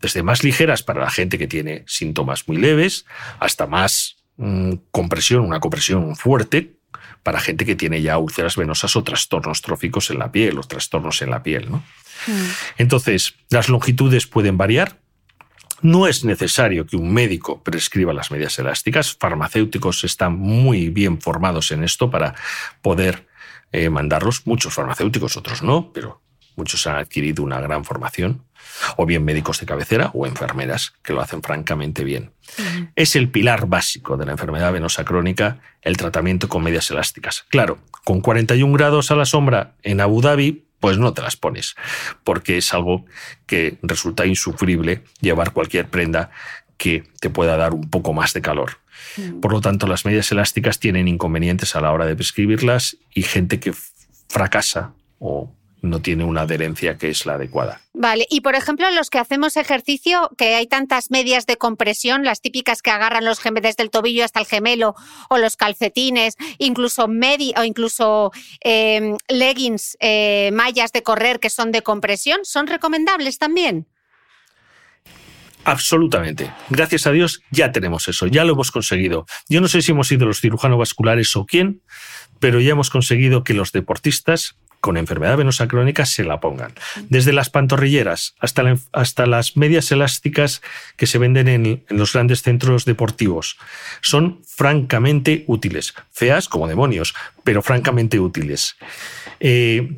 desde 0.00 0.22
más 0.22 0.42
ligeras 0.42 0.82
para 0.82 1.00
la 1.00 1.10
gente 1.10 1.38
que 1.38 1.46
tiene 1.46 1.84
síntomas 1.86 2.48
muy 2.48 2.56
leves, 2.56 3.06
hasta 3.38 3.66
más 3.66 4.16
mm, 4.36 4.72
compresión, 4.90 5.44
una 5.44 5.60
compresión 5.60 6.16
fuerte 6.16 6.76
para 7.22 7.40
gente 7.40 7.64
que 7.64 7.76
tiene 7.76 8.02
ya 8.02 8.18
úlceras 8.18 8.56
venosas 8.56 8.96
o 8.96 9.04
trastornos 9.04 9.62
tróficos 9.62 10.10
en 10.10 10.18
la 10.18 10.32
piel 10.32 10.58
o 10.58 10.62
trastornos 10.62 11.22
en 11.22 11.30
la 11.30 11.42
piel. 11.42 11.70
¿no? 11.70 11.78
Mm. 12.26 12.48
Entonces, 12.78 13.34
las 13.50 13.68
longitudes 13.68 14.26
pueden 14.26 14.58
variar. 14.58 15.00
No 15.82 16.06
es 16.06 16.24
necesario 16.24 16.86
que 16.86 16.96
un 16.96 17.12
médico 17.12 17.62
prescriba 17.62 18.12
las 18.12 18.30
medias 18.30 18.58
elásticas. 18.58 19.16
Farmacéuticos 19.18 20.04
están 20.04 20.38
muy 20.38 20.90
bien 20.90 21.20
formados 21.20 21.72
en 21.72 21.82
esto 21.82 22.10
para 22.10 22.34
poder 22.82 23.26
eh, 23.72 23.90
mandarlos. 23.90 24.46
Muchos 24.46 24.74
farmacéuticos, 24.74 25.36
otros 25.36 25.62
no, 25.62 25.92
pero 25.92 26.21
Muchos 26.56 26.86
han 26.86 26.96
adquirido 26.96 27.42
una 27.42 27.60
gran 27.60 27.84
formación, 27.84 28.44
o 28.96 29.06
bien 29.06 29.24
médicos 29.24 29.60
de 29.60 29.66
cabecera 29.66 30.10
o 30.14 30.26
enfermeras, 30.26 30.92
que 31.02 31.12
lo 31.12 31.20
hacen 31.20 31.42
francamente 31.42 32.04
bien. 32.04 32.32
Es 32.96 33.16
el 33.16 33.30
pilar 33.30 33.66
básico 33.66 34.16
de 34.16 34.26
la 34.26 34.32
enfermedad 34.32 34.72
venosa 34.72 35.04
crónica 35.04 35.60
el 35.82 35.96
tratamiento 35.96 36.48
con 36.48 36.62
medias 36.62 36.90
elásticas. 36.90 37.44
Claro, 37.48 37.78
con 38.04 38.20
41 38.20 38.72
grados 38.72 39.10
a 39.10 39.16
la 39.16 39.24
sombra 39.24 39.74
en 39.82 40.00
Abu 40.00 40.20
Dhabi, 40.20 40.64
pues 40.80 40.98
no 40.98 41.14
te 41.14 41.22
las 41.22 41.36
pones, 41.36 41.76
porque 42.24 42.58
es 42.58 42.74
algo 42.74 43.04
que 43.46 43.78
resulta 43.82 44.26
insufrible 44.26 45.04
llevar 45.20 45.52
cualquier 45.52 45.88
prenda 45.88 46.30
que 46.76 47.04
te 47.20 47.30
pueda 47.30 47.56
dar 47.56 47.72
un 47.72 47.88
poco 47.88 48.12
más 48.12 48.32
de 48.32 48.42
calor. 48.42 48.78
Por 49.40 49.52
lo 49.52 49.60
tanto, 49.60 49.86
las 49.86 50.04
medias 50.04 50.32
elásticas 50.32 50.80
tienen 50.80 51.06
inconvenientes 51.06 51.76
a 51.76 51.80
la 51.80 51.92
hora 51.92 52.06
de 52.06 52.16
prescribirlas 52.16 52.96
y 53.14 53.22
gente 53.22 53.60
que 53.60 53.72
fracasa 54.28 54.94
o 55.18 55.54
no 55.82 56.00
tiene 56.00 56.24
una 56.24 56.42
adherencia 56.42 56.96
que 56.96 57.10
es 57.10 57.26
la 57.26 57.34
adecuada. 57.34 57.80
Vale, 57.92 58.26
y 58.30 58.40
por 58.40 58.54
ejemplo, 58.54 58.90
los 58.90 59.10
que 59.10 59.18
hacemos 59.18 59.56
ejercicio, 59.56 60.30
que 60.38 60.54
hay 60.54 60.66
tantas 60.66 61.10
medias 61.10 61.44
de 61.44 61.56
compresión, 61.56 62.24
las 62.24 62.40
típicas 62.40 62.80
que 62.80 62.90
agarran 62.90 63.24
los 63.24 63.40
gemelos 63.40 63.76
del 63.76 63.90
tobillo 63.90 64.24
hasta 64.24 64.40
el 64.40 64.46
gemelo, 64.46 64.94
o 65.28 65.38
los 65.38 65.56
calcetines, 65.56 66.36
incluso 66.58 67.08
medi 67.08 67.52
o 67.56 67.64
incluso 67.64 68.32
em, 68.60 69.16
leggings, 69.28 69.96
eh, 70.00 70.50
mallas 70.52 70.92
de 70.92 71.02
correr 71.02 71.40
que 71.40 71.50
son 71.50 71.72
de 71.72 71.82
compresión, 71.82 72.40
¿son 72.44 72.66
recomendables 72.66 73.38
también? 73.38 73.86
Absolutamente. 75.64 76.52
Gracias 76.70 77.06
a 77.06 77.12
Dios 77.12 77.42
ya 77.50 77.70
tenemos 77.72 78.08
eso, 78.08 78.26
ya 78.26 78.44
lo 78.44 78.54
hemos 78.54 78.70
conseguido. 78.70 79.26
Yo 79.48 79.60
no 79.60 79.68
sé 79.68 79.82
si 79.82 79.92
hemos 79.92 80.08
sido 80.08 80.26
los 80.26 80.40
cirujanos 80.40 80.78
vasculares 80.78 81.36
o 81.36 81.46
quién, 81.46 81.82
pero 82.40 82.60
ya 82.60 82.72
hemos 82.72 82.90
conseguido 82.90 83.44
que 83.44 83.54
los 83.54 83.70
deportistas 83.70 84.56
con 84.82 84.96
enfermedad 84.96 85.36
venosa 85.36 85.68
crónica 85.68 86.04
se 86.04 86.24
la 86.24 86.40
pongan. 86.40 86.74
Desde 87.08 87.32
las 87.32 87.50
pantorrilleras 87.50 88.34
hasta, 88.40 88.76
hasta 88.92 89.26
las 89.26 89.56
medias 89.56 89.92
elásticas 89.92 90.60
que 90.96 91.06
se 91.06 91.18
venden 91.18 91.46
en, 91.46 91.84
los 91.88 92.12
grandes 92.12 92.42
centros 92.42 92.84
deportivos. 92.84 93.58
Son 94.00 94.40
francamente 94.44 95.44
útiles. 95.46 95.94
Feas 96.10 96.48
como 96.48 96.66
demonios, 96.66 97.14
pero 97.44 97.62
francamente 97.62 98.18
útiles. 98.18 98.76
Eh, 99.38 99.96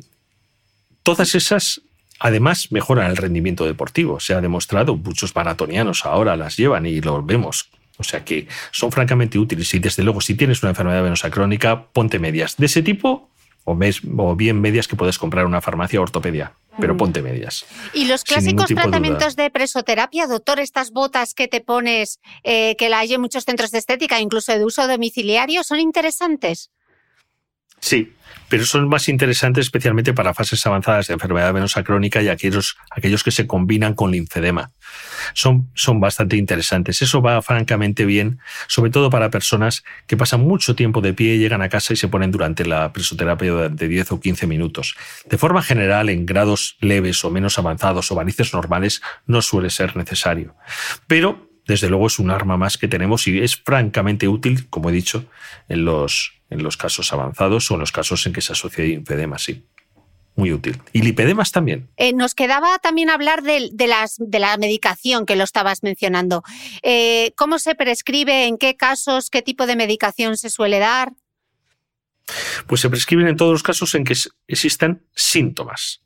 todas 1.03 1.35
esas 1.35 1.81
Además, 2.17 2.71
mejoran 2.71 3.11
el 3.11 3.17
rendimiento 3.17 3.65
deportivo. 3.65 4.21
Se 4.21 4.33
ha 4.33 4.39
demostrado, 4.39 4.95
muchos 4.95 5.35
maratonianos 5.35 6.05
ahora 6.05 6.37
las 6.37 6.55
llevan 6.55 6.85
y 6.85 7.01
lo 7.01 7.21
vemos. 7.21 7.69
O 7.97 8.03
sea 8.05 8.23
que 8.23 8.47
son 8.71 8.89
francamente 8.93 9.37
útiles 9.37 9.73
y 9.73 9.79
desde 9.79 10.01
luego 10.01 10.21
si 10.21 10.33
tienes 10.33 10.63
una 10.63 10.69
enfermedad 10.69 11.03
venosa 11.03 11.29
crónica, 11.29 11.87
ponte 11.87 12.17
medias 12.17 12.55
de 12.55 12.67
ese 12.67 12.81
tipo 12.81 13.29
o, 13.65 14.35
bien 14.35 14.61
medias 14.61 14.87
que 14.87 14.95
puedes 14.95 15.17
comprar 15.17 15.43
en 15.43 15.49
una 15.49 15.61
farmacia 15.61 15.99
ortopedia, 15.99 16.53
pero 16.79 16.93
mm. 16.93 16.97
ponte 16.97 17.21
medias. 17.21 17.65
Y 17.93 18.05
los 18.05 18.23
clásicos 18.23 18.67
tratamientos 18.67 19.35
de, 19.35 19.49
presoterapia, 19.49 20.27
doctor, 20.27 20.59
estas 20.59 20.91
botas 20.91 21.33
que 21.33 21.47
te 21.47 21.61
pones, 21.61 22.19
eh, 22.43 22.75
que 22.77 22.89
la 22.89 22.99
hay 22.99 23.13
en 23.13 23.21
muchos 23.21 23.43
centros 23.43 23.71
de 23.71 23.79
estética, 23.79 24.19
incluso 24.19 24.51
de 24.53 24.63
uso 24.63 24.87
domiciliario, 24.87 25.63
¿son 25.63 25.79
interesantes? 25.79 26.71
Sí, 27.85 28.15
pero 28.49 28.65
son 28.65 28.89
más 28.89 29.07
interesantes 29.09 29.65
especialmente 29.67 30.11
para 30.11 30.33
fases 30.33 30.65
avanzadas 30.65 31.05
de 31.05 31.13
enfermedad 31.13 31.53
venosa 31.53 31.83
crónica 31.83 32.19
y 32.23 32.29
aquellos, 32.29 32.77
aquellos 32.89 33.23
que 33.23 33.29
se 33.29 33.45
combinan 33.45 33.93
con 33.93 34.09
linfedema. 34.09 34.71
Son, 35.35 35.69
son 35.75 35.99
bastante 35.99 36.35
interesantes. 36.35 37.03
Eso 37.03 37.21
va 37.21 37.39
francamente 37.43 38.05
bien, 38.05 38.39
sobre 38.67 38.89
todo 38.89 39.11
para 39.11 39.29
personas 39.29 39.83
que 40.07 40.17
pasan 40.17 40.41
mucho 40.41 40.75
tiempo 40.75 40.99
de 40.99 41.13
pie, 41.13 41.37
llegan 41.37 41.61
a 41.61 41.69
casa 41.69 41.93
y 41.93 41.95
se 41.95 42.07
ponen 42.07 42.31
durante 42.31 42.65
la 42.65 42.91
presoterapia 42.91 43.51
durante 43.51 43.87
10 43.87 44.13
o 44.13 44.19
15 44.19 44.47
minutos. 44.47 44.95
De 45.29 45.37
forma 45.37 45.61
general, 45.61 46.09
en 46.09 46.25
grados 46.25 46.77
leves 46.81 47.23
o 47.23 47.29
menos 47.29 47.59
avanzados 47.59 48.11
o 48.11 48.15
varices 48.15 48.51
normales, 48.51 49.03
no 49.27 49.43
suele 49.43 49.69
ser 49.69 49.95
necesario. 49.95 50.55
Pero 51.05 51.54
desde 51.67 51.89
luego 51.89 52.07
es 52.07 52.19
un 52.19 52.31
arma 52.31 52.57
más 52.57 52.77
que 52.77 52.87
tenemos 52.87 53.27
y 53.27 53.39
es 53.39 53.55
francamente 53.55 54.27
útil, 54.27 54.69
como 54.69 54.89
he 54.89 54.93
dicho, 54.93 55.25
en 55.67 55.85
los, 55.85 56.33
en 56.49 56.63
los 56.63 56.77
casos 56.77 57.11
avanzados 57.11 57.69
o 57.71 57.75
en 57.75 57.79
los 57.81 57.91
casos 57.91 58.25
en 58.25 58.33
que 58.33 58.41
se 58.41 58.53
asocia 58.53 58.85
infedema, 58.85 59.37
sí. 59.37 59.65
Muy 60.37 60.51
útil. 60.51 60.81
Y 60.91 61.01
lipedemas 61.01 61.53
también. 61.53 61.87
Eh, 61.95 62.11
nos 62.11 62.35
quedaba 62.35 62.77
también 62.79 63.09
hablar 63.09 63.41
de, 63.41 63.71
las, 63.87 64.15
de, 64.17 64.39
la 64.39 64.57
medicación 64.57 65.25
que 65.25 65.37
lo 65.37 65.45
estabas 65.45 65.81
mencionando. 65.81 66.43
Eh, 66.83 67.31
¿Cómo 67.37 67.57
se 67.57 67.73
prescribe? 67.73 68.45
¿En 68.45 68.57
qué 68.57 68.75
casos? 68.75 69.29
¿Qué 69.29 69.41
tipo 69.41 69.65
de 69.65 69.77
medicación 69.77 70.35
se 70.35 70.49
suele 70.49 70.79
dar? 70.79 71.13
Pues 72.67 72.81
se 72.81 72.89
prescriben 72.89 73.27
en 73.27 73.37
todos 73.37 73.53
los 73.53 73.63
casos 73.63 73.95
en 73.95 74.03
que 74.03 74.15
existan 74.47 75.01
síntomas. 75.15 76.01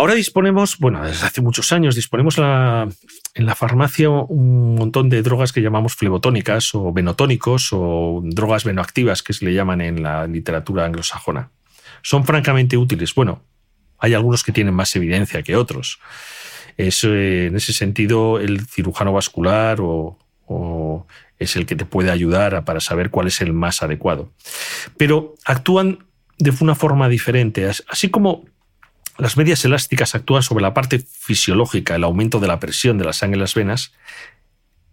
Ahora 0.00 0.14
disponemos, 0.14 0.78
bueno, 0.78 1.04
desde 1.04 1.26
hace 1.26 1.42
muchos 1.42 1.72
años 1.72 1.94
disponemos 1.94 2.38
en 2.38 3.46
la 3.46 3.54
farmacia 3.54 4.08
un 4.08 4.76
montón 4.76 5.10
de 5.10 5.20
drogas 5.20 5.52
que 5.52 5.60
llamamos 5.60 5.94
flebotónicas 5.94 6.74
o 6.74 6.90
venotónicos 6.90 7.68
o 7.72 8.22
drogas 8.24 8.64
venoactivas 8.64 9.22
que 9.22 9.34
se 9.34 9.44
le 9.44 9.52
llaman 9.52 9.82
en 9.82 10.02
la 10.02 10.26
literatura 10.26 10.86
anglosajona. 10.86 11.50
Son 12.00 12.24
francamente 12.24 12.78
útiles. 12.78 13.14
Bueno, 13.14 13.42
hay 13.98 14.14
algunos 14.14 14.42
que 14.42 14.52
tienen 14.52 14.72
más 14.72 14.96
evidencia 14.96 15.42
que 15.42 15.54
otros. 15.54 16.00
Es, 16.78 17.04
eh, 17.04 17.48
en 17.48 17.56
ese 17.56 17.74
sentido, 17.74 18.40
el 18.40 18.66
cirujano 18.66 19.12
vascular 19.12 19.80
o, 19.82 20.16
es 21.38 21.56
el 21.56 21.66
que 21.66 21.76
te 21.76 21.84
puede 21.84 22.10
ayudar 22.10 22.64
para 22.64 22.80
saber 22.80 23.10
cuál 23.10 23.26
es 23.26 23.42
el 23.42 23.52
más 23.52 23.82
adecuado. 23.82 24.32
Pero 24.96 25.34
actúan 25.44 26.06
de 26.38 26.54
una 26.62 26.74
forma 26.74 27.10
diferente, 27.10 27.68
así 27.68 28.08
como 28.08 28.46
las 29.20 29.36
medias 29.36 29.64
elásticas 29.64 30.14
actúan 30.14 30.42
sobre 30.42 30.62
la 30.62 30.72
parte 30.72 30.98
fisiológica, 30.98 31.94
el 31.94 32.04
aumento 32.04 32.40
de 32.40 32.48
la 32.48 32.58
presión 32.58 32.96
de 32.98 33.04
la 33.04 33.12
sangre 33.12 33.36
en 33.36 33.40
las 33.40 33.54
venas, 33.54 33.92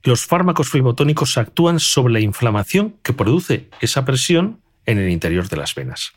los 0.03 0.25
fármacos 0.25 0.69
flebotónicos 0.69 1.37
actúan 1.37 1.79
sobre 1.79 2.13
la 2.13 2.19
inflamación 2.19 2.95
que 3.03 3.13
produce 3.13 3.69
esa 3.81 4.05
presión 4.05 4.61
en 4.85 4.97
el 4.97 5.09
interior 5.09 5.49
de 5.49 5.57
las 5.57 5.75
venas. 5.75 6.13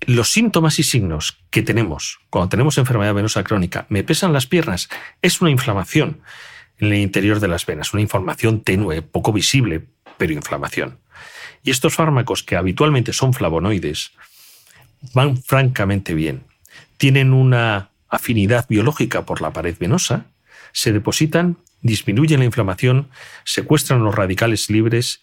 Los 0.00 0.30
síntomas 0.30 0.78
y 0.78 0.82
signos 0.82 1.38
que 1.50 1.62
tenemos 1.62 2.18
cuando 2.28 2.48
tenemos 2.48 2.76
enfermedad 2.78 3.14
venosa 3.14 3.44
crónica, 3.44 3.86
me 3.88 4.02
pesan 4.02 4.32
las 4.32 4.46
piernas, 4.46 4.88
es 5.22 5.40
una 5.40 5.50
inflamación 5.50 6.20
en 6.78 6.88
el 6.88 6.98
interior 6.98 7.38
de 7.38 7.48
las 7.48 7.66
venas, 7.66 7.92
una 7.92 8.02
inflamación 8.02 8.62
tenue, 8.62 9.02
poco 9.02 9.32
visible, 9.32 9.86
pero 10.18 10.32
inflamación. 10.32 10.98
Y 11.62 11.70
estos 11.70 11.94
fármacos 11.94 12.42
que 12.42 12.56
habitualmente 12.56 13.12
son 13.12 13.32
flavonoides 13.32 14.10
van 15.14 15.36
francamente 15.36 16.14
bien 16.14 16.51
tienen 17.02 17.32
una 17.32 17.90
afinidad 18.08 18.68
biológica 18.68 19.26
por 19.26 19.42
la 19.42 19.52
pared 19.52 19.74
venosa, 19.76 20.26
se 20.70 20.92
depositan, 20.92 21.58
disminuyen 21.80 22.38
la 22.38 22.44
inflamación, 22.44 23.10
secuestran 23.44 24.04
los 24.04 24.14
radicales 24.14 24.70
libres 24.70 25.20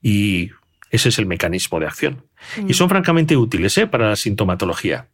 y 0.00 0.52
ese 0.92 1.08
es 1.08 1.18
el 1.18 1.26
mecanismo 1.26 1.80
de 1.80 1.86
acción. 1.86 2.26
Y 2.68 2.74
son 2.74 2.88
francamente 2.88 3.36
útiles 3.36 3.76
¿eh? 3.76 3.88
para 3.88 4.10
la 4.10 4.14
sintomatología 4.14 5.08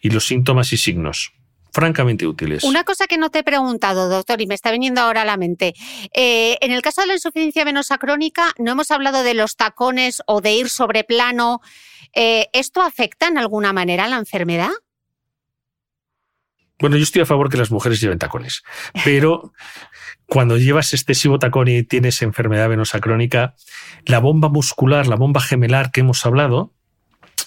y 0.00 0.08
los 0.08 0.24
síntomas 0.26 0.72
y 0.72 0.78
signos. 0.78 1.34
Francamente 1.70 2.26
útiles. 2.26 2.64
Una 2.64 2.84
cosa 2.84 3.06
que 3.06 3.18
no 3.18 3.28
te 3.28 3.40
he 3.40 3.44
preguntado, 3.44 4.08
doctor, 4.08 4.40
y 4.40 4.46
me 4.46 4.54
está 4.54 4.70
viniendo 4.72 5.02
ahora 5.02 5.20
a 5.20 5.26
la 5.26 5.36
mente. 5.36 5.74
Eh, 6.14 6.56
en 6.62 6.72
el 6.72 6.80
caso 6.80 7.02
de 7.02 7.08
la 7.08 7.14
insuficiencia 7.14 7.64
venosa 7.64 7.98
crónica, 7.98 8.54
no 8.58 8.72
hemos 8.72 8.90
hablado 8.90 9.22
de 9.22 9.34
los 9.34 9.56
tacones 9.56 10.22
o 10.26 10.40
de 10.40 10.54
ir 10.54 10.70
sobre 10.70 11.04
plano. 11.04 11.60
Eh, 12.14 12.48
¿Esto 12.54 12.80
afecta 12.80 13.28
en 13.28 13.36
alguna 13.36 13.74
manera 13.74 14.06
a 14.06 14.08
la 14.08 14.16
enfermedad? 14.16 14.70
Bueno, 16.82 16.96
yo 16.96 17.04
estoy 17.04 17.22
a 17.22 17.26
favor 17.26 17.48
que 17.48 17.56
las 17.56 17.70
mujeres 17.70 18.00
lleven 18.00 18.18
tacones, 18.18 18.64
pero 19.04 19.52
cuando 20.26 20.58
llevas 20.58 20.92
excesivo 20.94 21.38
tacón 21.38 21.68
y 21.68 21.84
tienes 21.84 22.22
enfermedad 22.22 22.68
venosa 22.68 22.98
crónica, 22.98 23.54
la 24.04 24.18
bomba 24.18 24.48
muscular, 24.48 25.06
la 25.06 25.14
bomba 25.14 25.40
gemelar 25.40 25.92
que 25.92 26.00
hemos 26.00 26.26
hablado, 26.26 26.72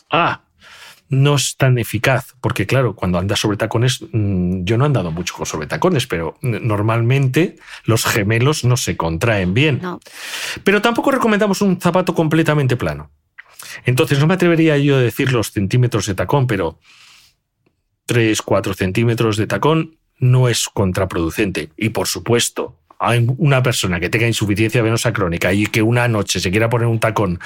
ah, 0.09 0.45
no 1.09 1.35
es 1.35 1.57
tan 1.57 1.77
eficaz, 1.77 2.33
porque 2.39 2.65
claro, 2.65 2.95
cuando 2.95 3.17
andas 3.17 3.41
sobre 3.41 3.57
tacones, 3.57 4.05
mm, 4.09 4.63
yo 4.63 4.77
no 4.77 4.85
he 4.85 4.87
andado 4.87 5.11
mucho 5.11 5.43
sobre 5.43 5.67
tacones, 5.67 6.07
pero 6.07 6.37
normalmente 6.41 7.57
los 7.83 8.05
gemelos 8.05 8.63
no 8.63 8.77
se 8.77 8.95
contraen 8.95 9.53
bien. 9.53 9.81
Pero 10.63 10.81
tampoco 10.81 11.11
recomendamos 11.11 11.61
un 11.61 11.81
zapato 11.81 12.15
completamente 12.15 12.77
plano. 12.77 13.11
Entonces 13.83 14.17
no 14.17 14.27
me 14.27 14.35
atrevería 14.35 14.77
yo 14.77 14.95
a 14.95 14.99
decir 14.99 15.33
los 15.33 15.51
centímetros 15.51 16.05
de 16.05 16.15
tacón, 16.15 16.47
pero 16.47 16.79
3, 18.05 18.41
4 18.41 18.73
centímetros 18.73 19.37
de 19.37 19.47
tacón 19.47 19.97
no 20.17 20.47
es 20.49 20.67
contraproducente. 20.69 21.69
Y 21.77 21.89
por 21.89 22.07
supuesto, 22.07 22.77
hay 22.99 23.25
una 23.37 23.61
persona 23.61 23.99
que 23.99 24.09
tenga 24.09 24.27
insuficiencia 24.27 24.81
venosa 24.81 25.11
crónica 25.11 25.53
y 25.53 25.67
que 25.67 25.81
una 25.81 26.07
noche 26.07 26.39
se 26.39 26.51
quiera 26.51 26.69
poner 26.69 26.87
un 26.87 26.99
tacón 26.99 27.39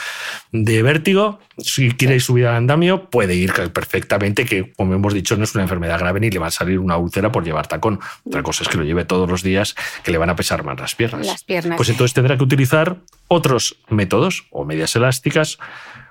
de 0.51 0.84
vértigo, 0.84 1.39
si 1.57 1.91
quiere 1.91 2.20
subir 2.20 2.47
al 2.47 2.55
andamio, 2.55 3.10
puede 3.10 3.36
ir 3.36 3.51
perfectamente, 3.74 4.45
que 4.45 4.72
como 4.74 4.93
hemos 4.93 5.14
dicho, 5.14 5.36
no 5.38 5.43
es 5.43 5.55
una 5.55 5.64
enfermedad 5.64 5.99
grave 5.99 6.20
ni 6.20 6.30
le 6.30 6.39
va 6.39 6.47
a 6.47 6.51
salir 6.51 6.80
una 6.80 6.97
úlcera 6.97 7.32
por 7.32 7.43
llevar 7.43 7.68
tacón. 7.68 7.99
Otra 8.26 8.43
cosa 8.43 8.64
es 8.64 8.70
que 8.70 8.78
lo 8.78 8.84
lleve 8.84 9.05
todos 9.05 9.30
los 9.30 9.43
días, 9.43 9.76
que 10.03 10.12
le 10.12 10.18
van 10.18 10.30
a 10.30 10.36
pesar 10.36 10.64
más 10.64 10.80
las 10.80 10.95
piernas. 10.95 11.26
Las 11.26 11.43
piernas. 11.43 11.78
Pues 11.78 11.89
entonces 11.89 12.14
tendrá 12.14 12.38
que 12.38 12.43
utilizar 12.43 12.97
otros 13.28 13.78
métodos, 13.89 14.45
o 14.51 14.66
medias 14.66 14.95
elásticas, 14.95 15.57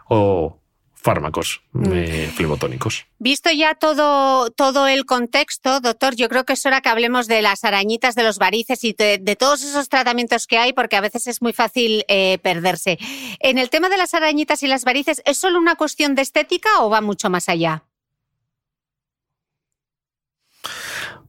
o 0.09 0.61
fármacos 1.09 1.63
mm. 1.73 1.93
eh, 1.95 2.31
flebotónicos. 2.35 3.07
Visto 3.19 3.51
ya 3.51 3.75
todo, 3.75 4.51
todo 4.51 4.89
el 4.89 5.07
contexto, 5.07 5.81
doctor, 5.81 6.15
yo 6.15 6.29
creo 6.29 6.45
que 6.45 6.53
es 6.53 6.67
hora 6.67 6.83
que 6.83 6.91
hablemos 6.91 7.27
de 7.29 7.41
las 7.41 7.65
arañitas, 7.65 8.15
de 8.15 8.25
los 8.25 8.37
varices 8.37 8.85
y 8.85 8.93
de, 8.93 9.37
todos 9.39 9.65
esos 9.65 9.89
tratamientos 9.89 10.47
que 10.47 10.59
hay, 10.59 10.75
porque 10.75 10.97
a 10.97 11.01
veces 11.01 11.27
es 11.27 11.41
muy 11.41 11.55
fácil 11.55 12.05
eh, 12.09 12.37
perderse. 12.43 12.99
En 13.41 13.57
el 13.57 13.71
tema 13.71 13.89
de 13.89 13.97
las 13.97 14.13
arañitas 14.13 14.63
y 14.63 14.67
las 14.67 14.85
varices, 14.85 15.23
¿es 15.25 15.39
solo 15.39 15.59
una 15.59 15.77
cuestión 15.77 16.15
de 16.15 16.21
estética 16.21 16.69
o 16.81 16.91
va 16.91 17.01
mucho 17.01 17.31
más 17.31 17.49
allá? 17.49 17.85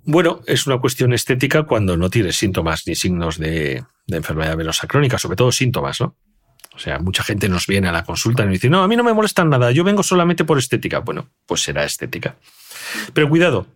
Bueno, 0.03 0.41
es 0.45 0.67
una 0.67 0.81
cuestión 0.81 1.13
estética 1.13 1.63
cuando 1.63 1.95
no 1.95 2.09
tienes 2.09 2.35
síntomas 2.35 2.85
ni 2.85 2.95
signos 2.95 3.37
de, 3.37 3.85
de 4.07 4.17
enfermedad 4.17 4.57
venosa 4.57 4.87
crónica, 4.87 5.17
sobre 5.17 5.37
todo 5.37 5.53
síntomas, 5.53 6.01
¿no? 6.01 6.17
O 6.79 6.81
sea, 6.81 6.97
mucha 6.97 7.23
gente 7.23 7.49
nos 7.49 7.67
viene 7.67 7.89
a 7.89 7.91
la 7.91 8.05
consulta 8.05 8.43
y 8.43 8.45
nos 8.45 8.53
dice, 8.53 8.69
no, 8.69 8.81
a 8.81 8.87
mí 8.87 8.95
no 8.95 9.03
me 9.03 9.11
molesta 9.11 9.43
nada, 9.43 9.69
yo 9.71 9.83
vengo 9.83 10.01
solamente 10.01 10.45
por 10.45 10.57
estética. 10.57 10.99
Bueno, 10.99 11.27
pues 11.45 11.61
será 11.61 11.83
estética. 11.83 12.37
Pero 13.11 13.27
cuidado, 13.27 13.67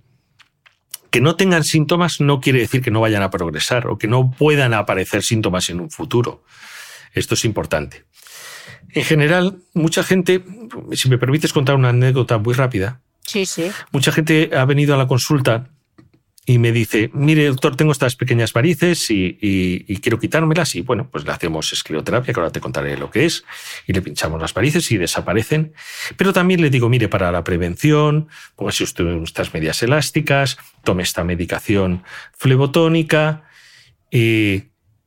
que 1.09 1.19
no 1.19 1.35
tengan 1.35 1.65
síntomas 1.65 2.21
no 2.21 2.39
quiere 2.39 2.59
decir 2.59 2.81
que 2.81 2.91
no 2.91 3.01
vayan 3.01 3.21
a 3.21 3.29
progresar 3.29 3.87
o 3.87 3.97
que 3.97 4.07
no 4.07 4.31
puedan 4.31 4.73
aparecer 4.73 5.21
síntomas 5.21 5.69
en 5.69 5.81
un 5.81 5.91
futuro. 5.91 6.45
Esto 7.11 7.33
es 7.33 7.43
importante. 7.43 8.05
En 8.91 9.03
general, 9.03 9.57
mucha 9.73 10.01
gente, 10.01 10.41
si 10.93 11.09
me 11.09 11.17
permites 11.17 11.51
contar 11.51 11.75
una 11.75 11.89
anécdota 11.89 12.37
muy 12.37 12.53
rápida, 12.53 13.01
sí, 13.21 13.45
sí. 13.45 13.69
mucha 13.91 14.13
gente 14.13 14.51
ha 14.55 14.63
venido 14.63 14.95
a 14.95 14.97
la 14.97 15.07
consulta 15.07 15.72
y 16.45 16.57
me 16.57 16.73
dice, 16.73 17.09
mire 17.13 17.45
doctor, 17.45 17.77
tengo 17.77 17.93
estas 17.93 18.17
pequeñas 18.17 18.51
varices 18.51 19.09
y, 19.09 19.99
quiero 20.01 20.19
quitármelas 20.19 20.75
y 20.75 20.81
bueno, 20.81 21.07
pues 21.09 21.23
le 21.23 21.31
hacemos 21.31 21.71
escleroterapia, 21.71 22.33
que 22.33 22.39
ahora 22.39 22.51
te 22.51 22.59
contaré 22.59 22.97
lo 22.97 23.09
que 23.09 23.25
es, 23.25 23.45
y 23.87 23.93
le 23.93 24.01
pinchamos 24.01 24.41
las 24.41 24.53
varices 24.53 24.91
y 24.91 24.97
desaparecen. 24.97 25.73
Pero 26.17 26.33
también 26.33 26.61
le 26.61 26.69
digo, 26.69 26.89
mire, 26.89 27.07
para 27.07 27.31
la 27.31 27.45
prevención, 27.45 28.27
póngase 28.57 28.83
usted 28.83 29.05
estas 29.23 29.53
medias 29.53 29.81
elásticas, 29.83 30.57
tome 30.83 31.03
esta 31.03 31.23
medicación 31.23 32.03
flebotónica 32.33 33.43
y, 34.11 34.63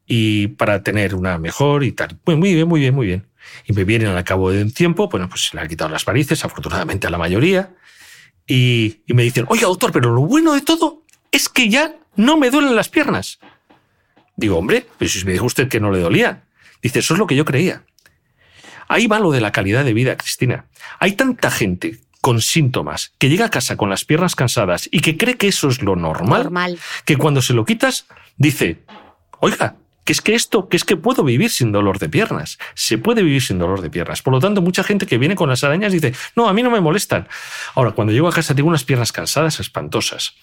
y 0.07 0.49
para 0.49 0.83
tener 0.83 1.15
una 1.15 1.37
mejor 1.37 1.85
y 1.85 1.93
tal. 1.93 2.19
Pues 2.25 2.39
muy 2.39 2.55
bien, 2.55 2.67
muy 2.67 2.81
bien, 2.81 2.95
muy 2.95 3.07
bien. 3.07 3.27
Y 3.67 3.75
me 3.75 3.85
vienen 3.85 4.09
al 4.09 4.25
cabo 4.25 4.51
de 4.51 4.63
un 4.63 4.73
tiempo, 4.73 5.11
bueno, 5.11 5.29
pues 5.29 5.49
se 5.49 5.57
le 5.57 5.61
han 5.61 5.69
quitado 5.69 5.91
las 5.91 6.07
varices, 6.07 6.47
afortunadamente 6.47 7.07
a 7.07 7.11
la 7.11 7.19
mayoría, 7.19 7.75
y, 8.47 9.03
y 9.07 9.13
me 9.13 9.23
dicen, 9.23 9.45
oiga 9.49 9.67
doctor, 9.67 9.93
pero 9.93 10.15
lo 10.15 10.23
bueno 10.23 10.55
de 10.55 10.63
todo 10.63 11.06
es 11.33 11.49
que 11.49 11.69
ya 11.69 11.95
no 12.17 12.37
me 12.37 12.51
duelen 12.51 12.77
las 12.77 12.89
piernas. 12.89 13.39
Digo, 14.37 14.59
hombre, 14.59 14.87
pues 14.99 15.13
si 15.13 15.25
me 15.25 15.33
dijo 15.33 15.47
usted 15.47 15.69
que 15.69 15.81
no 15.81 15.91
le 15.91 16.01
dolía. 16.01 16.45
Dice, 16.83 16.99
eso 16.99 17.15
es 17.15 17.19
lo 17.19 17.27
que 17.27 17.37
yo 17.37 17.45
creía. 17.45 17.83
Ahí 18.89 19.07
va 19.07 19.19
lo 19.19 19.33
de 19.33 19.41
la 19.41 19.53
calidad 19.53 19.85
de 19.85 19.95
vida, 19.95 20.17
Cristina. 20.17 20.67
Hay 20.99 21.13
tanta 21.13 21.51
gente 21.51 22.01
con 22.21 22.41
síntomas 22.41 23.13
que 23.19 23.29
llega 23.29 23.47
a 23.47 23.51
casa 23.51 23.77
con 23.77 23.91
las 23.91 24.05
piernas 24.05 24.35
cansadas 24.35 24.89
y 24.91 25.01
que 25.01 25.17
cree 25.17 25.37
que 25.37 25.49
eso 25.49 25.69
es 25.69 25.83
lo 25.83 25.97
normal, 25.97 26.45
normal. 26.45 26.79
que 27.05 27.17
cuando 27.17 27.43
se 27.43 27.55
lo 27.55 27.65
quitas 27.65 28.07
dice, 28.37 28.83
oiga, 29.41 29.77
que 30.07 30.13
es 30.13 30.21
que 30.21 30.35
esto, 30.35 30.69
que 30.69 30.77
es 30.77 30.85
que 30.85 30.97
puedo 30.97 31.25
vivir 31.25 31.51
sin 31.51 31.73
dolor 31.73 31.99
de 31.99 32.09
piernas. 32.09 32.59
Se 32.75 32.97
puede 32.97 33.25
vivir 33.25 33.43
sin 33.43 33.59
dolor 33.59 33.81
de 33.81 33.91
piernas. 33.91 34.23
Por 34.23 34.33
lo 34.33 34.41
tanto, 34.41 34.63
mucha 34.63 34.85
gente 34.85 35.05
que 35.05 35.19
viene 35.19 35.35
con 35.35 35.49
las 35.49 35.65
arañas 35.65 35.93
dice, 35.93 36.15
no, 36.37 36.49
a 36.49 36.53
mí 36.53 36.63
no 36.63 36.71
me 36.71 36.81
molestan. 36.81 37.29
Ahora, 37.75 37.91
cuando 37.91 38.13
llego 38.13 38.29
a 38.29 38.33
casa 38.33 38.55
tengo 38.55 38.69
unas 38.69 38.85
piernas 38.85 39.11
cansadas 39.11 39.59
espantosas. 39.59 40.35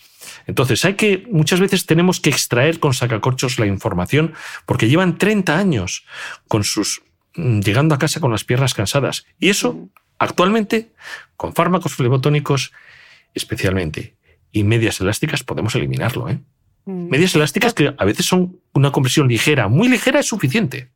Entonces, 0.47 0.83
hay 0.85 0.95
que, 0.95 1.25
muchas 1.29 1.59
veces 1.59 1.85
tenemos 1.85 2.19
que 2.19 2.29
extraer 2.29 2.79
con 2.79 2.93
sacacorchos 2.93 3.59
la 3.59 3.65
información 3.65 4.33
porque 4.65 4.87
llevan 4.87 5.17
30 5.17 5.57
años 5.57 6.05
con 6.47 6.63
sus, 6.63 7.01
mm, 7.35 7.59
llegando 7.59 7.95
a 7.95 7.99
casa 7.99 8.19
con 8.19 8.31
las 8.31 8.43
piernas 8.43 8.73
cansadas. 8.73 9.25
Y 9.39 9.49
eso, 9.49 9.89
actualmente, 10.19 10.91
con 11.35 11.53
fármacos 11.53 11.95
flebotónicos, 11.95 12.71
especialmente, 13.33 14.15
y 14.51 14.63
medias 14.63 15.01
elásticas, 15.01 15.43
podemos 15.43 15.75
eliminarlo. 15.75 16.29
¿eh? 16.29 16.39
Mm. 16.85 17.09
Medias 17.09 17.35
elásticas 17.35 17.73
que 17.73 17.93
a 17.97 18.05
veces 18.05 18.25
son 18.25 18.59
una 18.73 18.91
compresión 18.91 19.27
ligera, 19.27 19.67
muy 19.67 19.87
ligera 19.87 20.19
es 20.19 20.27
suficiente. 20.27 20.91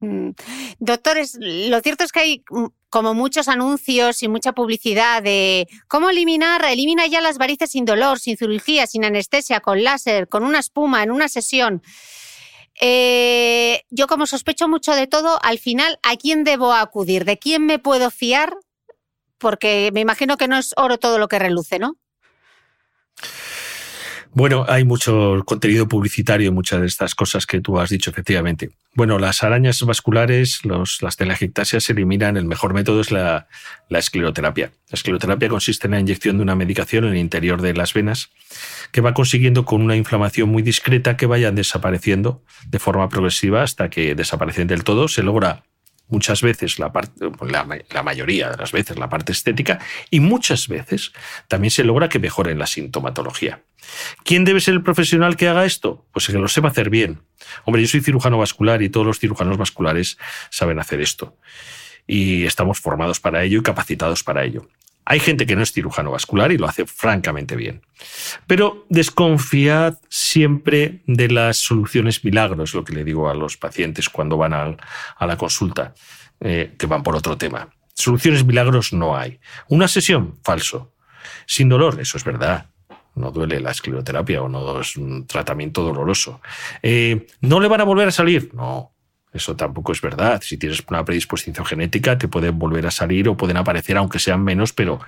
Mm. 0.00 0.30
Doctores, 0.78 1.38
lo 1.40 1.80
cierto 1.80 2.04
es 2.04 2.12
que 2.12 2.20
hay 2.20 2.44
como 2.92 3.14
muchos 3.14 3.48
anuncios 3.48 4.22
y 4.22 4.28
mucha 4.28 4.52
publicidad 4.52 5.22
de 5.22 5.66
cómo 5.88 6.10
eliminar, 6.10 6.62
elimina 6.66 7.06
ya 7.06 7.22
las 7.22 7.38
varices 7.38 7.70
sin 7.70 7.86
dolor, 7.86 8.20
sin 8.20 8.36
cirugía, 8.36 8.86
sin 8.86 9.02
anestesia, 9.06 9.60
con 9.60 9.82
láser, 9.82 10.28
con 10.28 10.44
una 10.44 10.58
espuma, 10.58 11.02
en 11.02 11.10
una 11.10 11.28
sesión. 11.28 11.82
Eh, 12.78 13.80
yo 13.88 14.06
como 14.06 14.26
sospecho 14.26 14.68
mucho 14.68 14.94
de 14.94 15.06
todo, 15.06 15.38
al 15.42 15.58
final, 15.58 15.98
¿a 16.02 16.16
quién 16.16 16.44
debo 16.44 16.74
acudir? 16.74 17.24
¿De 17.24 17.38
quién 17.38 17.64
me 17.64 17.78
puedo 17.78 18.10
fiar? 18.10 18.54
Porque 19.38 19.88
me 19.94 20.00
imagino 20.00 20.36
que 20.36 20.46
no 20.46 20.58
es 20.58 20.74
oro 20.76 20.98
todo 20.98 21.18
lo 21.18 21.28
que 21.28 21.38
reluce, 21.38 21.78
¿no? 21.78 21.96
Bueno, 24.34 24.64
hay 24.66 24.84
mucho 24.84 25.42
contenido 25.44 25.86
publicitario 25.86 26.48
en 26.48 26.54
muchas 26.54 26.80
de 26.80 26.86
estas 26.86 27.14
cosas 27.14 27.44
que 27.44 27.60
tú 27.60 27.78
has 27.78 27.90
dicho, 27.90 28.08
efectivamente. 28.08 28.70
Bueno, 28.94 29.18
las 29.18 29.42
arañas 29.42 29.82
vasculares, 29.82 30.62
las 30.64 31.16
telangiectasias 31.18 31.84
se 31.84 31.92
eliminan. 31.92 32.38
El 32.38 32.46
mejor 32.46 32.72
método 32.72 33.02
es 33.02 33.10
la, 33.10 33.46
la 33.90 33.98
escleroterapia. 33.98 34.72
La 34.88 34.96
escleroterapia 34.96 35.50
consiste 35.50 35.86
en 35.86 35.90
la 35.90 36.00
inyección 36.00 36.38
de 36.38 36.44
una 36.44 36.54
medicación 36.54 37.04
en 37.04 37.12
el 37.12 37.18
interior 37.18 37.60
de 37.60 37.74
las 37.74 37.92
venas 37.92 38.30
que 38.90 39.02
va 39.02 39.12
consiguiendo 39.12 39.66
con 39.66 39.82
una 39.82 39.96
inflamación 39.96 40.48
muy 40.48 40.62
discreta 40.62 41.18
que 41.18 41.26
vayan 41.26 41.54
desapareciendo 41.54 42.42
de 42.66 42.78
forma 42.78 43.10
progresiva 43.10 43.62
hasta 43.62 43.90
que 43.90 44.14
desaparecen 44.14 44.66
del 44.66 44.82
todo. 44.82 45.08
Se 45.08 45.22
logra 45.22 45.64
muchas 46.12 46.42
veces 46.42 46.78
la, 46.78 46.92
parte, 46.92 47.30
la, 47.48 48.02
mayoría 48.02 48.50
de 48.50 48.56
las 48.58 48.70
veces 48.70 48.98
la 48.98 49.08
parte 49.08 49.32
estética 49.32 49.80
y 50.10 50.20
muchas 50.20 50.68
veces 50.68 51.12
también 51.48 51.70
se 51.70 51.84
logra 51.84 52.08
que 52.08 52.18
mejoren 52.18 52.58
la 52.58 52.66
sintomatología. 52.66 53.62
¿Quién 54.22 54.44
debe 54.44 54.60
ser 54.60 54.74
el 54.74 54.82
profesional 54.82 55.36
que 55.36 55.48
haga 55.48 55.64
esto? 55.64 56.06
Pues 56.12 56.28
el 56.28 56.34
que 56.36 56.40
lo 56.40 56.48
sepa 56.48 56.68
hacer 56.68 56.90
bien. 56.90 57.22
Hombre, 57.64 57.82
yo 57.82 57.88
soy 57.88 58.02
cirujano 58.02 58.38
vascular 58.38 58.82
y 58.82 58.90
todos 58.90 59.06
los 59.06 59.18
cirujanos 59.18 59.56
vasculares 59.56 60.18
saben 60.50 60.78
hacer 60.78 61.00
esto. 61.00 61.36
Y 62.06 62.44
estamos 62.44 62.78
formados 62.78 63.18
para 63.18 63.42
ello 63.42 63.60
y 63.60 63.62
capacitados 63.62 64.22
para 64.22 64.44
ello. 64.44 64.68
Hay 65.04 65.20
gente 65.20 65.46
que 65.46 65.56
no 65.56 65.62
es 65.62 65.72
cirujano 65.72 66.12
vascular 66.12 66.52
y 66.52 66.58
lo 66.58 66.68
hace 66.68 66.86
francamente 66.86 67.56
bien. 67.56 67.82
Pero 68.46 68.86
desconfiad 68.88 69.98
siempre 70.08 71.02
de 71.06 71.28
las 71.28 71.56
soluciones 71.56 72.24
milagros, 72.24 72.74
lo 72.74 72.84
que 72.84 72.94
le 72.94 73.04
digo 73.04 73.28
a 73.28 73.34
los 73.34 73.56
pacientes 73.56 74.08
cuando 74.08 74.36
van 74.36 74.54
a, 74.54 75.26
la 75.26 75.36
consulta, 75.36 75.94
eh, 76.40 76.74
que 76.78 76.86
van 76.86 77.02
por 77.02 77.16
otro 77.16 77.36
tema. 77.36 77.68
Soluciones 77.94 78.44
milagros 78.44 78.92
no 78.92 79.16
hay. 79.16 79.40
Una 79.68 79.88
sesión, 79.88 80.38
falso. 80.42 80.92
Sin 81.46 81.68
dolor, 81.68 82.00
eso 82.00 82.16
es 82.16 82.24
verdad. 82.24 82.66
No 83.14 83.30
duele 83.30 83.60
la 83.60 83.72
escleroterapia 83.72 84.42
o 84.42 84.48
no 84.48 84.80
es 84.80 84.96
un 84.96 85.26
tratamiento 85.26 85.82
doloroso. 85.82 86.40
Eh, 86.82 87.26
¿No 87.40 87.60
le 87.60 87.68
van 87.68 87.80
a 87.80 87.84
volver 87.84 88.08
a 88.08 88.12
salir? 88.12 88.50
No. 88.54 88.91
Eso 89.32 89.56
tampoco 89.56 89.92
es 89.92 90.00
verdad. 90.00 90.42
Si 90.44 90.58
tienes 90.58 90.82
una 90.88 91.04
predisposición 91.04 91.64
genética, 91.64 92.18
te 92.18 92.28
pueden 92.28 92.58
volver 92.58 92.86
a 92.86 92.90
salir 92.90 93.28
o 93.28 93.36
pueden 93.36 93.56
aparecer, 93.56 93.96
aunque 93.96 94.18
sean 94.18 94.44
menos, 94.44 94.72
pero, 94.72 95.00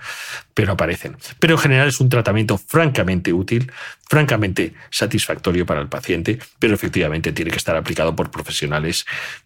pero 0.55 0.73
aparecen. 0.73 1.17
Pero 1.39 1.55
en 1.55 1.61
general 1.61 1.89
es 1.89 2.01
un 2.01 2.09
tratamiento 2.09 2.57
francamente 2.57 3.33
útil, 3.33 3.71
francamente 4.09 4.73
satisfactorio 4.91 5.67
para 5.67 5.83
el 5.83 5.89
paciente, 5.89 6.39
pero 6.59 6.75
efectivamente 6.75 7.33
tiene 7.33 7.51
que 7.51 7.59
estar 7.59 7.77
aplicado 7.77 8.17
por 8.17 8.31
profesionales 8.31 9.05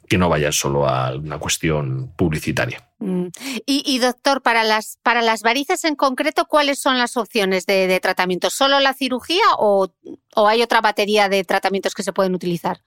que 0.08 0.16
no 0.16 0.28
vayan 0.28 0.52
solo 0.52 0.88
a 0.88 1.14
una 1.14 1.38
cuestión 1.38 2.12
publicitaria. 2.16 2.88
Mm. 3.00 3.26
Y, 3.66 3.98
doctor, 3.98 4.42
para 4.42 4.64
las, 4.64 4.98
para 5.02 5.22
las 5.22 5.42
varices 5.42 5.84
en 5.84 5.96
concreto, 5.96 6.46
¿cuáles 6.46 6.80
son 6.80 6.98
las 6.98 7.16
opciones 7.16 7.66
de, 7.66 7.86
de 7.86 8.00
tratamiento? 8.00 8.50
¿Solo 8.50 8.80
la 8.80 8.94
cirugía 8.94 9.44
o, 9.58 9.92
o 10.34 10.48
hay 10.48 10.62
otra 10.62 10.80
batería 10.80 11.28
de 11.28 11.44
tratamientos 11.44 11.94
que 11.94 12.02
se 12.02 12.12
pueden 12.12 12.34
utilizar? 12.34 12.80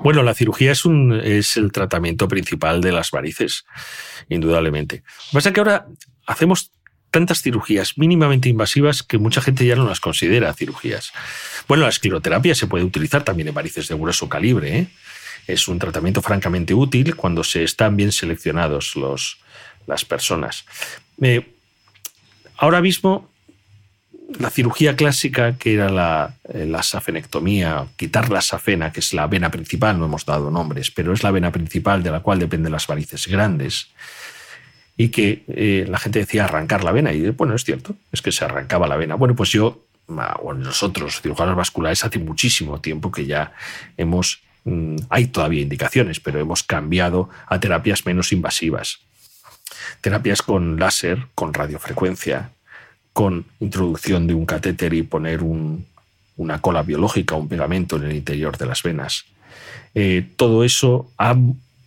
Bueno, 0.00 0.22
la 0.22 0.34
cirugía 0.34 0.72
es, 0.72 0.84
un, 0.84 1.12
es 1.12 1.56
el 1.56 1.72
tratamiento 1.72 2.28
principal 2.28 2.80
de 2.80 2.92
las 2.92 3.10
varices, 3.10 3.64
indudablemente. 4.28 4.96
Lo 4.96 5.02
que 5.02 5.34
pasa 5.34 5.48
es 5.48 5.54
que 5.54 5.60
ahora 5.60 5.86
hacemos 6.26 6.70
tantas 7.10 7.42
cirugías 7.42 7.98
mínimamente 7.98 8.48
invasivas 8.48 9.02
que 9.02 9.18
mucha 9.18 9.42
gente 9.42 9.66
ya 9.66 9.76
no 9.76 9.86
las 9.86 10.00
considera 10.00 10.52
cirugías. 10.54 11.12
Bueno, 11.68 11.84
la 11.84 11.90
escleroterapia 11.90 12.54
se 12.54 12.66
puede 12.66 12.84
utilizar 12.84 13.22
también 13.22 13.48
en 13.48 13.54
varices 13.54 13.86
de 13.88 13.94
grueso 13.94 14.28
calibre. 14.28 14.78
¿eh? 14.78 14.86
Es 15.46 15.68
un 15.68 15.78
tratamiento 15.78 16.22
francamente 16.22 16.72
útil 16.74 17.14
cuando 17.14 17.44
se 17.44 17.64
están 17.64 17.96
bien 17.96 18.12
seleccionados 18.12 18.96
los, 18.96 19.38
las 19.86 20.04
personas. 20.04 20.64
Eh, 21.20 21.54
ahora 22.56 22.80
mismo 22.80 23.31
la 24.38 24.50
cirugía 24.50 24.96
clásica, 24.96 25.56
que 25.56 25.74
era 25.74 25.88
la, 25.88 26.34
eh, 26.52 26.66
la, 26.66 26.82
safenectomía, 26.82 27.86
quitar 27.96 28.30
la 28.30 28.40
safena, 28.40 28.92
que 28.92 29.00
es 29.00 29.12
la 29.12 29.26
vena 29.26 29.50
principal, 29.50 29.98
no 29.98 30.06
hemos 30.06 30.24
dado 30.24 30.50
nombres, 30.50 30.90
pero 30.90 31.12
es 31.12 31.22
la 31.22 31.30
vena 31.30 31.52
principal 31.52 32.02
de 32.02 32.10
la 32.10 32.20
cual 32.20 32.38
dependen 32.38 32.72
las 32.72 32.86
varices 32.86 33.26
grandes, 33.26 33.88
y 34.96 35.08
que 35.08 35.44
eh, 35.48 35.86
la 35.88 35.98
gente 35.98 36.18
decía 36.18 36.44
arrancar 36.44 36.84
la 36.84 36.92
vena, 36.92 37.12
y 37.12 37.30
bueno, 37.30 37.54
es 37.54 37.64
cierto, 37.64 37.94
es 38.12 38.22
que 38.22 38.32
se 38.32 38.44
arrancaba 38.44 38.86
la 38.86 38.96
vena. 38.96 39.14
Bueno, 39.14 39.34
pues 39.34 39.50
yo, 39.50 39.86
o 40.06 40.54
nosotros, 40.54 41.20
cirujanos 41.20 41.56
vasculares, 41.56 42.04
hace 42.04 42.18
muchísimo 42.18 42.80
tiempo 42.80 43.10
que 43.10 43.26
ya 43.26 43.52
hemos, 43.96 44.42
mm, 44.64 44.96
hay 45.08 45.26
todavía 45.26 45.62
indicaciones, 45.62 46.20
pero 46.20 46.40
hemos 46.40 46.62
cambiado 46.62 47.30
a 47.46 47.58
terapias 47.60 48.04
menos 48.06 48.32
invasivas. 48.32 49.00
Terapias 50.00 50.42
con 50.42 50.78
láser, 50.78 51.26
con 51.34 51.54
radiofrecuencia, 51.54 52.50
con 53.12 53.44
introducción 53.60 54.26
de 54.26 54.34
un 54.34 54.46
catéter 54.46 54.94
y 54.94 55.02
poner 55.02 55.42
una 55.42 56.60
cola 56.60 56.82
biológica, 56.82 57.34
un 57.34 57.48
pegamento 57.48 57.96
en 57.96 58.04
el 58.04 58.16
interior 58.16 58.56
de 58.56 58.66
las 58.66 58.82
venas. 58.82 59.24
Eh, 59.94 60.26
todo 60.36 60.64
eso 60.64 61.10
ha 61.18 61.36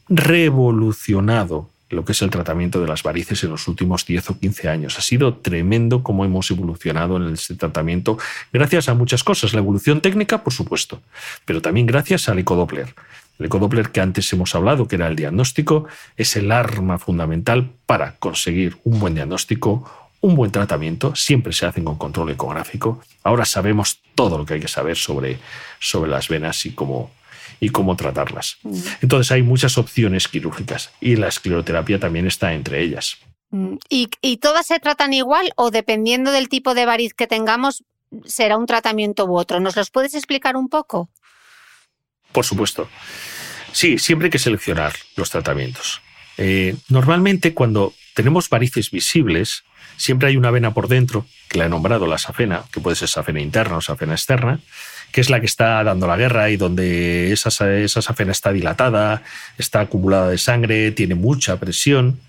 revolucionado 0.08 1.70
lo 1.90 2.04
que 2.04 2.12
es 2.12 2.22
el 2.22 2.30
tratamiento 2.30 2.82
de 2.82 2.88
las 2.88 3.04
varices 3.04 3.44
en 3.44 3.52
los 3.52 3.68
últimos 3.68 4.06
10 4.06 4.32
o 4.32 4.40
15 4.40 4.70
años. 4.70 4.98
Ha 4.98 5.02
sido 5.02 5.36
tremendo 5.36 6.04
cómo 6.04 6.26
hemos 6.26 6.50
evolucionado 6.52 7.18
en 7.18 7.34
este 7.34 7.56
tratamiento 7.56 8.18
gracias 8.52 8.90
a 8.90 8.96
muchas 8.96 9.24
cosas. 9.24 9.54
La 9.54 9.60
evolución 9.60 10.02
técnica, 10.02 10.44
por 10.44 10.54
supuesto, 10.54 11.02
pero 11.46 11.62
también 11.62 11.86
gracias 11.86 12.28
al 12.28 12.40
ecodoppler. 12.40 12.94
El 13.38 13.48
ecodoppler 13.48 13.90
que 13.90 14.02
antes 14.02 14.32
hemos 14.34 14.56
hablado, 14.56 14.88
que 14.88 14.96
era 14.96 15.08
el 15.08 15.16
diagnóstico, 15.16 15.86
es 16.16 16.36
el 16.36 16.52
arma 16.52 16.98
fundamental 16.98 17.70
para 17.86 18.16
conseguir 18.16 18.78
un 18.84 19.00
buen 19.00 19.14
diagnóstico, 19.14 20.05
un 20.26 20.36
buen 20.36 20.52
tratamiento 20.52 21.16
siempre 21.16 21.54
se 21.54 21.68
hace 21.68 21.84
con 21.84 21.98
control 21.98 22.32
ecográfico. 22.32 23.00
Ahora 23.24 23.46
sabemos 23.46 24.00
todo 24.16 24.40
lo 24.40 24.46
que 24.46 24.56
hay 24.56 24.60
que 24.60 24.68
saber 24.68 24.98
sobre, 24.98 25.38
sobre 25.80 26.10
las 26.10 26.30
venas 26.30 26.66
y 26.66 26.72
cómo, 26.72 27.12
y 27.60 27.70
cómo 27.70 27.96
tratarlas. 27.96 28.58
Mm. 28.64 28.80
Entonces 29.02 29.32
hay 29.32 29.44
muchas 29.44 29.78
opciones 29.78 30.28
quirúrgicas 30.28 30.92
y 31.00 31.16
la 31.16 31.28
escleroterapia 31.28 32.00
también 32.00 32.26
está 32.26 32.54
entre 32.54 32.82
ellas. 32.82 33.18
Mm. 33.52 33.76
¿Y, 33.88 34.10
¿Y, 34.22 34.38
todas 34.38 34.66
se 34.66 34.80
tratan 34.80 35.14
igual 35.14 35.52
o 35.58 35.70
dependiendo 35.70 36.32
del 36.32 36.50
tipo 36.50 36.74
de 36.74 36.88
variz 36.88 37.14
que 37.14 37.28
tengamos 37.28 37.84
será 38.26 38.58
un 38.58 38.66
tratamiento 38.66 39.26
u 39.26 39.38
otro? 39.38 39.60
¿Nos 39.60 39.76
los 39.76 39.92
puedes 39.92 40.16
explicar 40.16 40.56
un 40.56 40.70
poco? 40.70 41.08
Por 42.32 42.46
supuesto. 42.46 42.90
Sí, 43.72 44.00
siempre 44.00 44.28
hay 44.28 44.32
que 44.32 44.40
seleccionar 44.40 44.94
los 45.18 45.30
tratamientos. 45.30 46.02
Eh, 46.38 46.76
normalmente 46.90 47.54
cuando 47.54 47.94
tenemos 48.16 48.50
varices 48.50 48.90
visibles, 48.90 49.64
siempre 49.98 50.30
hay 50.30 50.38
una 50.38 50.52
vena 50.52 50.74
por 50.74 50.88
dentro, 50.88 51.26
que 51.48 51.58
la 51.58 51.66
he 51.66 51.70
nombrado 51.70 52.08
la 52.08 52.18
safena, 52.18 52.64
que 52.72 52.80
puede 52.80 52.96
ser 52.96 53.10
safena 53.10 53.42
interna 53.42 53.78
o 53.78 53.82
safena 53.82 54.14
externa, 54.14 54.60
que 55.12 55.22
es 55.22 55.30
la 55.30 55.40
que 55.40 55.46
está 55.46 55.84
dando 55.84 56.08
la 56.08 56.18
guerra 56.18 56.50
y 56.50 56.58
donde 56.58 57.32
esa, 57.32 57.50
esa 57.74 58.02
safena 58.02 58.32
está 58.32 58.52
dilatada, 58.52 59.24
está 59.58 59.82
acumulada 59.82 60.30
de 60.30 60.38
sangre, 60.38 60.92
tiene 60.92 61.16
mucha 61.16 61.58
presión, 61.58 62.20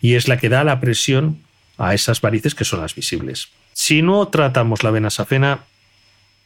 y 0.00 0.14
es 0.14 0.28
la 0.28 0.38
que 0.38 0.48
da 0.48 0.64
la 0.64 0.80
presión 0.80 1.42
a 1.76 1.94
esas 1.94 2.20
varices 2.20 2.54
que 2.54 2.64
son 2.64 2.80
las 2.80 2.94
visibles. 2.94 3.48
Si 3.72 4.02
no 4.02 4.28
tratamos 4.28 4.82
la 4.84 4.90
vena 4.90 5.10
safena, 5.10 5.60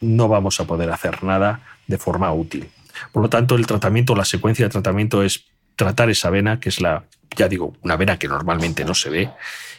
no 0.01 0.27
vamos 0.27 0.59
a 0.59 0.65
poder 0.65 0.91
hacer 0.91 1.23
nada 1.23 1.61
de 1.87 1.97
forma 1.97 2.31
útil. 2.33 2.69
Por 3.11 3.23
lo 3.23 3.29
tanto, 3.29 3.55
el 3.55 3.65
tratamiento, 3.65 4.15
la 4.15 4.25
secuencia 4.25 4.65
de 4.65 4.69
tratamiento 4.69 5.23
es 5.23 5.45
tratar 5.75 6.09
esa 6.09 6.29
vena, 6.29 6.59
que 6.59 6.69
es 6.69 6.81
la, 6.81 7.05
ya 7.35 7.47
digo, 7.47 7.75
una 7.81 7.95
vena 7.95 8.19
que 8.19 8.27
normalmente 8.27 8.85
no 8.85 8.93
se 8.93 9.09
ve 9.09 9.29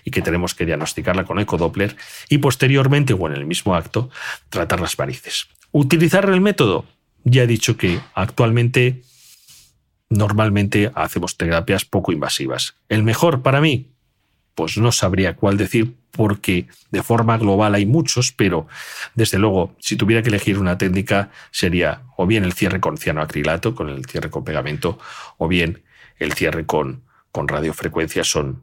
y 0.04 0.10
que 0.10 0.22
tenemos 0.22 0.54
que 0.54 0.66
diagnosticarla 0.66 1.24
con 1.24 1.38
ecodoppler 1.38 1.96
y 2.28 2.38
posteriormente 2.38 3.14
o 3.14 3.26
en 3.26 3.34
el 3.34 3.46
mismo 3.46 3.74
acto 3.74 4.10
tratar 4.50 4.80
las 4.80 4.96
varices. 4.96 5.48
Utilizar 5.72 6.28
el 6.28 6.40
método, 6.40 6.84
ya 7.24 7.42
he 7.42 7.46
dicho 7.46 7.76
que 7.76 8.00
actualmente 8.14 9.02
normalmente 10.10 10.92
hacemos 10.94 11.36
terapias 11.36 11.84
poco 11.84 12.12
invasivas. 12.12 12.76
El 12.88 13.02
mejor 13.02 13.42
para 13.42 13.60
mí, 13.60 13.90
pues 14.54 14.76
no 14.76 14.92
sabría 14.92 15.34
cuál 15.34 15.56
decir 15.56 15.94
porque 16.12 16.68
de 16.90 17.02
forma 17.02 17.36
global 17.38 17.74
hay 17.74 17.86
muchos, 17.86 18.30
pero 18.32 18.68
desde 19.14 19.38
luego, 19.38 19.74
si 19.80 19.96
tuviera 19.96 20.22
que 20.22 20.28
elegir 20.28 20.58
una 20.58 20.78
técnica, 20.78 21.30
sería 21.50 22.02
o 22.16 22.26
bien 22.26 22.44
el 22.44 22.52
cierre 22.52 22.80
con 22.80 22.96
cianoacrilato, 22.96 23.74
con 23.74 23.88
el 23.88 24.04
cierre 24.04 24.30
con 24.30 24.44
pegamento, 24.44 24.98
o 25.38 25.48
bien 25.48 25.82
el 26.18 26.34
cierre 26.34 26.66
con, 26.66 27.02
con 27.32 27.48
radiofrecuencia, 27.48 28.22
son, 28.22 28.62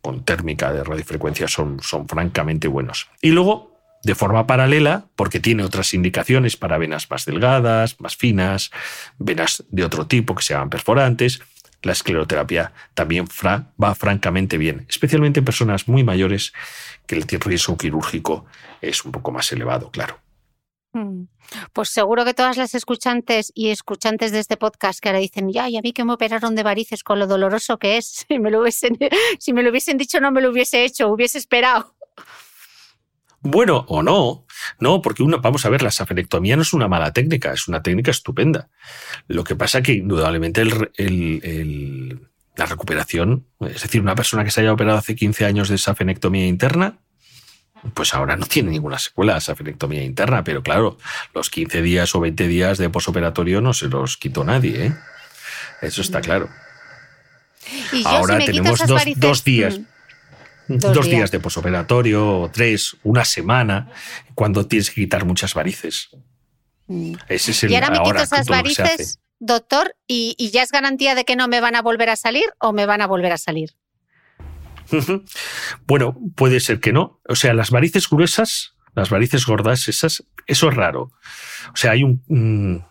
con 0.00 0.24
térmica 0.24 0.72
de 0.72 0.84
radiofrecuencia, 0.84 1.48
son, 1.48 1.80
son 1.82 2.08
francamente 2.08 2.68
buenos. 2.68 3.08
Y 3.20 3.30
luego, 3.30 3.76
de 4.02 4.14
forma 4.14 4.46
paralela, 4.46 5.06
porque 5.16 5.40
tiene 5.40 5.64
otras 5.64 5.92
indicaciones 5.94 6.56
para 6.56 6.78
venas 6.78 7.10
más 7.10 7.24
delgadas, 7.24 8.00
más 8.00 8.16
finas, 8.16 8.70
venas 9.18 9.64
de 9.68 9.84
otro 9.84 10.06
tipo 10.06 10.34
que 10.34 10.42
se 10.42 10.54
llaman 10.54 10.70
perforantes, 10.70 11.40
la 11.82 11.92
escleroterapia 11.92 12.72
también 12.94 13.26
va 13.46 13.94
francamente 13.94 14.58
bien, 14.58 14.86
especialmente 14.88 15.40
en 15.40 15.44
personas 15.44 15.86
muy 15.88 16.02
mayores 16.02 16.52
que 17.06 17.14
el 17.14 17.22
riesgo 17.22 17.76
quirúrgico 17.76 18.46
es 18.80 19.04
un 19.04 19.12
poco 19.12 19.30
más 19.30 19.50
elevado, 19.52 19.90
claro. 19.90 20.18
Mm. 20.92 21.24
Pues 21.72 21.90
seguro 21.90 22.24
que 22.24 22.34
todas 22.34 22.56
las 22.56 22.74
escuchantes 22.74 23.52
y 23.54 23.68
escuchantes 23.68 24.32
de 24.32 24.40
este 24.40 24.56
podcast 24.56 25.00
que 25.00 25.08
ahora 25.08 25.18
dicen, 25.18 25.50
ya, 25.50 25.68
y 25.68 25.76
a 25.76 25.82
mí 25.82 25.92
que 25.92 26.04
me 26.04 26.14
operaron 26.14 26.54
de 26.54 26.62
varices 26.62 27.02
con 27.02 27.18
lo 27.18 27.26
doloroso 27.26 27.78
que 27.78 27.98
es, 27.98 28.06
si 28.28 28.38
me 28.38 28.50
lo 28.50 28.62
hubiesen, 28.62 28.98
si 29.38 29.52
me 29.52 29.62
lo 29.62 29.70
hubiesen 29.70 29.98
dicho 29.98 30.20
no 30.20 30.32
me 30.32 30.40
lo 30.40 30.50
hubiese 30.50 30.84
hecho, 30.84 31.08
hubiese 31.08 31.38
esperado. 31.38 31.94
Bueno, 33.40 33.84
o 33.88 34.02
no. 34.02 34.46
No, 34.80 35.00
porque 35.00 35.22
una, 35.22 35.36
vamos 35.36 35.64
a 35.64 35.68
ver, 35.68 35.82
la 35.82 35.92
saferectomía 35.92 36.56
no 36.56 36.62
es 36.62 36.72
una 36.72 36.88
mala 36.88 37.12
técnica, 37.12 37.52
es 37.52 37.68
una 37.68 37.82
técnica 37.82 38.10
estupenda. 38.10 38.68
Lo 39.28 39.44
que 39.44 39.54
pasa 39.54 39.80
que 39.80 39.92
indudablemente 39.92 40.64
la 40.64 42.66
recuperación, 42.66 43.46
es 43.60 43.82
decir, 43.82 44.00
una 44.00 44.16
persona 44.16 44.44
que 44.44 44.50
se 44.50 44.60
haya 44.60 44.72
operado 44.72 44.98
hace 44.98 45.14
15 45.14 45.44
años 45.44 45.68
de 45.68 45.78
safenectomía 45.78 46.46
interna, 46.46 46.98
pues 47.94 48.14
ahora 48.14 48.36
no 48.36 48.46
tiene 48.46 48.70
ninguna 48.70 48.98
secuela 48.98 49.36
esa 49.36 49.54
fenectomía 49.54 50.02
interna, 50.02 50.44
pero 50.44 50.62
claro, 50.62 50.98
los 51.34 51.50
15 51.50 51.82
días 51.82 52.14
o 52.14 52.20
20 52.20 52.48
días 52.48 52.78
de 52.78 52.90
posoperatorio 52.90 53.60
no 53.60 53.72
se 53.72 53.88
los 53.88 54.16
quitó 54.16 54.44
nadie, 54.44 54.86
¿eh? 54.86 54.92
Eso 55.80 56.02
está 56.02 56.20
claro. 56.20 56.48
ahora 58.04 58.38
tenemos 58.38 58.80
dos, 58.86 59.44
días. 59.44 59.78
Mm. 60.66 60.78
Dos, 60.78 61.06
días. 61.06 61.30
de 61.30 61.40
posoperatorio, 61.40 62.50
tres, 62.52 62.96
una 63.02 63.24
semana, 63.24 63.90
cuando 64.34 64.66
tienes 64.66 64.90
que 64.90 65.02
quitar 65.02 65.24
muchas 65.24 65.54
varices. 65.54 66.10
Mm. 66.88 67.14
Ese 67.28 67.52
es 67.52 67.64
el, 67.64 67.70
y 67.70 67.74
ahora 67.76 67.90
me 67.90 68.02
quito 68.02 68.22
esas 68.22 68.48
varices, 68.48 69.20
doctor, 69.38 69.94
y, 70.06 70.34
y 70.36 70.50
ya 70.50 70.62
es 70.62 70.72
garantía 70.72 71.14
de 71.14 71.24
que 71.24 71.36
no 71.36 71.48
me 71.48 71.60
van 71.60 71.76
a 71.76 71.82
volver 71.82 72.10
a 72.10 72.16
salir 72.16 72.46
o 72.58 72.72
me 72.72 72.86
van 72.86 73.00
a 73.00 73.06
volver 73.06 73.32
a 73.32 73.38
salir. 73.38 73.70
Bueno, 75.86 76.16
puede 76.34 76.60
ser 76.60 76.80
que 76.80 76.92
no. 76.92 77.20
O 77.28 77.34
sea, 77.34 77.54
las 77.54 77.70
varices 77.70 78.08
gruesas, 78.08 78.74
las 78.94 79.10
varices 79.10 79.46
gordas, 79.46 79.88
esas, 79.88 80.24
eso 80.46 80.68
es 80.68 80.74
raro. 80.74 81.10
O 81.72 81.76
sea, 81.76 81.92
hay 81.92 82.04
un, 82.04 82.84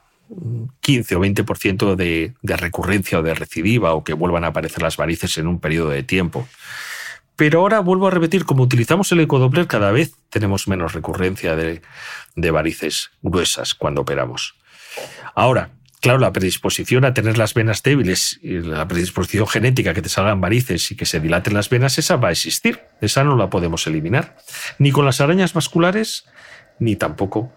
15 0.82 1.16
o 1.16 1.20
20% 1.20 1.96
de, 1.96 2.34
de 2.42 2.58
recurrencia 2.58 3.20
o 3.20 3.24
de 3.24 3.34
recidiva 3.34 3.94
o 3.94 4.04
que 4.04 4.14
vuelvan 4.14 4.44
a 4.44 4.48
aparecer 4.48 4.82
las 4.82 4.98
varices 4.98 5.38
en 5.38 5.48
un 5.48 5.60
periodo 5.60 5.90
de 5.90 6.04
tiempo. 6.04 6.48
Pero 7.36 7.62
ahora 7.62 7.80
vuelvo 7.82 8.08
a 8.08 8.12
repetir, 8.12 8.46
como 8.46 8.64
utilizamos 8.64 9.12
el 9.12 9.20
ecodoppler, 9.20 9.68
cada 9.68 9.92
vez 9.92 10.16
tenemos 10.30 10.68
menos 10.68 10.94
recurrencia 10.94 11.56
de 11.56 12.52
varices 12.52 13.12
gruesas 13.22 13.76
cuando 13.76 14.02
operamos. 14.02 14.56
Ahora, 15.36 15.77
claro, 16.02 16.20
la 16.20 16.32
predisposición 16.32 17.06
a 17.06 17.14
tener 17.14 17.38
las 17.38 17.54
venas 17.54 17.84
débiles 17.84 18.40
y 18.42 18.60
la 18.60 18.88
predisposición 18.88 19.48
genética 19.48 19.94
que 19.94 20.02
te 20.02 20.10
salgan 20.10 20.42
varices 20.42 20.92
y 20.92 20.96
que 20.96 21.06
se 21.06 21.20
dilaten 21.20 21.54
las 21.54 21.70
venas, 21.70 21.98
esa 21.98 22.18
va 22.18 22.30
a 22.30 22.32
existir. 22.32 22.82
Esa 23.02 23.24
no 23.24 23.36
la 23.36 23.50
podemos 23.50 23.88
eliminar. 23.88 24.38
Ni 24.80 24.92
con 24.92 25.06
las 25.06 25.22
arañas 25.22 25.54
vasculares, 25.54 26.26
ni 26.80 26.96
tampoco 26.96 27.52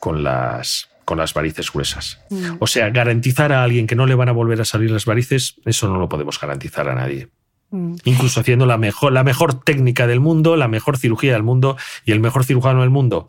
con 0.00 0.22
las, 0.22 0.88
con 1.04 1.18
las 1.18 1.34
varices 1.34 1.70
gruesas. 1.72 2.20
Mm. 2.30 2.56
O 2.58 2.66
sea, 2.66 2.90
garantizar 2.90 3.52
a 3.52 3.62
alguien 3.62 3.86
que 3.86 3.96
no 3.96 4.06
le 4.06 4.14
van 4.14 4.28
a 4.28 4.32
volver 4.32 4.60
a 4.60 4.64
salir 4.64 4.90
las 4.90 5.04
varices, 5.04 5.56
eso 5.64 5.88
no 5.88 5.98
lo 5.98 6.08
podemos 6.08 6.40
garantizar 6.40 6.88
a 6.88 6.94
nadie. 6.94 7.28
Mm. 7.70 7.96
Incluso 8.04 8.40
haciendo 8.40 8.66
la 8.66 8.78
mejor, 8.78 9.12
la 9.12 9.24
mejor 9.24 9.62
técnica 9.62 10.06
del 10.06 10.20
mundo, 10.20 10.56
la 10.56 10.68
mejor 10.68 10.98
cirugía 10.98 11.32
del 11.32 11.42
mundo 11.42 11.76
y 12.04 12.12
el 12.12 12.20
mejor 12.20 12.44
cirujano 12.44 12.80
del 12.80 12.90
mundo 12.90 13.28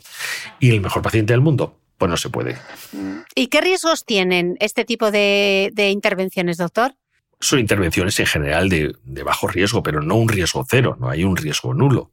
y 0.60 0.72
el 0.72 0.82
mejor 0.82 1.02
paciente 1.02 1.34
del 1.34 1.42
mundo 1.42 1.80
pues 1.98 2.10
no 2.10 2.18
se 2.18 2.30
puede. 2.30 2.58
¿Y 3.36 3.48
qué 3.48 3.62
riesgos 3.62 4.06
tienen 4.06 4.58
este 4.60 4.86
tipo 4.86 5.12
de, 5.12 5.72
intervenciones, 5.92 6.58
doctor? 6.58 6.96
Son 7.40 7.60
intervenciones 7.60 8.20
en 8.20 8.26
general 8.26 8.70
de, 8.70 9.24
bajo 9.24 9.48
riesgo, 9.48 9.84
pero 9.84 10.02
no 10.02 10.16
un 10.16 10.30
riesgo 10.30 10.66
cero, 10.68 10.98
no 11.00 11.10
hay 11.10 11.24
un 11.24 11.36
riesgo 11.36 11.74
nulo. 11.74 12.12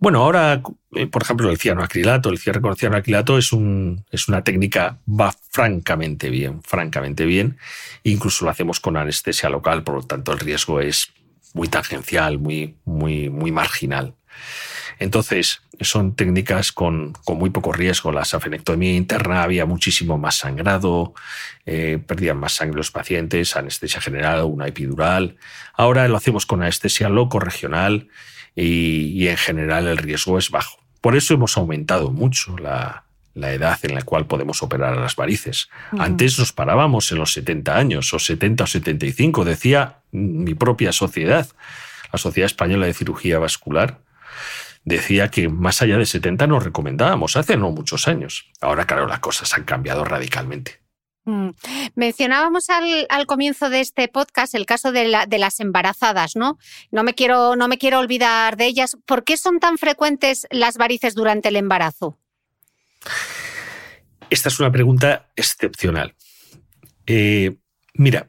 Bueno, 0.00 0.22
ahora, 0.22 0.62
eh, 0.92 1.08
por 1.08 1.22
ejemplo, 1.22 1.50
el 1.50 1.58
cianoacrilato, 1.58 2.30
el 2.30 2.38
cierre 2.38 2.60
con 2.60 2.76
cianoacrilato 2.76 3.36
es, 3.36 3.52
un, 3.52 4.04
es 4.12 4.28
una 4.28 4.44
técnica, 4.44 5.00
va 5.08 5.34
francamente 5.50 6.30
bien, 6.30 6.62
francamente 6.62 7.24
bien. 7.24 7.58
Incluso 8.04 8.44
lo 8.44 8.52
hacemos 8.52 8.78
con 8.78 8.96
anestesia 8.96 9.48
local, 9.48 9.82
por 9.82 9.96
lo 9.96 10.02
tanto 10.02 10.32
el 10.32 10.38
riesgo 10.38 10.80
es 10.80 11.08
muy 11.52 11.66
tangencial, 11.66 12.38
muy, 12.38 12.76
muy, 12.84 13.28
muy 13.28 13.50
marginal. 13.50 14.14
Entonces, 14.98 15.62
son 15.80 16.14
técnicas 16.14 16.72
con, 16.72 17.14
muy 17.26 17.50
poco 17.50 17.72
riesgo. 17.72 18.10
La 18.12 18.24
safenectomía 18.24 18.94
interna 18.94 19.42
había 19.42 19.64
muchísimo 19.64 20.18
más 20.18 20.36
sangrado, 20.36 21.14
eh, 21.66 21.98
perdían 22.04 22.38
más 22.38 22.54
sangre 22.54 22.78
los 22.78 22.90
pacientes, 22.90 23.56
anestesia 23.56 24.00
general, 24.00 24.44
una 24.44 24.66
epidural. 24.66 25.36
Ahora 25.74 26.08
lo 26.08 26.16
hacemos 26.16 26.46
con 26.46 26.62
anestesia 26.62 27.08
loco 27.08 27.38
regional 27.38 28.08
y, 28.56 29.28
en 29.28 29.36
general 29.36 29.86
el 29.86 29.98
riesgo 29.98 30.38
es 30.38 30.50
bajo. 30.50 30.78
Por 31.00 31.16
eso 31.16 31.34
hemos 31.34 31.56
aumentado 31.56 32.10
mucho 32.10 32.56
la, 32.58 33.04
edad 33.36 33.78
en 33.84 33.94
la 33.94 34.02
cual 34.02 34.26
podemos 34.26 34.64
operar 34.64 34.94
a 34.94 35.00
las 35.00 35.14
varices. 35.14 35.68
Antes 35.96 36.40
nos 36.40 36.52
parábamos 36.52 37.12
en 37.12 37.18
los 37.18 37.32
70 37.34 37.76
años 37.76 38.12
o 38.12 38.18
70 38.18 38.64
o 38.64 38.66
75, 38.66 39.44
decía 39.44 39.98
mi 40.10 40.54
propia 40.54 40.90
sociedad, 40.90 41.46
la 42.12 42.18
Sociedad 42.18 42.46
Española 42.46 42.86
de 42.86 42.94
Cirugía 42.94 43.38
Vascular, 43.38 44.00
decía 44.84 45.30
que 45.30 45.48
más 45.48 45.82
allá 45.82 45.98
de 45.98 46.06
70 46.06 46.46
nos 46.46 46.64
recomendábamos 46.64 47.36
hace 47.36 47.56
no 47.56 47.70
muchos 47.70 48.08
años. 48.08 48.50
Ahora, 48.60 48.86
claro, 48.86 49.06
las 49.06 49.20
cosas 49.20 49.52
han 49.54 49.64
cambiado 49.64 50.04
radicalmente. 50.04 50.80
Mm. 51.28 51.50
Mencionábamos 51.94 52.70
al, 52.70 53.26
comienzo 53.26 53.68
de 53.68 53.80
este 53.80 54.08
podcast 54.08 54.54
el 54.54 54.64
caso 54.64 54.92
de, 54.92 55.08
las 55.08 55.60
embarazadas, 55.60 56.36
¿no? 56.36 56.58
No 56.90 57.04
me, 57.04 57.14
quiero, 57.14 57.54
no 57.54 57.68
me 57.68 57.76
quiero 57.76 57.98
olvidar 57.98 58.56
de 58.56 58.66
ellas. 58.66 58.96
¿Por 59.04 59.24
qué 59.24 59.36
son 59.36 59.60
tan 59.60 59.76
frecuentes 59.76 60.46
las 60.50 60.78
varices 60.78 61.14
durante 61.14 61.50
el 61.50 61.56
embarazo? 61.56 62.18
Esta 64.30 64.48
es 64.48 64.58
una 64.58 64.72
pregunta 64.72 65.28
excepcional. 65.36 66.14
Eh, 67.06 67.56
mira, 67.92 68.28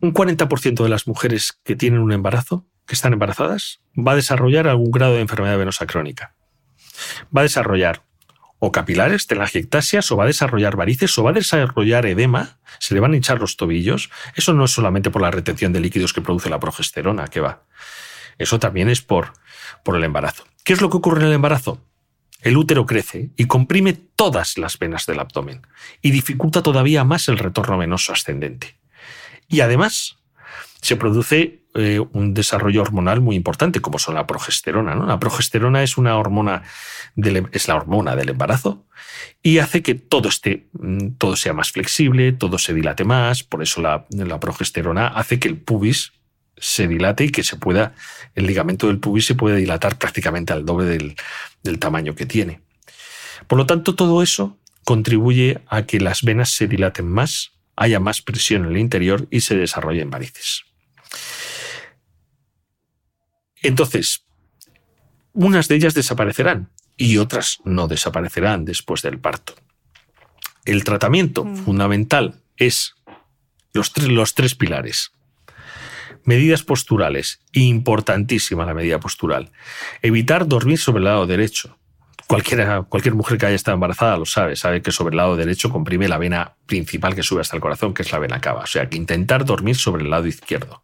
un 0.00 0.12
40% 0.12 0.82
de 0.82 0.88
las 0.88 1.06
mujeres 1.06 1.52
que 1.62 1.76
tienen 1.76 2.00
un 2.00 2.12
embarazo 2.12 2.66
que 2.86 2.94
están 2.94 3.12
embarazadas 3.12 3.80
va 3.96 4.12
a 4.12 4.16
desarrollar 4.16 4.68
algún 4.68 4.90
grado 4.90 5.14
de 5.14 5.20
enfermedad 5.20 5.58
venosa 5.58 5.86
crónica. 5.86 6.34
Va 7.36 7.40
a 7.40 7.44
desarrollar 7.44 8.02
o 8.58 8.72
capilares, 8.72 9.26
telangiectasias, 9.26 10.10
o 10.10 10.16
va 10.16 10.24
a 10.24 10.28
desarrollar 10.28 10.76
varices, 10.76 11.16
o 11.18 11.22
va 11.22 11.30
a 11.30 11.34
desarrollar 11.34 12.06
edema, 12.06 12.58
se 12.78 12.94
le 12.94 13.00
van 13.00 13.12
a 13.12 13.16
hinchar 13.16 13.38
los 13.38 13.56
tobillos. 13.56 14.10
Eso 14.34 14.54
no 14.54 14.64
es 14.64 14.70
solamente 14.70 15.10
por 15.10 15.20
la 15.20 15.30
retención 15.30 15.72
de 15.72 15.80
líquidos 15.80 16.12
que 16.12 16.22
produce 16.22 16.48
la 16.48 16.58
progesterona, 16.58 17.28
que 17.28 17.40
va. 17.40 17.64
Eso 18.38 18.58
también 18.58 18.88
es 18.88 19.02
por, 19.02 19.32
por 19.84 19.96
el 19.96 20.04
embarazo. 20.04 20.44
¿Qué 20.64 20.72
es 20.72 20.80
lo 20.80 20.88
que 20.90 20.96
ocurre 20.96 21.20
en 21.20 21.28
el 21.28 21.34
embarazo? 21.34 21.82
El 22.40 22.56
útero 22.56 22.86
crece 22.86 23.30
y 23.36 23.46
comprime 23.46 23.92
todas 23.92 24.56
las 24.58 24.78
venas 24.78 25.06
del 25.06 25.20
abdomen 25.20 25.66
y 26.00 26.10
dificulta 26.10 26.62
todavía 26.62 27.04
más 27.04 27.28
el 27.28 27.38
retorno 27.38 27.78
venoso 27.78 28.12
ascendente. 28.12 28.78
Y 29.48 29.60
además 29.60 30.18
se 30.80 30.96
produce 30.96 31.65
eh, 31.76 32.00
un 32.00 32.32
desarrollo 32.32 32.80
hormonal 32.80 33.20
muy 33.20 33.36
importante, 33.36 33.80
como 33.80 33.98
son 33.98 34.14
la 34.14 34.26
progesterona. 34.26 34.94
¿no? 34.94 35.06
La 35.06 35.20
progesterona 35.20 35.82
es 35.82 35.98
una 35.98 36.16
hormona, 36.16 36.62
em, 37.16 37.46
es 37.52 37.68
la 37.68 37.76
hormona 37.76 38.16
del 38.16 38.30
embarazo 38.30 38.86
y 39.42 39.58
hace 39.58 39.82
que 39.82 39.94
todo 39.94 40.28
esté, 40.28 40.66
mm, 40.72 41.10
todo 41.18 41.36
sea 41.36 41.52
más 41.52 41.72
flexible, 41.72 42.32
todo 42.32 42.58
se 42.58 42.74
dilate 42.74 43.04
más. 43.04 43.42
Por 43.42 43.62
eso 43.62 43.82
la, 43.82 44.06
progesterona 44.40 45.08
hace 45.08 45.38
que 45.38 45.48
el 45.48 45.58
pubis 45.58 46.12
se 46.56 46.88
dilate 46.88 47.24
y 47.24 47.30
que 47.30 47.44
se 47.44 47.56
pueda, 47.56 47.94
el 48.34 48.46
ligamento 48.46 48.86
del 48.86 48.98
pubis 48.98 49.26
se 49.26 49.34
puede 49.34 49.56
dilatar 49.56 49.98
prácticamente 49.98 50.52
al 50.52 50.64
doble 50.64 50.86
del, 50.86 51.16
del 51.62 51.78
tamaño 51.78 52.14
que 52.14 52.26
tiene. 52.26 52.60
Por 53.46 53.58
lo 53.58 53.66
tanto, 53.66 53.94
todo 53.94 54.22
eso 54.22 54.56
contribuye 54.84 55.60
a 55.68 55.82
que 55.82 56.00
las 56.00 56.22
venas 56.22 56.50
se 56.50 56.68
dilaten 56.68 57.08
más, 57.10 57.52
haya 57.76 58.00
más 58.00 58.22
presión 58.22 58.64
en 58.64 58.70
el 58.70 58.78
interior 58.78 59.28
y 59.30 59.42
se 59.42 59.56
desarrollen 59.56 60.10
varices. 60.10 60.64
Entonces, 63.66 64.24
unas 65.32 65.66
de 65.66 65.74
ellas 65.74 65.94
desaparecerán 65.94 66.70
y 66.96 67.18
otras 67.18 67.58
no 67.64 67.88
desaparecerán 67.88 68.64
después 68.64 69.02
del 69.02 69.18
parto. 69.18 69.54
El 70.64 70.84
tratamiento 70.84 71.44
mm. 71.44 71.56
fundamental 71.56 72.40
es 72.56 72.94
los 73.72 73.92
tres, 73.92 74.08
los 74.08 74.34
tres 74.34 74.54
pilares. 74.54 75.10
Medidas 76.24 76.62
posturales, 76.62 77.40
importantísima 77.52 78.64
la 78.64 78.74
medida 78.74 79.00
postural. 79.00 79.50
Evitar 80.00 80.46
dormir 80.46 80.78
sobre 80.78 80.98
el 80.98 81.04
lado 81.04 81.26
derecho. 81.26 81.76
Cualquiera, 82.26 82.82
cualquier 82.82 83.14
mujer 83.14 83.38
que 83.38 83.46
haya 83.46 83.54
estado 83.54 83.76
embarazada 83.76 84.16
lo 84.16 84.26
sabe, 84.26 84.56
sabe 84.56 84.82
que 84.82 84.90
sobre 84.90 85.12
el 85.12 85.18
lado 85.18 85.36
derecho 85.36 85.70
comprime 85.70 86.08
la 86.08 86.18
vena 86.18 86.56
principal 86.66 87.14
que 87.14 87.22
sube 87.22 87.40
hasta 87.40 87.54
el 87.54 87.62
corazón, 87.62 87.94
que 87.94 88.02
es 88.02 88.10
la 88.10 88.18
vena 88.18 88.40
cava. 88.40 88.62
O 88.62 88.66
sea, 88.66 88.88
que 88.88 88.96
intentar 88.96 89.44
dormir 89.44 89.76
sobre 89.76 90.02
el 90.02 90.10
lado 90.10 90.26
izquierdo. 90.26 90.82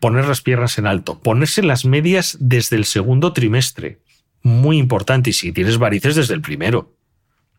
Poner 0.00 0.26
las 0.26 0.40
piernas 0.40 0.78
en 0.78 0.86
alto. 0.86 1.20
Ponerse 1.20 1.62
las 1.62 1.84
medias 1.84 2.38
desde 2.40 2.76
el 2.76 2.86
segundo 2.86 3.34
trimestre. 3.34 4.00
Muy 4.42 4.78
importante. 4.78 5.30
Y 5.30 5.32
si 5.34 5.52
tienes 5.52 5.76
varices, 5.76 6.16
desde 6.16 6.32
el 6.32 6.40
primero. 6.40 6.96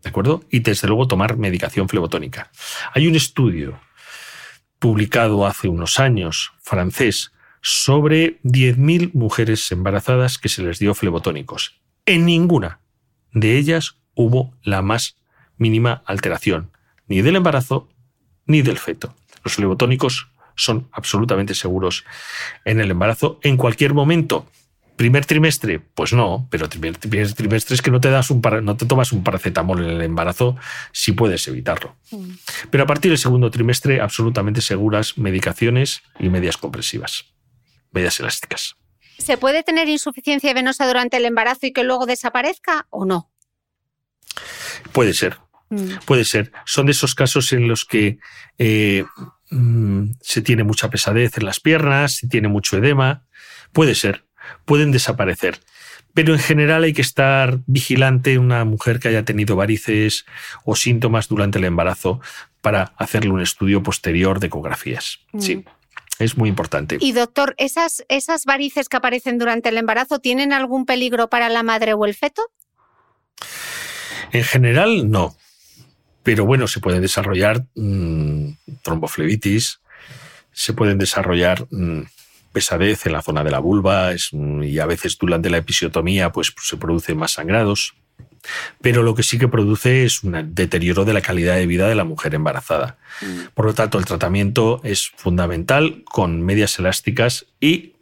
¿De 0.02 0.10
acuerdo? 0.10 0.44
Y 0.50 0.60
desde 0.60 0.88
luego 0.88 1.08
tomar 1.08 1.38
medicación 1.38 1.88
flebotónica. 1.88 2.52
Hay 2.94 3.08
un 3.08 3.16
estudio 3.16 3.80
publicado 4.80 5.46
hace 5.46 5.68
unos 5.68 6.00
años, 6.00 6.54
francés, 6.62 7.32
sobre 7.62 8.42
10.000 8.42 9.14
mujeres 9.14 9.72
embarazadas 9.72 10.38
que 10.40 10.50
se 10.50 10.64
les 10.64 10.80
dio 10.80 10.94
flebotónicos. 10.96 11.82
En 12.06 12.26
ninguna 12.26 12.80
de 13.36 13.58
ellas 13.58 13.98
hubo 14.16 14.56
la 14.64 14.82
más 14.82 15.18
mínima 15.58 16.02
alteración, 16.08 16.72
ni 17.08 17.22
del 17.22 17.36
embarazo 17.36 17.90
ni 18.48 18.64
del 18.64 18.80
feto. 18.80 19.14
Los 19.44 19.56
flebotónicos 19.56 20.30
son 20.56 20.88
absolutamente 20.92 21.54
seguros 21.54 22.06
en 22.64 22.80
el 22.80 22.90
embarazo 22.90 23.40
en 23.44 23.58
cualquier 23.58 23.94
momento. 23.94 24.48
Primer 24.96 25.26
trimestre, 25.26 25.80
pues 25.80 26.14
no, 26.14 26.48
pero 26.50 26.70
primer, 26.70 26.98
trimestre 26.98 27.76
es 27.76 27.82
que 27.82 27.92
no 27.92 28.00
te 28.00 28.10
das 28.10 28.32
un 28.32 28.42
no 28.64 28.78
te 28.78 28.86
tomas 28.86 29.12
un 29.12 29.24
paracetamol 29.26 29.84
en 29.84 29.90
el 29.90 30.02
embarazo 30.02 30.56
si 30.94 31.12
puedes 31.12 31.46
evitarlo. 31.50 31.98
Mm. 32.12 32.30
Pero 32.70 32.86
a 32.86 32.88
partir 32.88 33.12
del 33.12 33.18
segundo 33.18 33.52
trimestre, 33.52 34.00
absolutamente 34.00 34.62
seguras 34.62 35.18
medicaciones 35.18 36.04
y 36.18 36.30
medias 36.30 36.56
compresivas, 36.56 37.26
medias 37.92 38.18
elásticas. 38.22 38.78
¿Se 39.18 39.38
puede 39.38 39.64
tener 39.64 39.88
insuficiencia 39.88 40.54
venosa 40.54 40.88
durante 40.88 41.18
el 41.18 41.26
embarazo 41.26 41.66
y 41.66 41.74
que 41.74 41.84
luego 41.84 42.06
desaparezca 42.06 42.88
o 42.90 43.06
no? 43.06 43.32
Puede 44.92 45.14
ser, 45.14 45.38
mm. 45.70 45.98
puede 46.06 46.26
ser. 46.26 46.52
Son 46.66 46.86
de 46.86 46.92
esos 46.92 47.16
casos 47.16 47.54
en 47.54 47.68
los 47.68 47.86
que 47.86 48.20
eh, 48.58 49.06
mm, 49.50 50.12
se 50.22 50.42
tiene 50.42 50.64
mucha 50.64 50.90
pesadez 50.90 51.38
en 51.38 51.46
las 51.46 51.60
piernas, 51.60 52.18
se 52.18 52.28
tiene 52.28 52.48
mucho 52.48 52.78
edema. 52.78 53.26
Puede 53.72 53.96
ser 53.96 54.26
pueden 54.66 54.92
desaparecer. 54.92 55.60
Pero 56.14 56.34
en 56.34 56.40
general 56.40 56.84
hay 56.84 56.94
que 56.94 57.02
estar 57.02 57.60
vigilante 57.66 58.40
una 58.40 58.64
mujer 58.64 59.00
que 59.00 59.10
haya 59.10 59.26
tenido 59.26 59.56
varices 59.56 60.26
o 60.64 60.76
síntomas 60.76 61.28
durante 61.28 61.60
el 61.60 61.66
embarazo 61.66 62.22
para 62.62 62.94
hacerle 62.98 63.32
un 63.32 63.42
estudio 63.42 63.84
posterior 63.84 64.40
de 64.40 64.48
ecografías. 64.48 65.20
Mm. 65.34 65.40
Sí. 65.40 65.66
Es 66.20 66.38
muy 66.38 66.50
importante. 66.50 66.98
Y 67.00 67.12
doctor, 67.12 67.56
¿esas, 67.58 68.06
¿esas 68.08 68.46
varices 68.46 68.90
que 68.90 68.98
aparecen 68.98 69.38
durante 69.38 69.70
el 69.70 69.78
embarazo 69.78 70.20
tienen 70.20 70.54
algún 70.54 70.86
peligro 70.86 71.30
para 71.30 71.50
la 71.50 71.64
madre 71.64 71.94
o 71.94 72.06
el 72.06 72.16
feto? 72.16 72.42
En 74.32 74.44
general, 74.44 75.10
no. 75.10 75.36
Pero 76.24 76.46
bueno, 76.46 76.68
se 76.68 76.80
puede 76.80 77.00
desarrollar 77.00 77.66
mm, 77.76 78.50
tromboflebitis, 78.82 79.80
se 80.52 80.74
pueden 80.74 80.98
desarrollar 80.98 81.68
mm, 81.70 82.04
pesadez 82.52 83.06
en 83.06 83.12
la 83.12 83.22
zona 83.22 83.44
de 83.44 83.52
la 83.52 83.60
vulva 83.60 84.12
y 84.32 84.80
a 84.80 84.86
veces 84.86 85.18
durante 85.18 85.50
la 85.50 85.58
episiotomía 85.58 86.32
pues, 86.32 86.54
se 86.62 86.78
producen 86.78 87.18
más 87.18 87.34
sangrados. 87.34 87.96
Pero 88.82 89.04
lo 89.04 89.16
que 89.16 89.24
sí 89.24 89.40
que 89.40 89.48
produce 89.48 90.06
es 90.06 90.24
un 90.24 90.54
deterioro 90.54 91.06
de 91.06 91.14
la 91.14 91.22
calidad 91.22 91.56
de 91.56 91.66
vida 91.66 91.88
de 91.88 91.96
la 91.96 92.04
mujer 92.04 92.36
embarazada. 92.36 92.98
Mm. 93.22 93.54
Por 93.54 93.66
lo 93.66 93.74
tanto, 93.74 93.98
el 93.98 94.06
tratamiento 94.06 94.82
es 94.84 95.12
fundamental 95.16 96.04
con 96.06 96.42
medias 96.42 96.78
elásticas 96.78 97.48
y 97.60 97.94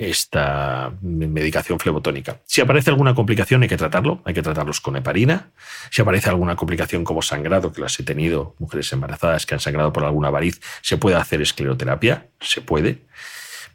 esta 0.00 0.94
medicación 1.02 1.78
flebotónica. 1.78 2.40
Si 2.46 2.62
aparece 2.62 2.88
alguna 2.88 3.14
complicación 3.14 3.62
hay 3.62 3.68
que 3.68 3.76
tratarlo, 3.76 4.22
hay 4.24 4.32
que 4.32 4.40
tratarlos 4.40 4.80
con 4.80 4.96
heparina. 4.96 5.50
Si 5.90 6.00
aparece 6.00 6.30
alguna 6.30 6.56
complicación 6.56 7.04
como 7.04 7.20
sangrado, 7.20 7.70
que 7.70 7.82
las 7.82 8.00
he 8.00 8.02
tenido 8.02 8.54
mujeres 8.58 8.90
embarazadas 8.94 9.44
que 9.44 9.54
han 9.54 9.60
sangrado 9.60 9.92
por 9.92 10.04
alguna 10.04 10.30
variz, 10.30 10.58
se 10.80 10.96
puede 10.96 11.16
hacer 11.16 11.42
escleroterapia, 11.42 12.28
se 12.40 12.62
puede. 12.62 13.02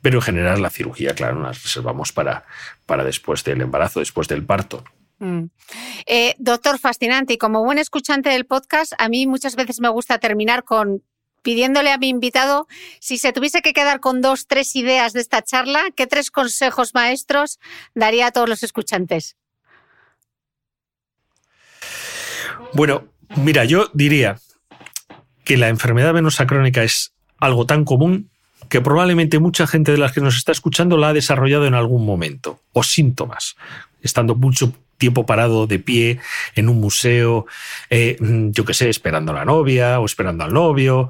Pero 0.02 0.18
en 0.18 0.24
general 0.24 0.64
la 0.64 0.72
cirugía, 0.72 1.14
claro, 1.14 1.36
nos 1.36 1.64
reservamos 1.64 2.12
para, 2.12 2.46
para 2.88 3.04
después 3.04 3.44
del 3.44 3.62
embarazo, 3.62 4.00
después 4.00 4.28
del 4.28 4.44
parto. 4.44 4.84
Mm. 5.20 5.46
Eh, 6.06 6.36
doctor, 6.38 6.80
fascinante. 6.80 7.34
Y 7.34 7.38
como 7.38 7.64
buen 7.64 7.78
escuchante 7.78 8.30
del 8.30 8.46
podcast, 8.46 8.94
a 8.98 9.10
mí 9.10 9.28
muchas 9.28 9.56
veces 9.56 9.80
me 9.80 9.90
gusta 9.90 10.20
terminar 10.20 10.64
con 10.64 11.04
pidiéndole 11.46 11.92
a 11.92 12.00
mi 12.00 12.10
invitado 12.10 12.68
si 13.00 13.20
se 13.20 13.32
tuviese 13.32 13.62
que 13.62 13.72
quedar 13.72 14.00
con 14.00 14.20
dos, 14.20 14.48
tres 14.48 14.76
ideas 14.76 15.14
de 15.14 15.22
esta 15.22 15.44
charla, 15.44 15.84
¿qué 15.96 16.08
tres 16.08 16.32
consejos 16.32 16.96
maestros 16.96 17.60
daría 17.94 18.28
a 18.28 18.32
todos 18.32 18.50
los 18.50 18.64
escuchantes? 18.64 19.38
Bueno, 22.74 23.04
mira, 23.38 23.64
yo 23.64 23.92
diría 23.94 24.40
que 25.44 25.56
la 25.56 25.70
enfermedad 25.70 26.14
venosa 26.14 26.48
crónica 26.48 26.84
es 26.84 27.14
algo 27.38 27.68
tan 27.68 27.86
común 27.86 28.32
que 28.68 28.82
probablemente 28.82 29.38
mucha 29.38 29.68
gente 29.68 29.92
de 29.92 30.00
las 30.00 30.14
que 30.14 30.22
nos 30.22 30.38
está 30.38 30.52
escuchando 30.52 30.98
la 30.98 31.10
ha 31.10 31.14
desarrollado 31.14 31.68
en 31.68 31.76
algún 31.76 32.06
momento, 32.08 32.60
o 32.74 32.82
síntomas, 32.82 33.56
estando 34.02 34.34
mucho 34.34 34.74
tiempo 34.98 35.26
parado 35.26 35.68
de 35.68 35.80
pie 35.80 36.20
en 36.56 36.70
un 36.70 36.80
museo, 36.80 37.46
eh, 37.90 38.18
yo 38.20 38.66
qué 38.66 38.74
sé, 38.74 38.90
esperando 38.90 39.32
a 39.32 39.36
la 39.36 39.46
novia 39.46 40.00
o 40.00 40.06
esperando 40.06 40.44
al 40.44 40.54
novio. 40.54 41.10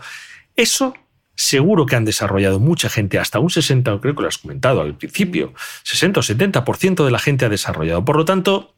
Eso 0.56 0.94
seguro 1.36 1.86
que 1.86 1.96
han 1.96 2.06
desarrollado 2.06 2.60
mucha 2.60 2.90
gente, 2.90 3.20
hasta 3.20 3.40
un 3.40 3.50
60, 3.50 4.00
creo 4.00 4.16
que 4.16 4.22
lo 4.22 4.28
has 4.28 4.38
comentado 4.38 4.82
al 4.82 4.96
principio, 4.96 5.54
60 5.84 6.20
o 6.20 6.24
70% 6.24 7.06
de 7.06 7.12
la 7.12 7.20
gente 7.20 7.46
ha 7.46 7.50
desarrollado. 7.50 8.06
Por 8.06 8.16
lo 8.16 8.26
tanto, 8.26 8.74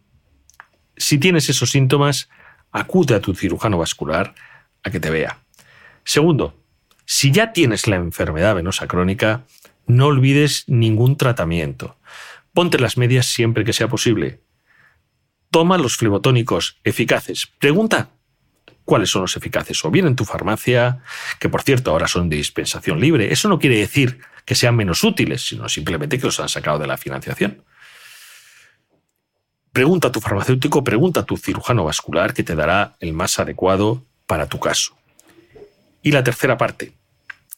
si 0.96 1.20
tienes 1.20 1.50
esos 1.50 1.70
síntomas, 1.70 2.30
acude 2.72 3.16
a 3.16 3.22
tu 3.22 3.36
cirujano 3.36 3.78
vascular 3.78 4.34
a 4.84 4.90
que 4.90 5.00
te 5.00 5.10
vea. 5.10 5.40
Segundo, 6.04 6.56
si 7.06 7.32
ya 7.32 7.54
tienes 7.54 7.88
la 7.88 7.98
enfermedad 7.98 8.56
venosa 8.56 8.88
crónica, 8.88 9.46
no 9.86 10.08
olvides 10.08 10.66
ningún 10.68 11.16
tratamiento. 11.16 11.98
Ponte 12.54 12.80
las 12.80 12.98
medias 12.98 13.28
siempre 13.28 13.64
que 13.64 13.74
sea 13.74 13.88
posible. 13.88 14.42
Toma 15.58 15.80
los 15.80 15.98
flebotónicos 15.98 16.78
eficaces. 16.84 17.48
Pregunta 17.58 18.12
cuáles 18.86 19.10
son 19.10 19.24
los 19.24 19.36
eficaces, 19.38 19.84
o 19.84 19.90
bien 19.90 20.06
en 20.06 20.16
tu 20.16 20.24
farmacia, 20.24 21.00
que 21.40 21.50
por 21.50 21.64
cierto 21.64 21.90
ahora 21.90 22.08
son 22.08 22.30
de 22.30 22.36
dispensación 22.36 23.00
libre. 23.00 23.34
Eso 23.34 23.50
no 23.50 23.58
quiere 23.58 23.80
decir 23.80 24.20
que 24.46 24.54
sean 24.54 24.76
menos 24.76 25.04
útiles, 25.04 25.48
sino 25.48 25.68
simplemente 25.68 26.20
que 26.20 26.28
los 26.28 26.40
han 26.40 26.48
sacado 26.48 26.78
de 26.78 26.86
la 26.86 26.96
financiación. 26.96 27.64
Pregunta 29.72 30.10
a 30.10 30.12
tu 30.12 30.22
farmacéutico, 30.22 30.84
pregunta 30.84 31.22
a 31.22 31.26
tu 31.26 31.38
cirujano 31.38 31.86
vascular 31.86 32.36
que 32.36 32.44
te 32.44 32.54
dará 32.54 32.96
el 33.00 33.14
más 33.14 33.40
adecuado 33.40 34.06
para 34.28 34.46
tu 34.46 34.60
caso. 34.60 34.96
Y 36.04 36.12
la 36.12 36.24
tercera 36.24 36.60
parte, 36.60 36.94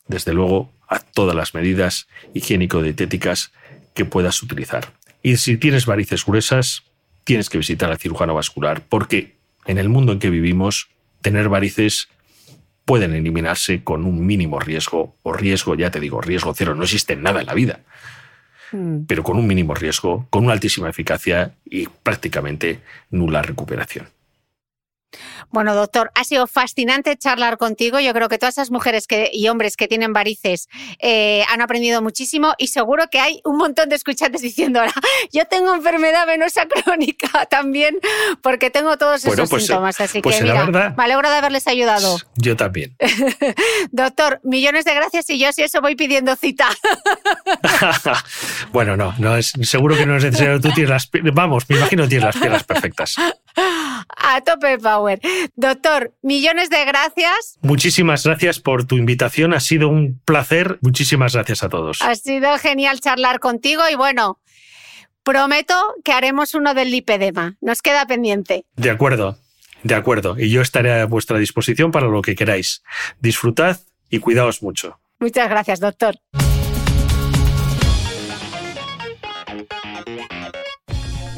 desde 0.07 0.31
luego, 0.31 0.71
a 0.87 0.99
todas 0.99 1.35
las 1.35 1.53
medidas 1.53 2.07
higiénico-dietéticas 2.33 3.51
que 3.93 4.05
puedas 4.05 4.41
utilizar. 4.41 4.93
Y 5.21 5.35
si 5.35 5.57
tienes 5.57 5.85
varices 5.85 6.25
gruesas, 6.25 6.83
tienes 7.29 7.51
que 7.51 7.59
visitar 7.59 7.91
al 7.91 7.99
cirujano 7.99 8.33
vascular, 8.33 8.81
porque 8.89 9.35
en 9.67 9.77
el 9.77 9.87
mundo 9.87 10.13
en 10.13 10.17
que 10.17 10.31
vivimos, 10.31 10.89
tener 11.21 11.47
varices 11.47 12.09
pueden 12.85 13.13
eliminarse 13.13 13.83
con 13.83 14.03
un 14.05 14.25
mínimo 14.25 14.59
riesgo, 14.59 15.15
o 15.21 15.31
riesgo, 15.31 15.75
ya 15.75 15.91
te 15.91 15.99
digo, 15.99 16.21
riesgo 16.21 16.55
cero, 16.55 16.73
no 16.73 16.85
existe 16.85 17.15
nada 17.15 17.41
en 17.41 17.45
la 17.45 17.53
vida, 17.53 17.81
hmm. 18.71 19.01
pero 19.05 19.21
con 19.21 19.37
un 19.37 19.45
mínimo 19.45 19.75
riesgo, 19.75 20.25
con 20.31 20.45
una 20.45 20.53
altísima 20.53 20.89
eficacia 20.89 21.53
y 21.65 21.85
prácticamente 21.85 22.79
nula 23.11 23.43
recuperación. 23.43 24.07
Bueno, 25.51 25.73
doctor, 25.73 26.11
ha 26.15 26.23
sido 26.23 26.47
fascinante 26.47 27.17
charlar 27.17 27.57
contigo. 27.57 27.99
Yo 27.99 28.13
creo 28.13 28.29
que 28.29 28.37
todas 28.37 28.55
esas 28.55 28.71
mujeres 28.71 29.07
y 29.31 29.47
hombres 29.47 29.77
que 29.77 29.87
tienen 29.87 30.13
varices 30.13 30.69
eh, 30.99 31.43
han 31.49 31.61
aprendido 31.61 32.01
muchísimo 32.01 32.53
y 32.57 32.67
seguro 32.67 33.09
que 33.09 33.19
hay 33.19 33.41
un 33.43 33.57
montón 33.57 33.89
de 33.89 33.95
escuchantes 33.95 34.41
diciendo 34.49 34.79
ahora, 34.79 34.93
yo 35.31 35.45
tengo 35.45 35.73
enfermedad 35.73 36.27
venosa 36.27 36.67
crónica 36.67 37.45
también 37.49 37.97
porque 38.41 38.69
tengo 38.69 38.97
todos 38.97 39.25
esos 39.25 39.49
pues, 39.49 39.65
síntomas. 39.65 39.99
Así 39.99 40.21
pues 40.21 40.37
que 40.37 40.43
mira, 40.43 40.65
me 40.65 41.03
alegro 41.03 41.29
de 41.29 41.37
haberles 41.37 41.67
ayudado. 41.67 42.17
Yo 42.35 42.55
también. 42.55 42.95
doctor, 43.91 44.39
millones 44.43 44.85
de 44.85 44.93
gracias 44.93 45.29
y 45.29 45.39
yo 45.39 45.51
si 45.51 45.63
eso 45.63 45.81
voy 45.81 45.95
pidiendo 45.95 46.35
cita. 46.35 46.69
bueno, 48.71 48.95
no, 48.95 49.13
no 49.17 49.35
es, 49.35 49.53
seguro 49.63 49.95
que 49.95 50.05
no 50.05 50.17
es 50.17 50.23
necesario. 50.23 50.61
Tú 50.61 50.71
tienes 50.71 50.89
las, 50.89 51.09
vamos, 51.33 51.65
me 51.69 51.77
imagino 51.77 52.03
que 52.03 52.09
tienes 52.09 52.25
las 52.25 52.37
piernas 52.37 52.63
perfectas. 52.63 53.15
A 54.17 54.41
tope 54.41 54.77
power. 54.77 55.19
Doctor, 55.55 56.13
millones 56.21 56.69
de 56.69 56.85
gracias. 56.85 57.57
Muchísimas 57.61 58.23
gracias 58.23 58.59
por 58.59 58.85
tu 58.85 58.97
invitación. 58.97 59.53
Ha 59.53 59.59
sido 59.59 59.89
un 59.89 60.19
placer. 60.25 60.79
Muchísimas 60.81 61.33
gracias 61.33 61.63
a 61.63 61.69
todos. 61.69 62.01
Ha 62.01 62.15
sido 62.15 62.57
genial 62.57 62.99
charlar 62.99 63.39
contigo 63.39 63.83
y 63.91 63.95
bueno, 63.95 64.39
prometo 65.23 65.75
que 66.03 66.11
haremos 66.11 66.55
uno 66.55 66.73
del 66.73 66.91
lipedema. 66.91 67.57
Nos 67.61 67.81
queda 67.81 68.05
pendiente. 68.05 68.65
De 68.75 68.89
acuerdo, 68.89 69.37
de 69.83 69.95
acuerdo. 69.95 70.39
Y 70.39 70.49
yo 70.49 70.61
estaré 70.61 71.01
a 71.01 71.05
vuestra 71.05 71.37
disposición 71.37 71.91
para 71.91 72.07
lo 72.07 72.21
que 72.21 72.35
queráis. 72.35 72.83
Disfrutad 73.19 73.79
y 74.09 74.19
cuidaos 74.19 74.63
mucho. 74.63 74.99
Muchas 75.19 75.49
gracias, 75.49 75.79
doctor. 75.79 76.15